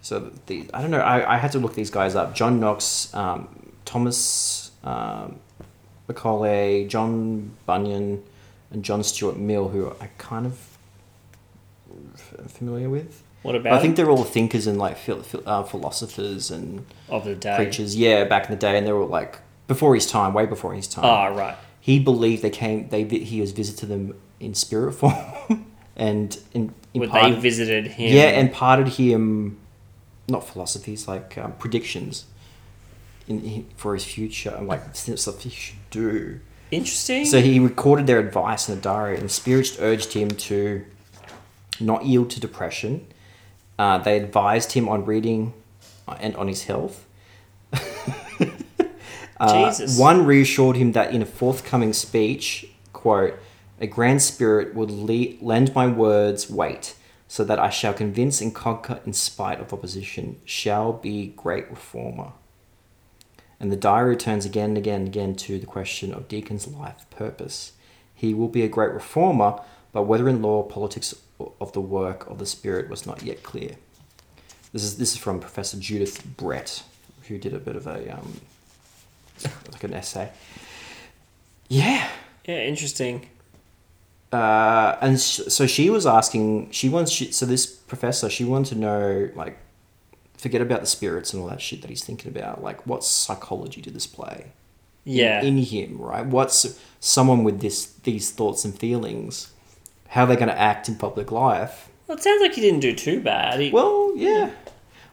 so 0.00 0.30
the 0.46 0.68
I 0.74 0.82
don't 0.82 0.90
know. 0.90 1.00
I, 1.00 1.34
I 1.34 1.36
had 1.38 1.52
to 1.52 1.58
look 1.58 1.74
these 1.74 1.90
guys 1.90 2.14
up. 2.14 2.34
John 2.34 2.60
Knox, 2.60 3.12
um, 3.14 3.72
Thomas 3.84 4.70
um, 4.84 5.38
Macaulay, 6.08 6.86
John 6.86 7.52
Bunyan, 7.66 8.22
and 8.70 8.84
John 8.84 9.02
Stuart 9.02 9.36
Mill, 9.36 9.68
who 9.68 9.90
I 10.00 10.08
kind 10.18 10.46
of 10.46 10.58
f- 12.14 12.50
familiar 12.50 12.90
with. 12.90 13.22
What 13.42 13.54
about 13.56 13.74
I 13.74 13.80
think 13.80 13.96
they're 13.96 14.10
all 14.10 14.24
thinkers 14.24 14.66
and 14.66 14.78
like 14.78 14.96
phil- 14.96 15.22
uh, 15.44 15.62
philosophers 15.64 16.50
and 16.50 16.86
of 17.08 17.24
the 17.24 17.34
day? 17.34 17.56
preachers. 17.56 17.94
Yeah, 17.96 18.24
back 18.24 18.44
in 18.46 18.50
the 18.50 18.56
day, 18.60 18.78
and 18.78 18.86
they 18.86 18.92
were 18.92 19.04
like 19.04 19.38
before 19.68 19.94
his 19.94 20.06
time, 20.06 20.32
way 20.34 20.46
before 20.46 20.74
his 20.74 20.86
time. 20.86 21.04
Ah, 21.04 21.26
right. 21.26 21.56
He 21.80 21.98
believed 21.98 22.42
they 22.42 22.50
came. 22.50 22.88
They 22.88 23.04
he 23.04 23.40
was 23.40 23.52
visited 23.52 23.88
them 23.90 24.18
in 24.40 24.54
spirit 24.54 24.92
form, 24.92 25.14
and 25.96 26.38
in, 26.52 26.74
imparted, 26.92 27.36
they 27.36 27.40
visited 27.40 27.86
him. 27.88 28.14
yeah, 28.14 28.30
imparted 28.40 28.88
him 28.88 29.58
not 30.28 30.46
philosophies 30.46 31.06
like 31.06 31.36
um, 31.38 31.52
predictions 31.52 32.24
in, 33.28 33.42
in 33.44 33.66
for 33.76 33.94
his 33.94 34.04
future 34.04 34.54
and 34.56 34.66
like 34.66 34.94
stuff 34.94 35.40
he 35.42 35.50
should 35.50 35.90
do. 35.90 36.40
interesting. 36.70 37.24
So 37.24 37.40
he 37.40 37.58
recorded 37.58 38.06
their 38.06 38.18
advice 38.18 38.68
in 38.68 38.78
a 38.78 38.80
diary, 38.80 39.18
and 39.18 39.30
spirits 39.30 39.78
urged 39.80 40.12
him 40.12 40.30
to 40.30 40.84
not 41.80 42.04
yield 42.04 42.30
to 42.30 42.40
depression. 42.40 43.06
Uh, 43.78 43.98
they 43.98 44.16
advised 44.16 44.72
him 44.72 44.88
on 44.88 45.04
reading 45.04 45.52
and 46.20 46.36
on 46.36 46.48
his 46.48 46.64
health. 46.64 47.06
Uh, 49.36 49.68
Jesus. 49.68 49.98
One 49.98 50.24
reassured 50.24 50.76
him 50.76 50.92
that 50.92 51.12
in 51.12 51.20
a 51.20 51.26
forthcoming 51.26 51.92
speech, 51.92 52.66
quote, 52.92 53.34
a 53.84 53.86
grand 53.86 54.22
spirit 54.22 54.74
would 54.74 54.90
le- 54.90 55.36
lend 55.42 55.74
my 55.74 55.86
words 55.86 56.48
weight, 56.48 56.96
so 57.28 57.44
that 57.44 57.58
I 57.58 57.68
shall 57.68 57.92
convince 57.92 58.40
and 58.40 58.54
conquer 58.54 59.00
in 59.04 59.12
spite 59.12 59.60
of 59.60 59.74
opposition, 59.74 60.40
shall 60.46 60.94
be 60.94 61.34
great 61.36 61.68
reformer. 61.68 62.32
And 63.60 63.70
the 63.70 63.76
diary 63.76 64.10
returns 64.10 64.46
again 64.46 64.70
and 64.70 64.78
again 64.78 65.00
and 65.02 65.08
again 65.08 65.34
to 65.36 65.58
the 65.58 65.66
question 65.66 66.14
of 66.14 66.28
Deakin's 66.28 66.66
life 66.66 67.04
purpose. 67.10 67.72
He 68.14 68.32
will 68.32 68.48
be 68.48 68.62
a 68.62 68.68
great 68.68 68.92
reformer, 68.92 69.60
but 69.92 70.04
whether 70.04 70.30
in 70.30 70.40
law, 70.40 70.62
politics, 70.62 71.14
of 71.60 71.72
the 71.72 71.80
work 71.82 72.26
of 72.30 72.38
the 72.38 72.46
Spirit 72.46 72.88
was 72.88 73.06
not 73.06 73.22
yet 73.22 73.42
clear. 73.42 73.72
This 74.72 74.82
is 74.82 74.96
this 74.96 75.12
is 75.12 75.18
from 75.18 75.40
Professor 75.40 75.76
Judith 75.78 76.24
Brett, 76.38 76.82
who 77.28 77.36
did 77.36 77.52
a 77.52 77.58
bit 77.58 77.76
of 77.76 77.86
a 77.86 78.16
um, 78.16 78.40
like 79.70 79.84
an 79.84 79.92
essay. 79.92 80.30
Yeah, 81.68 82.08
yeah, 82.46 82.60
interesting. 82.60 83.28
Uh, 84.34 84.98
and 85.00 85.20
sh- 85.20 85.42
so 85.48 85.66
she 85.66 85.90
was 85.90 86.06
asking. 86.06 86.70
She 86.70 86.88
wants. 86.88 87.12
She, 87.12 87.30
so 87.30 87.46
this 87.46 87.66
professor, 87.66 88.28
she 88.28 88.44
wanted 88.44 88.74
to 88.74 88.80
know 88.80 89.30
like, 89.34 89.58
forget 90.36 90.60
about 90.60 90.80
the 90.80 90.86
spirits 90.86 91.32
and 91.32 91.42
all 91.42 91.48
that 91.48 91.60
shit 91.60 91.80
that 91.82 91.90
he's 91.90 92.04
thinking 92.04 92.30
about. 92.30 92.62
Like, 92.62 92.84
what 92.86 93.04
psychology 93.04 93.80
did 93.80 93.94
this 93.94 94.06
play? 94.06 94.52
Yeah. 95.04 95.42
in, 95.42 95.58
him, 95.58 95.98
right? 95.98 96.24
What's 96.24 96.80
someone 96.98 97.44
with 97.44 97.60
this 97.60 97.86
these 97.86 98.30
thoughts 98.30 98.64
and 98.64 98.76
feelings? 98.76 99.52
How 100.08 100.26
they're 100.26 100.36
going 100.36 100.48
to 100.48 100.58
act 100.58 100.88
in 100.88 100.96
public 100.96 101.30
life? 101.30 101.88
Well, 102.06 102.16
it 102.16 102.22
sounds 102.22 102.40
like 102.40 102.54
he 102.54 102.60
didn't 102.60 102.80
do 102.80 102.94
too 102.94 103.20
bad. 103.20 103.60
He, 103.60 103.70
Well, 103.70 104.12
yeah, 104.16 104.50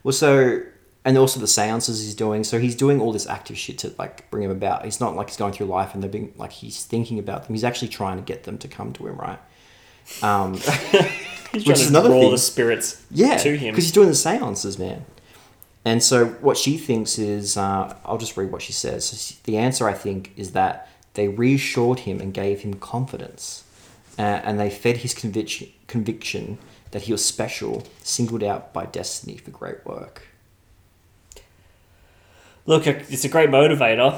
Well, 0.04 0.14
so 0.14 0.62
and 1.04 1.18
also 1.18 1.40
the 1.40 1.48
seances 1.48 2.04
he's 2.04 2.16
doing. 2.16 2.44
So 2.44 2.60
he's 2.60 2.76
doing 2.76 3.02
all 3.02 3.12
this 3.12 3.28
active 3.28 3.58
shit 3.58 3.78
to 3.80 3.94
like 3.98 4.30
bring 4.32 4.44
him 4.44 4.52
about. 4.52 4.86
He's 4.86 5.00
not 5.00 5.16
like 5.16 5.30
he's 5.30 5.38
going 5.38 5.54
through 5.54 5.68
life 5.68 5.94
and 5.94 6.02
they're 6.04 6.10
being 6.12 6.34
like 6.38 6.52
he's 6.52 6.84
thinking 6.86 7.18
about 7.20 7.46
them. 7.46 7.54
He's 7.56 7.64
actually 7.64 7.88
trying 7.90 8.18
to 8.18 8.24
get 8.24 8.44
them 8.44 8.58
to 8.60 8.68
come 8.68 8.94
to 8.94 9.08
him, 9.08 9.18
right? 9.18 9.40
Um, 10.22 10.56
He's 11.52 11.66
Which 11.68 11.80
is 11.82 11.90
another 11.90 12.08
draw 12.08 12.22
thing. 12.22 12.32
the 12.32 12.38
spirits 12.38 13.04
yeah, 13.12 13.36
to 13.38 13.58
him. 13.58 13.72
because 13.74 13.84
he's 13.84 13.92
doing 13.92 14.08
the 14.08 14.16
seances, 14.16 14.80
man. 14.80 15.04
And 15.84 16.02
so 16.02 16.28
what 16.28 16.56
she 16.56 16.78
thinks 16.78 17.18
is, 17.20 17.58
uh, 17.58 17.94
I'll 18.06 18.18
just 18.18 18.38
read 18.38 18.54
what 18.54 18.62
she 18.62 18.72
says. 18.72 19.04
So 19.06 19.18
she- 19.18 19.36
the 19.44 19.58
answer, 19.58 19.86
I 19.86 19.94
think, 19.94 20.32
is 20.38 20.52
that 20.52 20.88
they 21.16 21.28
reassured 21.28 22.00
him 22.00 22.22
and 22.22 22.34
gave 22.34 22.62
him 22.62 22.76
confidence, 22.76 23.66
uh, 24.18 24.22
and 24.22 24.58
they 24.62 24.70
fed 24.70 24.98
his 24.98 25.14
conviction, 25.14 25.68
conviction 25.88 26.58
that 26.92 27.02
he 27.04 27.12
was 27.12 27.24
special, 27.26 27.84
singled 28.02 28.44
out 28.44 28.72
by 28.74 28.86
destiny 28.86 29.36
for 29.36 29.52
great 29.52 29.86
work. 29.86 30.28
Look, 32.72 32.88
it's 32.88 33.26
a 33.26 33.28
great 33.28 33.50
motivator. 33.50 34.16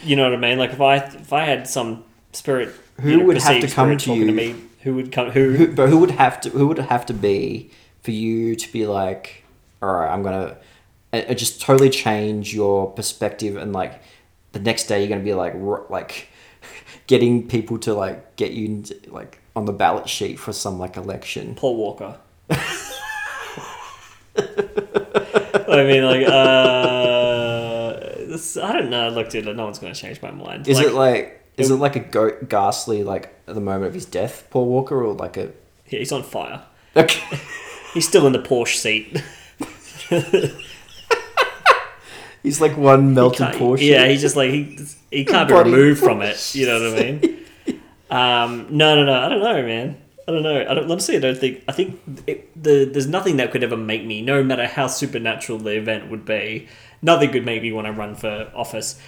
you 0.02 0.16
know 0.16 0.24
what 0.24 0.32
I 0.32 0.38
mean? 0.38 0.56
Like 0.56 0.72
if 0.72 0.80
I 0.80 0.96
if 0.96 1.34
I 1.34 1.44
had 1.44 1.68
some 1.68 2.02
spirit, 2.32 2.74
Who 3.02 3.10
you 3.10 3.16
know, 3.18 3.24
would 3.26 3.36
have 3.36 3.60
to 3.60 3.68
come 3.68 3.94
to 3.98 4.14
you? 4.14 4.32
me, 4.32 4.54
who 4.80 4.94
would 4.94 5.12
come? 5.12 5.32
Who? 5.32 5.52
Who, 5.52 5.74
but 5.74 5.90
who 5.90 5.98
would 5.98 6.12
have 6.12 6.40
to? 6.40 6.48
Who 6.48 6.66
would 6.68 6.78
have 6.78 7.04
to 7.04 7.12
be 7.12 7.70
for 8.00 8.10
you 8.10 8.56
to 8.56 8.72
be 8.72 8.86
like, 8.86 9.44
all 9.82 9.92
right, 9.92 10.10
I'm 10.10 10.22
gonna 10.22 10.56
uh, 11.12 11.34
just 11.34 11.60
totally 11.60 11.90
change 11.90 12.54
your 12.54 12.90
perspective, 12.92 13.58
and 13.58 13.74
like 13.74 14.00
the 14.52 14.60
next 14.60 14.84
day 14.84 15.00
you're 15.00 15.10
gonna 15.10 15.20
be 15.20 15.34
like, 15.34 15.54
r- 15.56 15.84
like 15.90 16.28
getting 17.06 17.46
people 17.46 17.76
to 17.80 17.92
like 17.92 18.36
get 18.36 18.52
you 18.52 18.64
into, 18.64 18.98
like 19.08 19.40
on 19.54 19.66
the 19.66 19.74
ballot 19.74 20.08
sheet 20.08 20.38
for 20.38 20.54
some 20.54 20.78
like 20.78 20.96
election. 20.96 21.54
Paul 21.54 21.76
Walker. 21.76 22.16
I 25.68 25.82
mean, 25.84 26.04
like, 26.04 26.26
uh, 26.26 27.15
this, 28.54 28.62
I 28.62 28.72
don't 28.72 28.90
know. 28.90 29.08
Look, 29.10 29.30
dude, 29.30 29.44
no 29.44 29.64
one's 29.64 29.78
going 29.78 29.92
to 29.92 30.00
change 30.00 30.20
my 30.22 30.30
mind. 30.30 30.68
Is 30.68 30.78
like, 30.78 30.86
it 30.86 30.92
like? 30.92 31.42
Is 31.56 31.70
it 31.70 31.76
like 31.76 31.96
a 31.96 32.00
go- 32.00 32.36
ghastly 32.48 33.02
like 33.02 33.34
at 33.46 33.54
the 33.54 33.60
moment 33.60 33.86
of 33.86 33.94
his 33.94 34.04
death, 34.04 34.46
Paul 34.50 34.66
Walker, 34.66 35.02
or 35.02 35.14
like 35.14 35.36
a? 35.36 35.52
Yeah, 35.88 36.00
he's 36.00 36.12
on 36.12 36.22
fire. 36.22 36.62
Okay. 36.94 37.22
He's 37.94 38.06
still 38.06 38.26
in 38.26 38.34
the 38.34 38.40
Porsche 38.40 38.76
seat. 38.76 39.22
He's 42.42 42.60
like 42.60 42.76
one 42.76 43.14
melted 43.14 43.46
Porsche. 43.54 43.80
Yeah, 43.80 44.06
he's 44.06 44.20
just 44.20 44.36
like 44.36 44.50
he 44.50 44.78
he 45.10 45.24
can't 45.24 45.48
be 45.48 45.54
removed 45.54 45.98
from 45.98 46.22
it. 46.22 46.54
You 46.54 46.66
know 46.66 46.90
what 46.90 46.98
I 46.98 47.02
mean? 47.02 47.44
Um, 48.08 48.66
no, 48.70 48.94
no, 48.94 49.04
no. 49.04 49.14
I 49.14 49.28
don't 49.28 49.40
know, 49.40 49.62
man. 49.62 49.96
I 50.28 50.32
don't 50.32 50.42
know. 50.42 50.60
I 50.60 50.74
don't 50.74 50.90
honestly. 50.90 51.16
I 51.16 51.20
don't 51.20 51.36
think. 51.36 51.64
I 51.66 51.72
think 51.72 52.00
it, 52.26 52.62
the 52.62 52.84
there's 52.84 53.08
nothing 53.08 53.38
that 53.38 53.50
could 53.50 53.64
ever 53.64 53.76
make 53.76 54.04
me, 54.04 54.22
no 54.22 54.44
matter 54.44 54.66
how 54.66 54.86
supernatural 54.86 55.58
the 55.58 55.76
event 55.76 56.08
would 56.10 56.24
be, 56.24 56.68
nothing 57.02 57.30
could 57.30 57.44
make 57.44 57.62
me 57.62 57.72
want 57.72 57.86
to 57.86 57.92
run 57.92 58.14
for 58.14 58.50
office. 58.54 59.00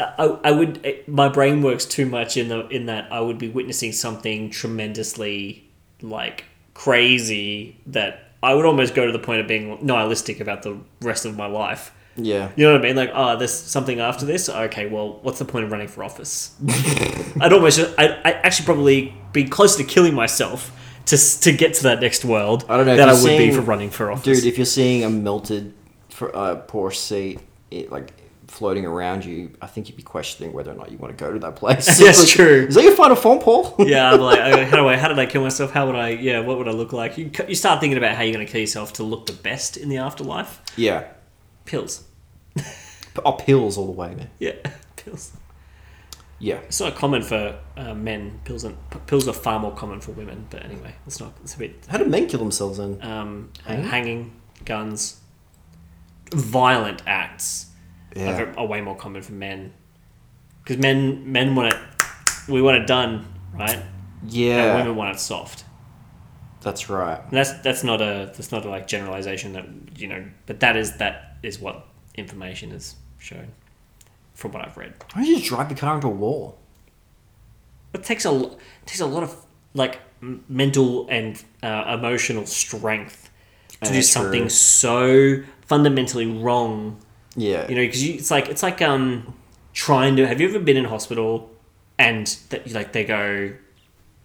I, 0.00 0.38
I 0.44 0.50
would. 0.50 1.04
My 1.06 1.28
brain 1.28 1.62
works 1.62 1.84
too 1.84 2.06
much 2.06 2.36
in 2.36 2.48
the 2.48 2.66
in 2.68 2.86
that 2.86 3.12
I 3.12 3.20
would 3.20 3.38
be 3.38 3.48
witnessing 3.48 3.92
something 3.92 4.50
tremendously 4.50 5.70
like 6.02 6.44
crazy 6.74 7.78
that 7.86 8.32
I 8.42 8.54
would 8.54 8.66
almost 8.66 8.94
go 8.94 9.06
to 9.06 9.12
the 9.12 9.18
point 9.18 9.40
of 9.40 9.46
being 9.46 9.78
nihilistic 9.84 10.40
about 10.40 10.62
the 10.62 10.78
rest 11.00 11.24
of 11.24 11.36
my 11.36 11.46
life. 11.46 11.92
Yeah. 12.16 12.50
You 12.56 12.66
know 12.66 12.72
what 12.72 12.82
I 12.82 12.84
mean? 12.84 12.96
Like, 12.96 13.10
oh, 13.12 13.36
there's 13.36 13.52
something 13.52 14.00
after 14.00 14.24
this. 14.24 14.48
Okay, 14.48 14.86
well, 14.86 15.18
what's 15.22 15.38
the 15.38 15.44
point 15.44 15.64
of 15.64 15.72
running 15.72 15.88
for 15.88 16.04
office? 16.04 16.54
I'd 17.40 17.52
almost, 17.52 17.80
I'd, 17.98 18.12
I'd 18.24 18.34
actually 18.44 18.66
probably 18.66 19.14
be 19.32 19.44
close 19.44 19.76
to 19.76 19.84
killing 19.84 20.14
myself 20.14 20.72
to 21.06 21.40
to 21.40 21.52
get 21.52 21.74
to 21.74 21.82
that 21.84 22.00
next 22.00 22.24
world. 22.24 22.64
I 22.68 22.76
don't 22.76 22.86
know, 22.86 22.96
that 22.96 23.08
I 23.08 23.14
would 23.14 23.38
be 23.38 23.50
for 23.52 23.60
running 23.60 23.90
for 23.90 24.10
office. 24.10 24.40
Dude, 24.40 24.46
if 24.46 24.56
you're 24.58 24.64
seeing 24.64 25.04
a 25.04 25.10
melted 25.10 25.74
for, 26.14 26.34
uh, 26.34 26.62
Porsche 26.66 26.96
seat, 26.96 27.40
it, 27.70 27.90
like 27.90 28.12
floating 28.46 28.84
around 28.86 29.24
you, 29.24 29.50
I 29.60 29.66
think 29.66 29.88
you'd 29.88 29.96
be 29.96 30.02
questioning 30.02 30.52
whether 30.52 30.70
or 30.70 30.74
not 30.74 30.92
you 30.92 30.98
want 30.98 31.16
to 31.16 31.24
go 31.24 31.32
to 31.32 31.38
that 31.40 31.56
place. 31.56 31.86
That's 31.98 32.20
Like, 32.20 32.28
true. 32.28 32.66
Is 32.68 32.74
that 32.76 32.84
your 32.84 32.94
final 32.94 33.16
form, 33.16 33.38
Paul? 33.40 33.74
yeah, 33.78 34.12
I'm 34.12 34.20
like, 34.20 34.38
how 34.70 34.76
do 34.76 34.86
I, 34.86 34.96
how 34.96 35.08
did 35.08 35.18
I 35.18 35.26
kill 35.26 35.42
myself? 35.42 35.72
How 35.72 35.86
would 35.86 35.96
I, 35.96 36.10
yeah, 36.10 36.40
what 36.40 36.58
would 36.58 36.68
I 36.68 36.72
look 36.72 36.92
like? 36.92 37.18
You, 37.18 37.30
you 37.48 37.54
start 37.54 37.80
thinking 37.80 37.98
about 37.98 38.14
how 38.16 38.22
you're 38.22 38.34
going 38.34 38.46
to 38.46 38.50
kill 38.52 38.60
yourself 38.60 38.92
to 38.94 39.02
look 39.02 39.26
the 39.26 39.32
best 39.32 39.76
in 39.76 39.88
the 39.88 39.96
afterlife. 39.98 40.60
yeah. 40.76 41.04
Pills. 41.64 42.04
Oh, 43.24 43.32
pills 43.32 43.78
all 43.78 43.86
the 43.86 43.92
way, 43.92 44.14
man. 44.14 44.28
Yeah, 44.38 44.52
pills. 44.96 45.32
Yeah. 46.38 46.56
It's 46.56 46.78
not 46.80 46.94
common 46.96 47.22
for 47.22 47.58
uh, 47.76 47.94
men. 47.94 48.40
Pills 48.44 48.64
and 48.64 48.76
pills 49.06 49.26
are 49.28 49.32
far 49.32 49.58
more 49.58 49.72
common 49.72 50.00
for 50.00 50.10
women. 50.12 50.46
But 50.50 50.64
anyway, 50.64 50.94
it's 51.06 51.20
not. 51.20 51.32
It's 51.42 51.54
a 51.54 51.58
bit 51.58 51.86
How 51.88 51.96
do 51.96 52.04
men 52.04 52.26
kill 52.26 52.40
themselves 52.40 52.76
then? 52.78 52.98
um, 53.02 53.50
Hanging? 53.64 53.84
hanging, 53.86 54.32
guns, 54.66 55.20
violent 56.32 57.02
acts 57.06 57.66
Yeah. 58.16 58.40
are, 58.42 58.58
are 58.58 58.66
way 58.66 58.80
more 58.80 58.96
common 58.96 59.22
for 59.22 59.32
men. 59.32 59.72
Because 60.62 60.78
men 60.78 61.30
men 61.30 61.54
want 61.54 61.74
it, 61.74 61.80
we 62.48 62.62
want 62.62 62.76
it 62.78 62.86
done 62.86 63.26
right, 63.52 63.76
and 63.76 63.84
Yeah. 64.32 64.76
women 64.76 64.96
want 64.96 65.14
it 65.14 65.20
soft. 65.20 65.64
That's 66.62 66.88
right. 66.88 67.20
And 67.20 67.32
that's 67.32 67.52
that's 67.62 67.84
not 67.84 68.00
a 68.00 68.32
that's 68.34 68.50
not 68.50 68.64
a 68.64 68.70
like 68.70 68.86
generalization 68.86 69.52
that 69.52 69.66
you 69.96 70.08
know, 70.08 70.24
but 70.46 70.60
that 70.60 70.76
is 70.76 70.96
that 70.96 71.36
is 71.42 71.58
what 71.60 71.86
information 72.14 72.72
is 72.72 72.94
shown 73.18 73.48
from 74.34 74.52
what 74.52 74.64
I've 74.66 74.76
read. 74.76 74.94
Why 75.12 75.20
don't 75.22 75.26
you 75.26 75.36
just 75.36 75.48
drive 75.48 75.68
the 75.68 75.74
car 75.74 75.96
into 75.96 76.06
a 76.06 76.10
wall? 76.10 76.56
It 77.92 78.02
takes 78.04 78.24
a 78.24 78.32
it 78.34 78.58
takes 78.86 79.00
a 79.00 79.06
lot 79.06 79.22
of 79.22 79.36
like 79.74 80.00
mental 80.48 81.06
and 81.10 81.42
uh, 81.62 81.96
emotional 81.98 82.46
strength 82.46 83.23
to 83.84 83.92
do 83.92 84.02
something 84.02 84.42
true. 84.42 84.48
so 84.50 85.42
fundamentally 85.66 86.26
wrong. 86.26 86.98
Yeah. 87.36 87.68
You 87.68 87.74
know, 87.76 87.82
because 87.82 88.02
it's 88.02 88.30
like 88.30 88.48
it's 88.48 88.62
like 88.62 88.82
um 88.82 89.34
trying 89.72 90.16
to. 90.16 90.26
Have 90.26 90.40
you 90.40 90.48
ever 90.48 90.58
been 90.58 90.76
in 90.76 90.84
hospital 90.84 91.50
and 91.98 92.26
that 92.50 92.70
like 92.72 92.92
they 92.92 93.04
go 93.04 93.52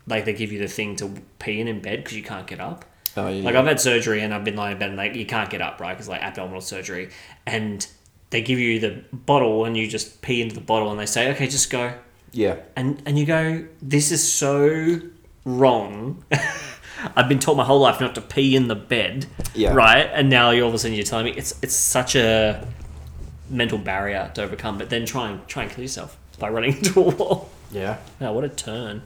like 0.07 0.25
they 0.25 0.33
give 0.33 0.51
you 0.51 0.59
the 0.59 0.67
thing 0.67 0.95
to 0.97 1.13
pee 1.39 1.59
in 1.59 1.67
in 1.67 1.81
bed 1.81 2.03
because 2.03 2.17
you 2.17 2.23
can't 2.23 2.47
get 2.47 2.59
up? 2.59 2.85
oh, 3.17 3.27
yeah. 3.27 3.43
Like 3.43 3.55
I've 3.55 3.65
had 3.65 3.79
surgery 3.79 4.21
and 4.21 4.33
I've 4.33 4.43
been 4.43 4.55
lying 4.55 4.73
in 4.73 4.79
bed 4.79 4.89
and 4.89 4.97
like 4.97 5.15
you 5.15 5.25
can't 5.25 5.49
get 5.49 5.61
up, 5.61 5.79
right? 5.79 5.93
Because 5.93 6.07
like 6.07 6.21
abdominal 6.21 6.61
surgery, 6.61 7.09
and 7.45 7.85
they 8.29 8.41
give 8.41 8.59
you 8.59 8.79
the 8.79 9.03
bottle 9.11 9.65
and 9.65 9.75
you 9.75 9.87
just 9.87 10.21
pee 10.21 10.41
into 10.41 10.55
the 10.55 10.61
bottle 10.61 10.91
and 10.91 10.99
they 10.99 11.05
say, 11.05 11.31
okay, 11.31 11.47
just 11.47 11.69
go 11.69 11.93
yeah. 12.31 12.57
and 12.75 13.01
and 13.05 13.17
you 13.17 13.25
go, 13.25 13.65
this 13.81 14.11
is 14.11 14.31
so 14.31 14.99
wrong. 15.45 16.23
I've 17.15 17.29
been 17.29 17.39
taught 17.39 17.55
my 17.55 17.63
whole 17.65 17.79
life 17.79 17.99
not 18.01 18.15
to 18.15 18.21
pee 18.21 18.55
in 18.55 18.67
the 18.67 18.75
bed, 18.75 19.25
Yeah. 19.55 19.73
right? 19.73 20.09
And 20.13 20.29
now 20.29 20.51
you 20.51 20.63
all 20.63 20.69
of 20.69 20.75
a 20.75 20.79
sudden 20.79 20.95
you're 20.95 21.05
telling 21.05 21.25
me 21.25 21.31
it's 21.31 21.53
it's 21.61 21.75
such 21.75 22.15
a 22.15 22.65
mental 23.49 23.77
barrier 23.77 24.31
to 24.35 24.43
overcome. 24.43 24.77
But 24.77 24.89
then 24.89 25.05
try 25.05 25.29
and 25.29 25.47
try 25.47 25.63
and 25.63 25.71
kill 25.71 25.81
yourself 25.83 26.17
by 26.39 26.49
running 26.49 26.73
into 26.77 26.99
a 26.99 27.09
wall. 27.09 27.49
Yeah. 27.71 27.97
Wow, 28.19 28.33
what 28.33 28.43
a 28.43 28.49
turn! 28.49 29.03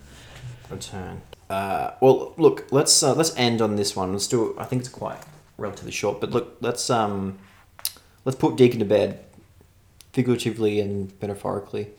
Return. 0.70 1.22
Uh, 1.50 1.91
well, 2.02 2.34
look, 2.38 2.68
let's 2.72 3.04
uh, 3.04 3.14
let's 3.14 3.36
end 3.38 3.62
on 3.62 3.76
this 3.76 3.96
one. 3.96 4.12
Let's 4.14 4.28
do. 4.28 4.56
I 4.58 4.64
think 4.66 4.80
it's 4.82 4.89
quite 4.89 5.20
relatively 5.58 5.91
short, 5.91 6.20
but 6.22 6.32
look, 6.32 6.58
let's 6.62 6.89
um, 6.89 7.38
let's 8.26 8.38
put 8.38 8.56
Deakin 8.56 8.80
to 8.80 8.86
bed, 8.86 9.20
figuratively 10.14 10.80
and 10.80 11.12
metaphorically, 11.22 11.89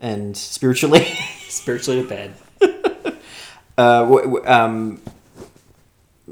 and 0.00 0.36
spiritually. 0.36 1.04
Spiritually 1.48 2.02
to 2.02 2.08
bed. 2.08 2.34
Uh, 3.76 4.00
w- 4.02 4.24
w- 4.24 4.46
um, 4.46 5.00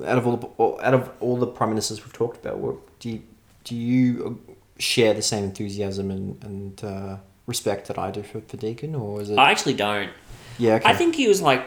out 0.05 0.19
of 0.19 0.27
all 0.27 0.37
the, 0.37 0.85
out 0.87 0.95
of 0.95 1.11
all 1.21 1.37
the 1.37 1.47
prime 1.47 1.69
ministers 1.71 2.03
we've 2.05 2.13
talked 2.13 2.45
about, 2.45 2.59
what, 2.59 2.77
do 3.01 3.11
you 3.11 3.23
do 3.65 3.75
you 3.77 4.41
uh, 4.49 4.53
share 4.79 5.15
the 5.15 5.23
same 5.23 5.45
enthusiasm 5.45 6.11
and 6.11 6.43
and 6.45 6.85
uh, 6.85 7.17
respect 7.47 7.89
that 7.89 7.99
I 7.99 8.11
do 8.11 8.23
for, 8.23 8.41
for 8.43 8.57
Deakin, 8.57 8.95
or 8.95 9.21
is 9.21 9.31
it? 9.31 9.39
I 9.39 9.51
actually 9.51 9.75
don't. 9.75 10.11
yeah, 10.59 10.75
okay. 10.75 10.89
I 10.91 10.95
think 10.95 11.15
he 11.17 11.29
was 11.29 11.43
like 11.43 11.65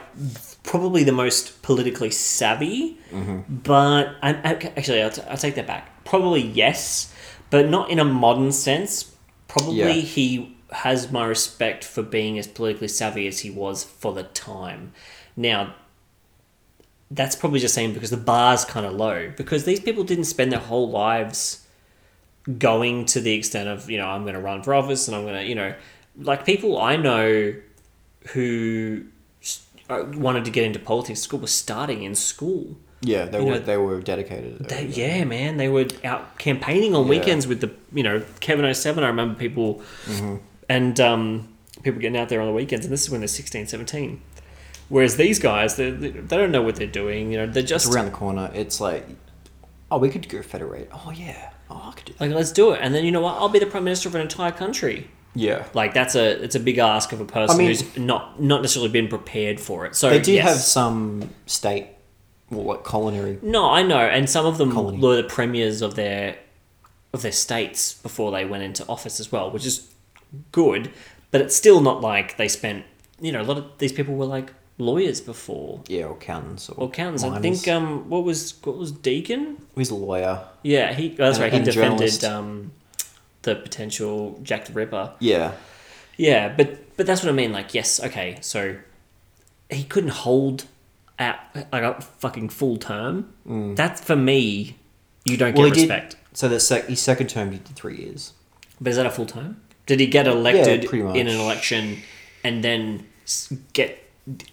probably 0.63 1.03
the 1.03 1.11
most 1.11 1.61
politically 1.61 2.09
savvy, 2.11 2.97
Mm-hmm. 3.11 3.55
but 3.63 4.15
I, 4.23 4.29
I, 4.33 4.53
actually 4.77 5.01
I'll, 5.01 5.11
t- 5.11 5.21
I'll 5.29 5.37
take 5.37 5.55
that 5.55 5.67
back. 5.67 6.03
Probably 6.05 6.41
yes, 6.41 7.13
but 7.49 7.69
not 7.69 7.89
in 7.89 7.99
a 7.99 8.05
modern 8.05 8.51
sense. 8.51 9.13
Probably 9.47 9.77
Yeah. 9.77 9.89
he 9.91 10.57
has 10.71 11.11
my 11.11 11.25
respect 11.25 11.83
for 11.83 12.01
being 12.01 12.37
as 12.39 12.47
politically 12.47 12.87
savvy 12.87 13.27
as 13.27 13.39
he 13.39 13.49
was 13.49 13.83
for 13.83 14.11
the 14.13 14.23
time. 14.23 14.91
Now, 15.35 15.75
that's 17.11 17.35
probably 17.35 17.59
just 17.59 17.73
saying 17.75 17.93
because 17.93 18.09
the 18.09 18.17
bar's 18.17 18.65
kind 18.65 18.85
of 18.85 18.93
low 18.93 19.31
because 19.37 19.63
these 19.65 19.79
people 19.79 20.03
didn't 20.03 20.23
spend 20.25 20.51
their 20.51 20.59
whole 20.59 20.89
lives 20.89 21.65
going 22.59 23.05
to 23.05 23.19
the 23.21 23.33
extent 23.33 23.67
of 23.69 23.89
you 23.89 23.97
know 23.97 24.07
I'm 24.07 24.23
going 24.23 24.33
to 24.33 24.39
run 24.41 24.63
for 24.63 24.73
office 24.73 25.07
and 25.07 25.15
I'm 25.15 25.23
going 25.23 25.35
to 25.35 25.43
you 25.47 25.55
know 25.55 25.73
like 26.17 26.45
people 26.45 26.79
I 26.79 26.95
know 26.95 27.53
who 28.29 29.03
uh, 29.89 30.03
wanted 30.15 30.45
to 30.45 30.51
get 30.51 30.63
into 30.63 30.79
politics 30.79 31.21
school 31.21 31.39
were 31.39 31.47
starting 31.47 32.01
in 32.03 32.15
school. 32.15 32.75
yeah, 33.01 33.25
they 33.25 33.39
you 33.39 33.45
were 33.45 33.51
know, 33.51 33.59
they 33.59 33.77
were 33.77 34.01
dedicated. 34.01 34.67
They, 34.67 34.87
yeah, 34.87 35.23
man, 35.25 35.57
they 35.57 35.69
were 35.69 35.85
out 36.03 36.39
campaigning 36.39 36.95
on 36.95 37.03
Yeah. 37.03 37.09
weekends 37.11 37.45
with 37.45 37.61
the 37.61 37.71
you 37.93 38.01
know 38.03 38.23
Kevin 38.39 38.73
07. 38.73 39.03
I 39.03 39.07
remember 39.07 39.37
people 39.37 39.81
and 40.67 40.99
um, 40.99 41.49
people 41.83 41.99
getting 42.01 42.17
out 42.17 42.29
there 42.29 42.41
on 42.41 42.47
the 42.47 42.53
weekends, 42.53 42.85
and 42.85 42.91
this 42.91 43.03
is 43.03 43.11
when 43.11 43.21
they're 43.21 43.27
16, 43.27 43.67
17. 43.67 44.21
Whereas 44.89 45.17
these 45.17 45.39
guys, 45.39 45.75
they, 45.77 45.89
they 45.91 46.37
don't 46.37 46.51
know 46.51 46.61
what 46.61 46.75
they're 46.75 46.85
doing. 46.87 47.31
You 47.31 47.39
know, 47.39 47.47
they're 47.47 47.63
just 47.63 47.87
It's 47.87 47.95
around 47.95 48.05
the 48.05 48.11
corner. 48.11 48.51
It's 48.53 48.79
like 48.79 49.05
Oh, 49.91 49.97
we 49.99 50.09
could 50.09 50.27
go 50.29 50.41
federate. 50.41 50.89
Oh 50.93 51.11
yeah. 51.15 51.51
Oh, 51.69 51.89
I 51.89 51.91
could 51.93 52.05
do 52.05 52.13
that. 52.13 52.21
Like, 52.21 52.31
let's 52.35 52.51
do 52.51 52.71
it. 52.71 52.79
And 52.81 52.93
then 52.93 53.05
you 53.05 53.11
know 53.11 53.21
what? 53.21 53.35
I'll 53.37 53.49
be 53.49 53.59
the 53.59 53.65
prime 53.65 53.83
minister 53.83 54.09
of 54.09 54.15
an 54.15 54.21
entire 54.21 54.51
country. 54.51 55.09
Yeah. 55.33 55.65
Like 55.73 55.93
that's 55.93 56.15
a 56.15 56.41
it's 56.43 56.55
a 56.55 56.59
big 56.59 56.77
ask 56.77 57.11
of 57.11 57.19
a 57.21 57.25
person 57.25 57.55
I 57.55 57.57
mean- 57.57 57.67
who's 57.67 57.97
not 57.97 58.41
not 58.41 58.61
necessarily 58.61 58.91
been 58.91 59.07
prepared 59.07 59.59
for 59.59 59.85
it. 59.85 59.95
So 59.95 60.09
They 60.09 60.19
do 60.19 60.33
yes. 60.33 60.47
have 60.47 60.57
some 60.57 61.29
state, 61.45 61.87
well, 62.49 62.63
like 62.65 62.85
culinary. 62.87 63.39
No, 63.41 63.69
I 63.69 63.81
know, 63.83 63.99
and 63.99 64.29
some 64.29 64.45
of 64.45 64.57
them 64.57 64.71
Colony. 64.71 64.99
were 64.99 65.15
the 65.17 65.23
premiers 65.23 65.81
of 65.81 65.95
their 65.95 66.37
of 67.13 67.21
their 67.21 67.31
states 67.31 67.93
before 67.93 68.31
they 68.31 68.45
went 68.45 68.63
into 68.63 68.85
office 68.87 69.19
as 69.19 69.31
well, 69.31 69.49
which 69.51 69.65
is 69.65 69.91
good. 70.51 70.91
But 71.31 71.41
it's 71.41 71.55
still 71.55 71.81
not 71.81 72.01
like 72.01 72.37
they 72.37 72.47
spent. 72.47 72.85
You 73.19 73.31
know, 73.31 73.41
a 73.41 73.43
lot 73.43 73.57
of 73.57 73.65
these 73.77 73.91
people 73.93 74.15
were 74.15 74.25
like 74.25 74.53
lawyers 74.77 75.21
before 75.21 75.81
Yeah, 75.87 76.05
or 76.05 76.13
accountants 76.13 76.69
or, 76.69 76.75
or 76.75 76.87
accountants. 76.89 77.23
I 77.23 77.39
think 77.39 77.67
um, 77.67 78.09
what 78.09 78.23
was 78.23 78.53
what 78.63 78.77
was 78.77 78.91
Deakin? 78.91 79.57
he's 79.75 79.89
a 79.91 79.95
lawyer. 79.95 80.41
Yeah, 80.63 80.93
he. 80.93 81.11
oh, 81.11 81.15
that's 81.25 81.37
And- 81.37 81.43
right. 81.43 81.53
He 81.53 81.59
defended 81.61 82.23
um, 82.23 82.71
the 83.43 83.55
potential 83.55 84.39
Jack 84.43 84.65
the 84.65 84.73
Ripper. 84.73 85.13
Yeah. 85.19 85.53
Yeah, 86.17 86.49
but 86.55 86.95
but 86.97 87.05
that's 87.05 87.23
what 87.23 87.29
I 87.29 87.33
mean. 87.33 87.51
Like, 87.51 87.73
yes, 87.73 88.01
okay, 88.03 88.37
so 88.41 88.77
he 89.69 89.83
couldn't 89.83 90.11
hold 90.11 90.65
at 91.19 91.67
like 91.71 91.83
a 91.83 92.01
fucking 92.01 92.49
full 92.49 92.77
term. 92.77 93.33
That's 93.75 94.01
for 94.01 94.15
me. 94.15 94.77
You 95.25 95.37
don't 95.37 95.53
Mm. 95.53 95.57
Well, 95.57 95.67
get 95.69 95.75
he 95.77 95.81
did- 95.87 95.89
respect. 95.91 96.15
So 96.33 96.47
the 96.49 96.59
sec- 96.59 96.87
his 96.87 96.99
second 97.01 97.27
term, 97.29 97.51
he 97.53 97.57
did 97.59 97.75
three 97.75 97.95
years. 97.97 98.33
But 98.81 98.89
is 98.91 98.97
that 98.97 99.05
a 99.05 99.09
full 99.09 99.25
term? 99.25 99.61
Did 99.85 99.99
he 100.01 100.07
get 100.07 100.27
elected 100.27 100.83
much. 100.91 101.15
in 101.15 101.27
an 101.27 101.39
election 101.39 101.99
and 102.43 102.61
then 102.63 103.05
get 103.73 103.97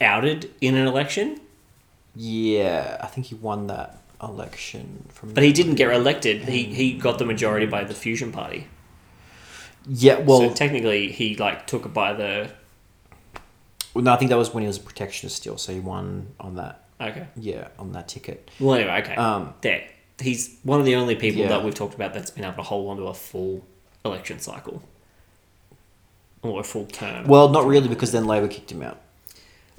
outed 0.00 0.50
in 0.60 0.74
an 0.76 0.86
election? 0.86 1.40
Yeah, 2.14 2.98
I 3.00 3.06
think 3.06 3.26
he 3.26 3.34
won 3.34 3.66
that 3.68 3.98
election 4.22 5.06
from. 5.08 5.32
But 5.32 5.42
he 5.44 5.52
didn't 5.52 5.76
get 5.76 5.90
elected. 5.92 6.42
He 6.48 6.64
he 6.64 6.92
got 6.94 7.18
the 7.18 7.24
majority 7.24 7.66
by 7.66 7.84
the 7.84 7.94
Fusion 7.94 8.32
Party. 8.32 8.66
Yeah, 9.86 10.20
well, 10.20 10.40
so 10.40 10.54
technically, 10.54 11.10
he 11.10 11.36
like 11.36 11.66
took 11.66 11.86
it 11.86 11.92
by 11.94 12.12
the. 12.12 12.50
well, 13.94 14.04
no, 14.04 14.12
I 14.12 14.16
think 14.16 14.28
that 14.30 14.36
was 14.38 14.52
when 14.54 14.62
he 14.62 14.68
was 14.68 14.76
a 14.76 14.80
protectionist 14.80 15.36
still, 15.36 15.58
so 15.58 15.72
he 15.72 15.80
won 15.80 16.28
on 16.38 16.56
that. 16.56 16.84
Okay. 17.00 17.26
Yeah, 17.36 17.68
on 17.78 17.92
that 17.92 18.06
ticket. 18.08 18.48
Well, 18.60 18.76
anyway, 18.76 19.00
okay. 19.02 19.14
Um, 19.16 19.54
there. 19.60 19.84
He's 20.20 20.56
one 20.62 20.78
of 20.78 20.86
the 20.86 20.94
only 20.94 21.16
people 21.16 21.40
Yeah. 21.40 21.48
that 21.48 21.64
we've 21.64 21.74
talked 21.74 21.94
about 21.94 22.14
that's 22.14 22.30
been 22.30 22.44
able 22.44 22.56
to 22.56 22.62
hold 22.62 22.90
on 22.90 22.96
to 22.98 23.04
a 23.08 23.14
full 23.14 23.64
election 24.04 24.38
cycle. 24.38 24.82
Or 26.42 26.60
a 26.60 26.64
full 26.64 26.86
term. 26.86 27.26
Well, 27.26 27.48
not 27.48 27.66
really, 27.66 27.88
because 27.88 28.12
then 28.12 28.26
Labor 28.26 28.46
kicked 28.46 28.70
him 28.70 28.82
out. 28.82 29.00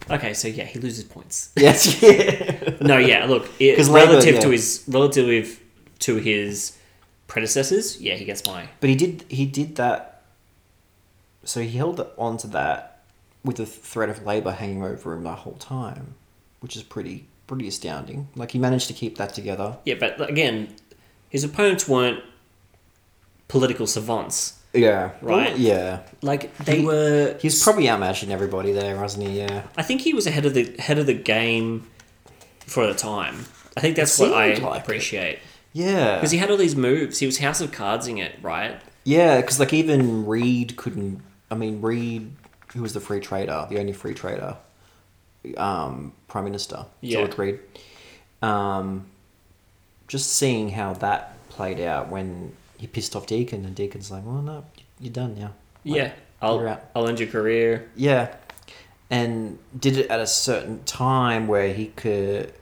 Okay, 0.09 0.33
so 0.33 0.47
yeah, 0.47 0.65
he 0.65 0.79
loses 0.79 1.03
points. 1.03 1.51
Yes, 1.57 2.01
yeah. 2.01 2.77
No, 2.81 2.97
yeah, 2.97 3.25
look, 3.25 3.49
it, 3.59 3.75
'Cause 3.77 3.89
Labour, 3.89 4.11
relative 4.13 4.35
yeah. 4.35 4.41
to 4.41 4.49
his 4.49 4.83
relative 4.87 5.59
to 5.99 6.15
his 6.17 6.77
predecessors, 7.27 7.99
yeah, 8.01 8.15
he 8.15 8.25
gets 8.25 8.45
my 8.45 8.67
But 8.79 8.89
he 8.89 8.95
did 8.95 9.25
he 9.29 9.45
did 9.45 9.75
that. 9.77 10.09
So 11.45 11.61
he 11.61 11.77
held 11.77 12.05
on 12.17 12.37
to 12.37 12.47
that 12.47 13.01
with 13.43 13.57
the 13.57 13.65
threat 13.65 14.09
of 14.09 14.25
Labor 14.25 14.51
hanging 14.51 14.83
over 14.83 15.13
him 15.13 15.23
the 15.23 15.33
whole 15.35 15.53
time, 15.59 16.15
which 16.61 16.75
is 16.75 16.83
pretty 16.83 17.25
pretty 17.47 17.67
astounding. 17.67 18.27
Like 18.35 18.51
he 18.51 18.59
managed 18.59 18.87
to 18.87 18.93
keep 18.93 19.17
that 19.17 19.33
together. 19.33 19.77
yeah, 19.85 19.95
but 19.99 20.29
again, 20.29 20.75
his 21.29 21.43
opponents 21.43 21.87
weren't 21.87 22.23
political 23.47 23.85
savants. 23.87 24.59
Yeah. 24.74 25.11
Right. 25.21 25.55
yeah. 25.57 25.99
Like 26.21 26.55
they 26.57 26.80
He- 26.80 26.86
were. 26.86 27.38
He 27.39 27.47
was 27.47 27.61
probably 27.63 27.86
outmatching 27.86 28.30
everybody 28.30 28.71
there, 28.71 28.95
wasn't 28.99 29.28
he? 29.28 29.39
Yeah. 29.39 29.63
I 29.78 29.84
think 29.84 30.01
he 30.01 30.13
was 30.13 30.26
ahead 30.28 30.45
of 30.45 30.53
the 30.53 30.76
head 30.80 30.97
of 30.99 31.05
the 31.05 31.13
game 31.13 31.88
for 32.65 32.88
the 32.88 32.93
time. 32.95 33.45
I 33.78 33.82
think 33.82 33.95
that's 33.95 34.17
what 34.19 34.34
I 34.34 34.53
like 34.55 34.78
it. 34.78 34.82
appreciate 34.84 35.39
Yeah. 35.74 36.15
because 36.15 36.32
he 36.32 36.38
had 36.38 36.49
all 36.51 36.57
these 36.57 36.76
moves. 36.76 37.19
He 37.19 37.26
was 37.26 37.38
House 37.39 37.61
of 37.61 37.71
Cardsing 37.71 38.17
it, 38.19 38.36
right? 38.41 38.80
Yeah, 39.03 39.41
because 39.41 39.59
like 39.59 39.74
even 39.74 40.26
Reid 40.26 40.76
couldn't. 40.78 41.21
I 41.51 41.55
mean, 41.55 41.82
Reid, 41.82 42.32
who 42.74 42.82
was 42.82 42.93
the 42.93 42.99
free 42.99 43.19
trader, 43.19 43.67
the 43.69 43.80
only 43.80 43.93
free 43.93 44.13
trader, 44.13 44.57
um, 45.57 46.13
prime 46.28 46.45
minister, 46.45 46.86
Yeah. 47.01 47.17
George 47.26 47.38
Reid. 47.38 47.59
Um, 48.41 49.05
just 50.07 50.32
seeing 50.34 50.69
how 50.69 50.93
that 50.93 51.36
played 51.49 51.80
out 51.80 52.09
when 52.09 52.53
he 52.84 52.88
pissed 52.88 53.15
off 53.15 53.25
Deakin, 53.25 53.63
and 53.63 53.73
Deakin's 53.73 54.11
like, 54.11 54.25
"Well, 54.25 54.41
no, 54.41 54.65
you're 54.99 55.13
done 55.13 55.36
now." 55.36 55.53
Like, 55.86 55.95
yeah, 55.95 56.11
I'll. 56.41 56.81
I'll 56.93 57.07
end 57.07 57.17
your 57.17 57.29
career. 57.29 57.89
Yeah, 57.95 58.36
and 59.09 59.57
did 59.79 59.97
it 59.97 60.09
at 60.09 60.19
a 60.19 60.27
certain 60.27 60.84
time 60.84 61.47
where 61.47 61.73
he 61.73 61.88
could. 61.88 62.53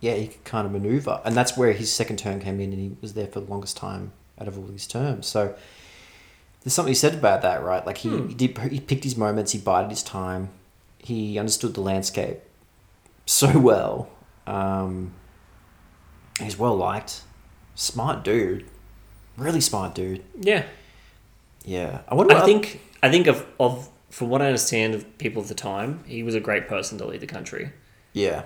Yeah, 0.00 0.14
he 0.14 0.26
could 0.26 0.44
kind 0.44 0.66
of 0.66 0.72
maneuver, 0.72 1.22
and 1.24 1.34
that's 1.34 1.56
where 1.56 1.72
his 1.72 1.90
second 1.90 2.18
term 2.18 2.38
came 2.38 2.60
in, 2.60 2.70
and 2.70 2.80
he 2.80 2.96
was 3.00 3.14
there 3.14 3.28
for 3.28 3.40
the 3.40 3.50
longest 3.50 3.78
time 3.78 4.12
out 4.38 4.46
of 4.46 4.58
all 4.58 4.66
these 4.66 4.86
terms. 4.86 5.26
So 5.26 5.56
there's 6.60 6.74
something 6.74 6.94
said 6.94 7.14
about 7.14 7.40
that, 7.40 7.62
right? 7.62 7.86
Like 7.86 7.96
he, 7.96 8.10
he 8.10 8.34
did, 8.34 8.58
he 8.58 8.78
picked 8.78 9.04
his 9.04 9.16
moments, 9.16 9.52
he 9.52 9.58
bided 9.58 9.90
his 9.90 10.02
time, 10.02 10.50
he 10.98 11.38
understood 11.38 11.72
the 11.72 11.80
landscape 11.80 12.40
so 13.26 13.58
well. 13.70 14.10
Um, 14.46 15.14
he's 16.40 16.58
well 16.58 16.76
liked, 16.76 17.22
smart 17.74 18.22
dude, 18.22 18.66
really 19.38 19.60
smart 19.60 19.94
dude. 19.94 20.22
Yeah, 20.40 20.64
Yeah, 21.64 22.00
I 22.08 22.14
wonder. 22.14 22.34
I 22.34 22.44
think 22.44 22.80
I 23.02 23.10
think 23.10 23.26
of 23.26 23.46
of 23.58 23.88
from 24.10 24.28
what 24.30 24.40
I 24.42 24.46
understand 24.46 24.94
of 24.94 25.18
people 25.18 25.40
of 25.42 25.48
the 25.48 25.54
time, 25.54 26.02
he 26.06 26.22
was 26.22 26.34
a 26.34 26.40
great 26.40 26.66
person 26.68 26.98
to 26.98 27.06
lead 27.06 27.20
the 27.20 27.26
country. 27.26 27.70
Yeah. 28.12 28.44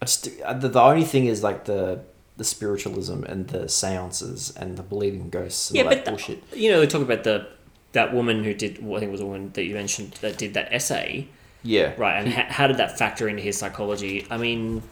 I 0.00 0.04
just 0.06 0.28
uh, 0.44 0.54
the, 0.54 0.68
the 0.68 0.80
only 0.80 1.04
thing 1.04 1.26
is 1.26 1.42
like 1.42 1.64
the 1.64 2.00
the 2.36 2.44
spiritualism 2.44 3.22
and 3.24 3.48
the 3.48 3.68
seances 3.68 4.50
and 4.56 4.76
the 4.76 4.82
believing 4.82 5.28
ghosts 5.30 5.70
and 5.70 5.76
Yeah, 5.76 5.82
all 5.84 5.88
but 5.90 5.94
that 5.96 6.04
the- 6.04 6.10
bullshit. 6.10 6.42
You 6.54 6.70
know, 6.72 6.80
they 6.80 6.86
talk 6.86 7.02
about 7.02 7.24
the 7.24 7.46
that 7.92 8.12
woman 8.14 8.42
who 8.44 8.54
did. 8.54 8.84
Well, 8.84 8.96
I 8.96 9.00
think 9.00 9.10
it 9.10 9.12
was 9.12 9.20
a 9.20 9.26
woman 9.26 9.50
that 9.52 9.64
you 9.64 9.74
mentioned 9.74 10.12
that 10.22 10.38
did 10.38 10.54
that 10.54 10.72
essay, 10.72 11.28
Yeah. 11.62 11.92
right? 11.98 12.18
And 12.18 12.32
ha- 12.32 12.46
how 12.48 12.66
did 12.66 12.78
that 12.78 12.98
factor 12.98 13.28
into 13.28 13.42
his 13.42 13.56
psychology? 13.58 14.26
I 14.30 14.36
mean, 14.38 14.82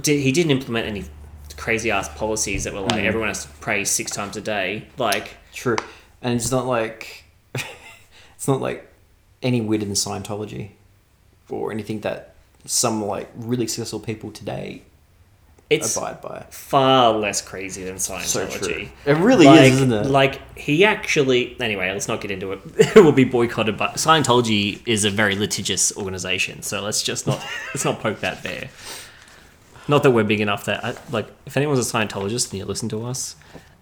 did, 0.00 0.20
he 0.20 0.32
didn't 0.32 0.50
implement 0.50 0.86
any 0.88 1.04
crazy 1.52 1.90
ass 1.90 2.08
policies 2.10 2.64
that 2.64 2.72
were 2.72 2.80
like 2.80 2.92
Mm. 3.02 3.04
everyone 3.06 3.28
has 3.28 3.44
to 3.44 3.50
pray 3.60 3.84
six 3.84 4.10
times 4.12 4.36
a 4.36 4.40
day. 4.40 4.86
Like, 4.98 5.36
True. 5.52 5.76
And 6.20 6.34
it's 6.34 6.50
not 6.50 6.66
like 6.66 7.24
it's 7.54 8.48
not 8.48 8.60
like 8.60 8.88
any 9.42 9.60
weird 9.60 9.82
in 9.82 9.90
Scientology 9.90 10.70
or 11.50 11.72
anything 11.72 12.00
that 12.00 12.34
some 12.64 13.04
like 13.04 13.28
really 13.34 13.66
successful 13.66 14.00
people 14.00 14.30
today 14.30 14.82
it's 15.68 15.96
abide 15.96 16.20
by. 16.20 16.44
far 16.50 17.14
less 17.14 17.40
crazy 17.40 17.82
than 17.84 17.94
Scientology. 17.96 18.58
true. 18.58 18.88
It 19.06 19.16
really 19.16 19.46
like, 19.46 19.62
is, 19.62 19.74
isn't 19.76 19.92
it? 19.92 20.06
Like 20.06 20.40
he 20.56 20.84
actually. 20.84 21.56
Anyway, 21.60 21.90
let's 21.90 22.08
not 22.08 22.20
get 22.20 22.30
into 22.30 22.52
it. 22.52 22.60
it 22.76 23.02
will 23.02 23.12
be 23.12 23.24
boycotted. 23.24 23.78
But 23.78 23.94
Scientology 23.94 24.82
is 24.86 25.04
a 25.06 25.10
very 25.10 25.34
litigious 25.34 25.96
organization, 25.96 26.60
so 26.62 26.82
let's 26.82 27.02
just 27.02 27.26
not 27.26 27.38
let's 27.74 27.84
not 27.86 28.00
poke 28.00 28.20
that 28.20 28.42
bear. 28.42 28.68
Not 29.88 30.02
that 30.04 30.10
we're 30.12 30.24
big 30.24 30.40
enough 30.40 30.64
that 30.66 30.84
I, 30.84 30.94
like 31.10 31.26
if 31.46 31.56
anyone's 31.56 31.78
a 31.78 31.92
Scientologist 31.92 32.50
and 32.50 32.58
you 32.60 32.64
listen 32.64 32.88
to 32.90 33.04
us, 33.06 33.36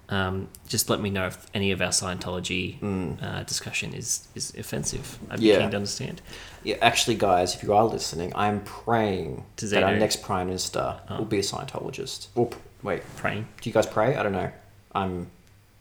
um, 0.08 0.48
just 0.66 0.90
let 0.90 1.00
me 1.00 1.08
know 1.10 1.26
if 1.26 1.46
any 1.54 1.70
of 1.72 1.80
our 1.80 1.90
Scientology 1.90 2.78
uh, 3.22 3.42
discussion 3.44 3.92
is 3.94 4.26
is 4.34 4.52
offensive. 4.56 5.18
I'd 5.30 5.40
be 5.40 5.46
Mm. 5.46 5.48
Yeah. 5.48 5.58
keen 5.60 5.70
to 5.70 5.76
understand. 5.76 6.22
Yeah, 6.64 6.76
actually, 6.82 7.16
guys, 7.16 7.54
if 7.54 7.62
you 7.62 7.72
are 7.74 7.84
listening, 7.84 8.32
I'm 8.34 8.60
praying 8.64 9.44
To 9.58 9.66
that 9.68 9.82
our 9.82 9.94
next 9.96 10.22
prime 10.22 10.46
minister 10.48 10.98
will 11.10 11.24
be 11.26 11.38
a 11.38 11.42
Scientologist. 11.42 12.28
Or 12.34 12.46
p- 12.46 12.56
wait, 12.82 13.02
Praying. 13.16 13.46
do 13.60 13.68
you 13.70 13.74
guys 13.74 13.86
pray? 13.86 14.16
I 14.16 14.22
don't 14.22 14.32
know. 14.32 14.50
I'm 14.94 15.30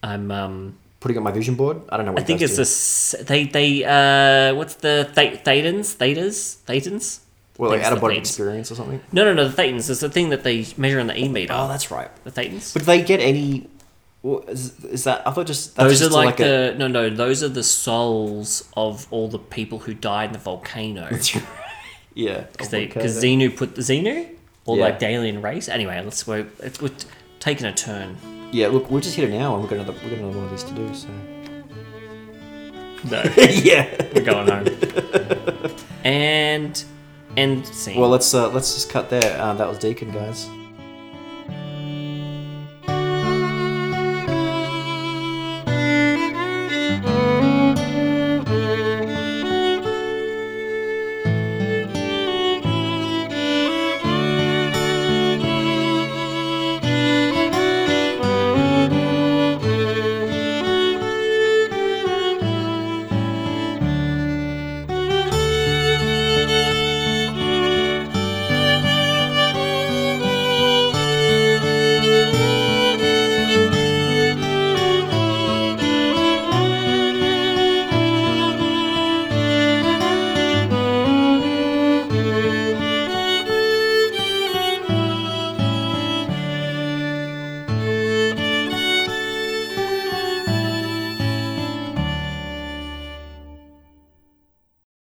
I'm 0.03 0.31
um, 0.31 0.77
putting 0.99 1.17
up 1.17 1.23
my 1.23 1.31
vision 1.31 1.55
board. 1.55 1.77
I 1.89 1.97
don't 1.97 2.05
know 2.05 2.11
what 2.13 2.21
I 2.21 2.25
think 2.25 2.41
it's 2.41 2.55
do. 2.57 3.17
the 3.17 3.23
they 3.23 3.45
they 3.45 3.83
uh 3.83 4.53
what's 4.55 4.75
the 4.75 5.09
th- 5.15 5.43
thetans 5.43 5.95
thetas 5.97 6.57
thetans 6.67 7.19
Well, 7.59 7.71
like 7.71 7.83
out 7.83 7.93
of 7.93 7.99
body 8.01 8.15
the 8.15 8.21
thetans. 8.21 8.23
experience 8.23 8.71
or 8.71 8.75
something. 8.75 9.01
No, 9.11 9.23
no, 9.25 9.33
no. 9.33 9.47
The 9.49 9.61
thetans 9.61 9.89
is 9.89 9.99
the 9.99 10.09
thing 10.09 10.29
that 10.29 10.43
they 10.43 10.65
measure 10.77 10.97
in 10.99 11.07
the 11.07 11.19
e 11.19 11.27
meter. 11.27 11.53
Oh, 11.55 11.67
that's 11.67 11.91
right. 11.91 12.09
the 12.23 12.31
thetans. 12.31 12.73
But 12.73 12.79
do 12.79 12.85
they 12.85 13.01
get 13.03 13.19
any? 13.19 13.69
Well, 14.23 14.39
is, 14.47 14.83
is 14.85 15.03
that? 15.03 15.27
I 15.27 15.31
thought 15.31 15.45
just 15.45 15.75
that's 15.75 15.89
those 15.89 16.01
are 16.01 16.05
just 16.05 16.15
like, 16.15 16.39
a- 16.39 16.43
the 16.71 16.75
no, 16.77 16.87
no. 16.87 17.09
Those 17.09 17.43
are 17.43 17.49
the 17.49 17.63
souls 17.63 18.67
of 18.77 19.05
all 19.11 19.27
the 19.27 19.39
people 19.39 19.79
who 19.79 19.93
died 19.93 20.27
in 20.29 20.33
the 20.33 20.39
volcano. 20.39 21.09
yeah. 22.15 22.45
Because 22.51 22.73
Oh, 22.73 22.79
because 22.79 23.23
Xenu 23.23 23.55
put 23.55 23.75
the 23.75 23.81
Xenu 23.81 24.27
or 24.65 24.77
Yeah. 24.77 24.83
like 24.85 24.99
the 24.99 25.07
alien 25.07 25.41
race. 25.41 25.67
Anyway, 25.69 26.01
let's 26.03 26.25
we're, 26.25 26.47
it's, 26.59 26.81
we're 26.81 26.91
taking 27.39 27.65
a 27.65 27.73
turn. 27.73 28.17
Yeah, 28.51 28.67
look, 28.69 28.89
we're 28.89 28.99
just 29.01 29.15
here 29.15 29.29
now, 29.29 29.53
and 29.53 29.61
we've 29.63 29.69
got 29.69 29.79
another 29.79 29.93
we've 30.01 30.09
got 30.11 30.19
another 30.19 30.37
one 30.37 30.45
of 30.45 30.51
these 30.51 30.63
to 30.63 30.73
do. 30.73 30.93
So 30.93 31.07
No, 33.09 33.23
yeah. 33.37 33.87
we're 34.13 34.23
going 34.23 34.47
home. 34.47 35.71
and 36.03 36.83
end 37.37 37.65
scene. 37.65 37.99
Well, 37.99 38.09
let's 38.09 38.33
uh, 38.33 38.49
let's 38.49 38.73
just 38.73 38.89
cut 38.89 39.09
there. 39.09 39.39
Uh, 39.41 39.53
that 39.53 39.67
was 39.67 39.77
Deakin, 39.77 40.11
guys. 40.11 40.49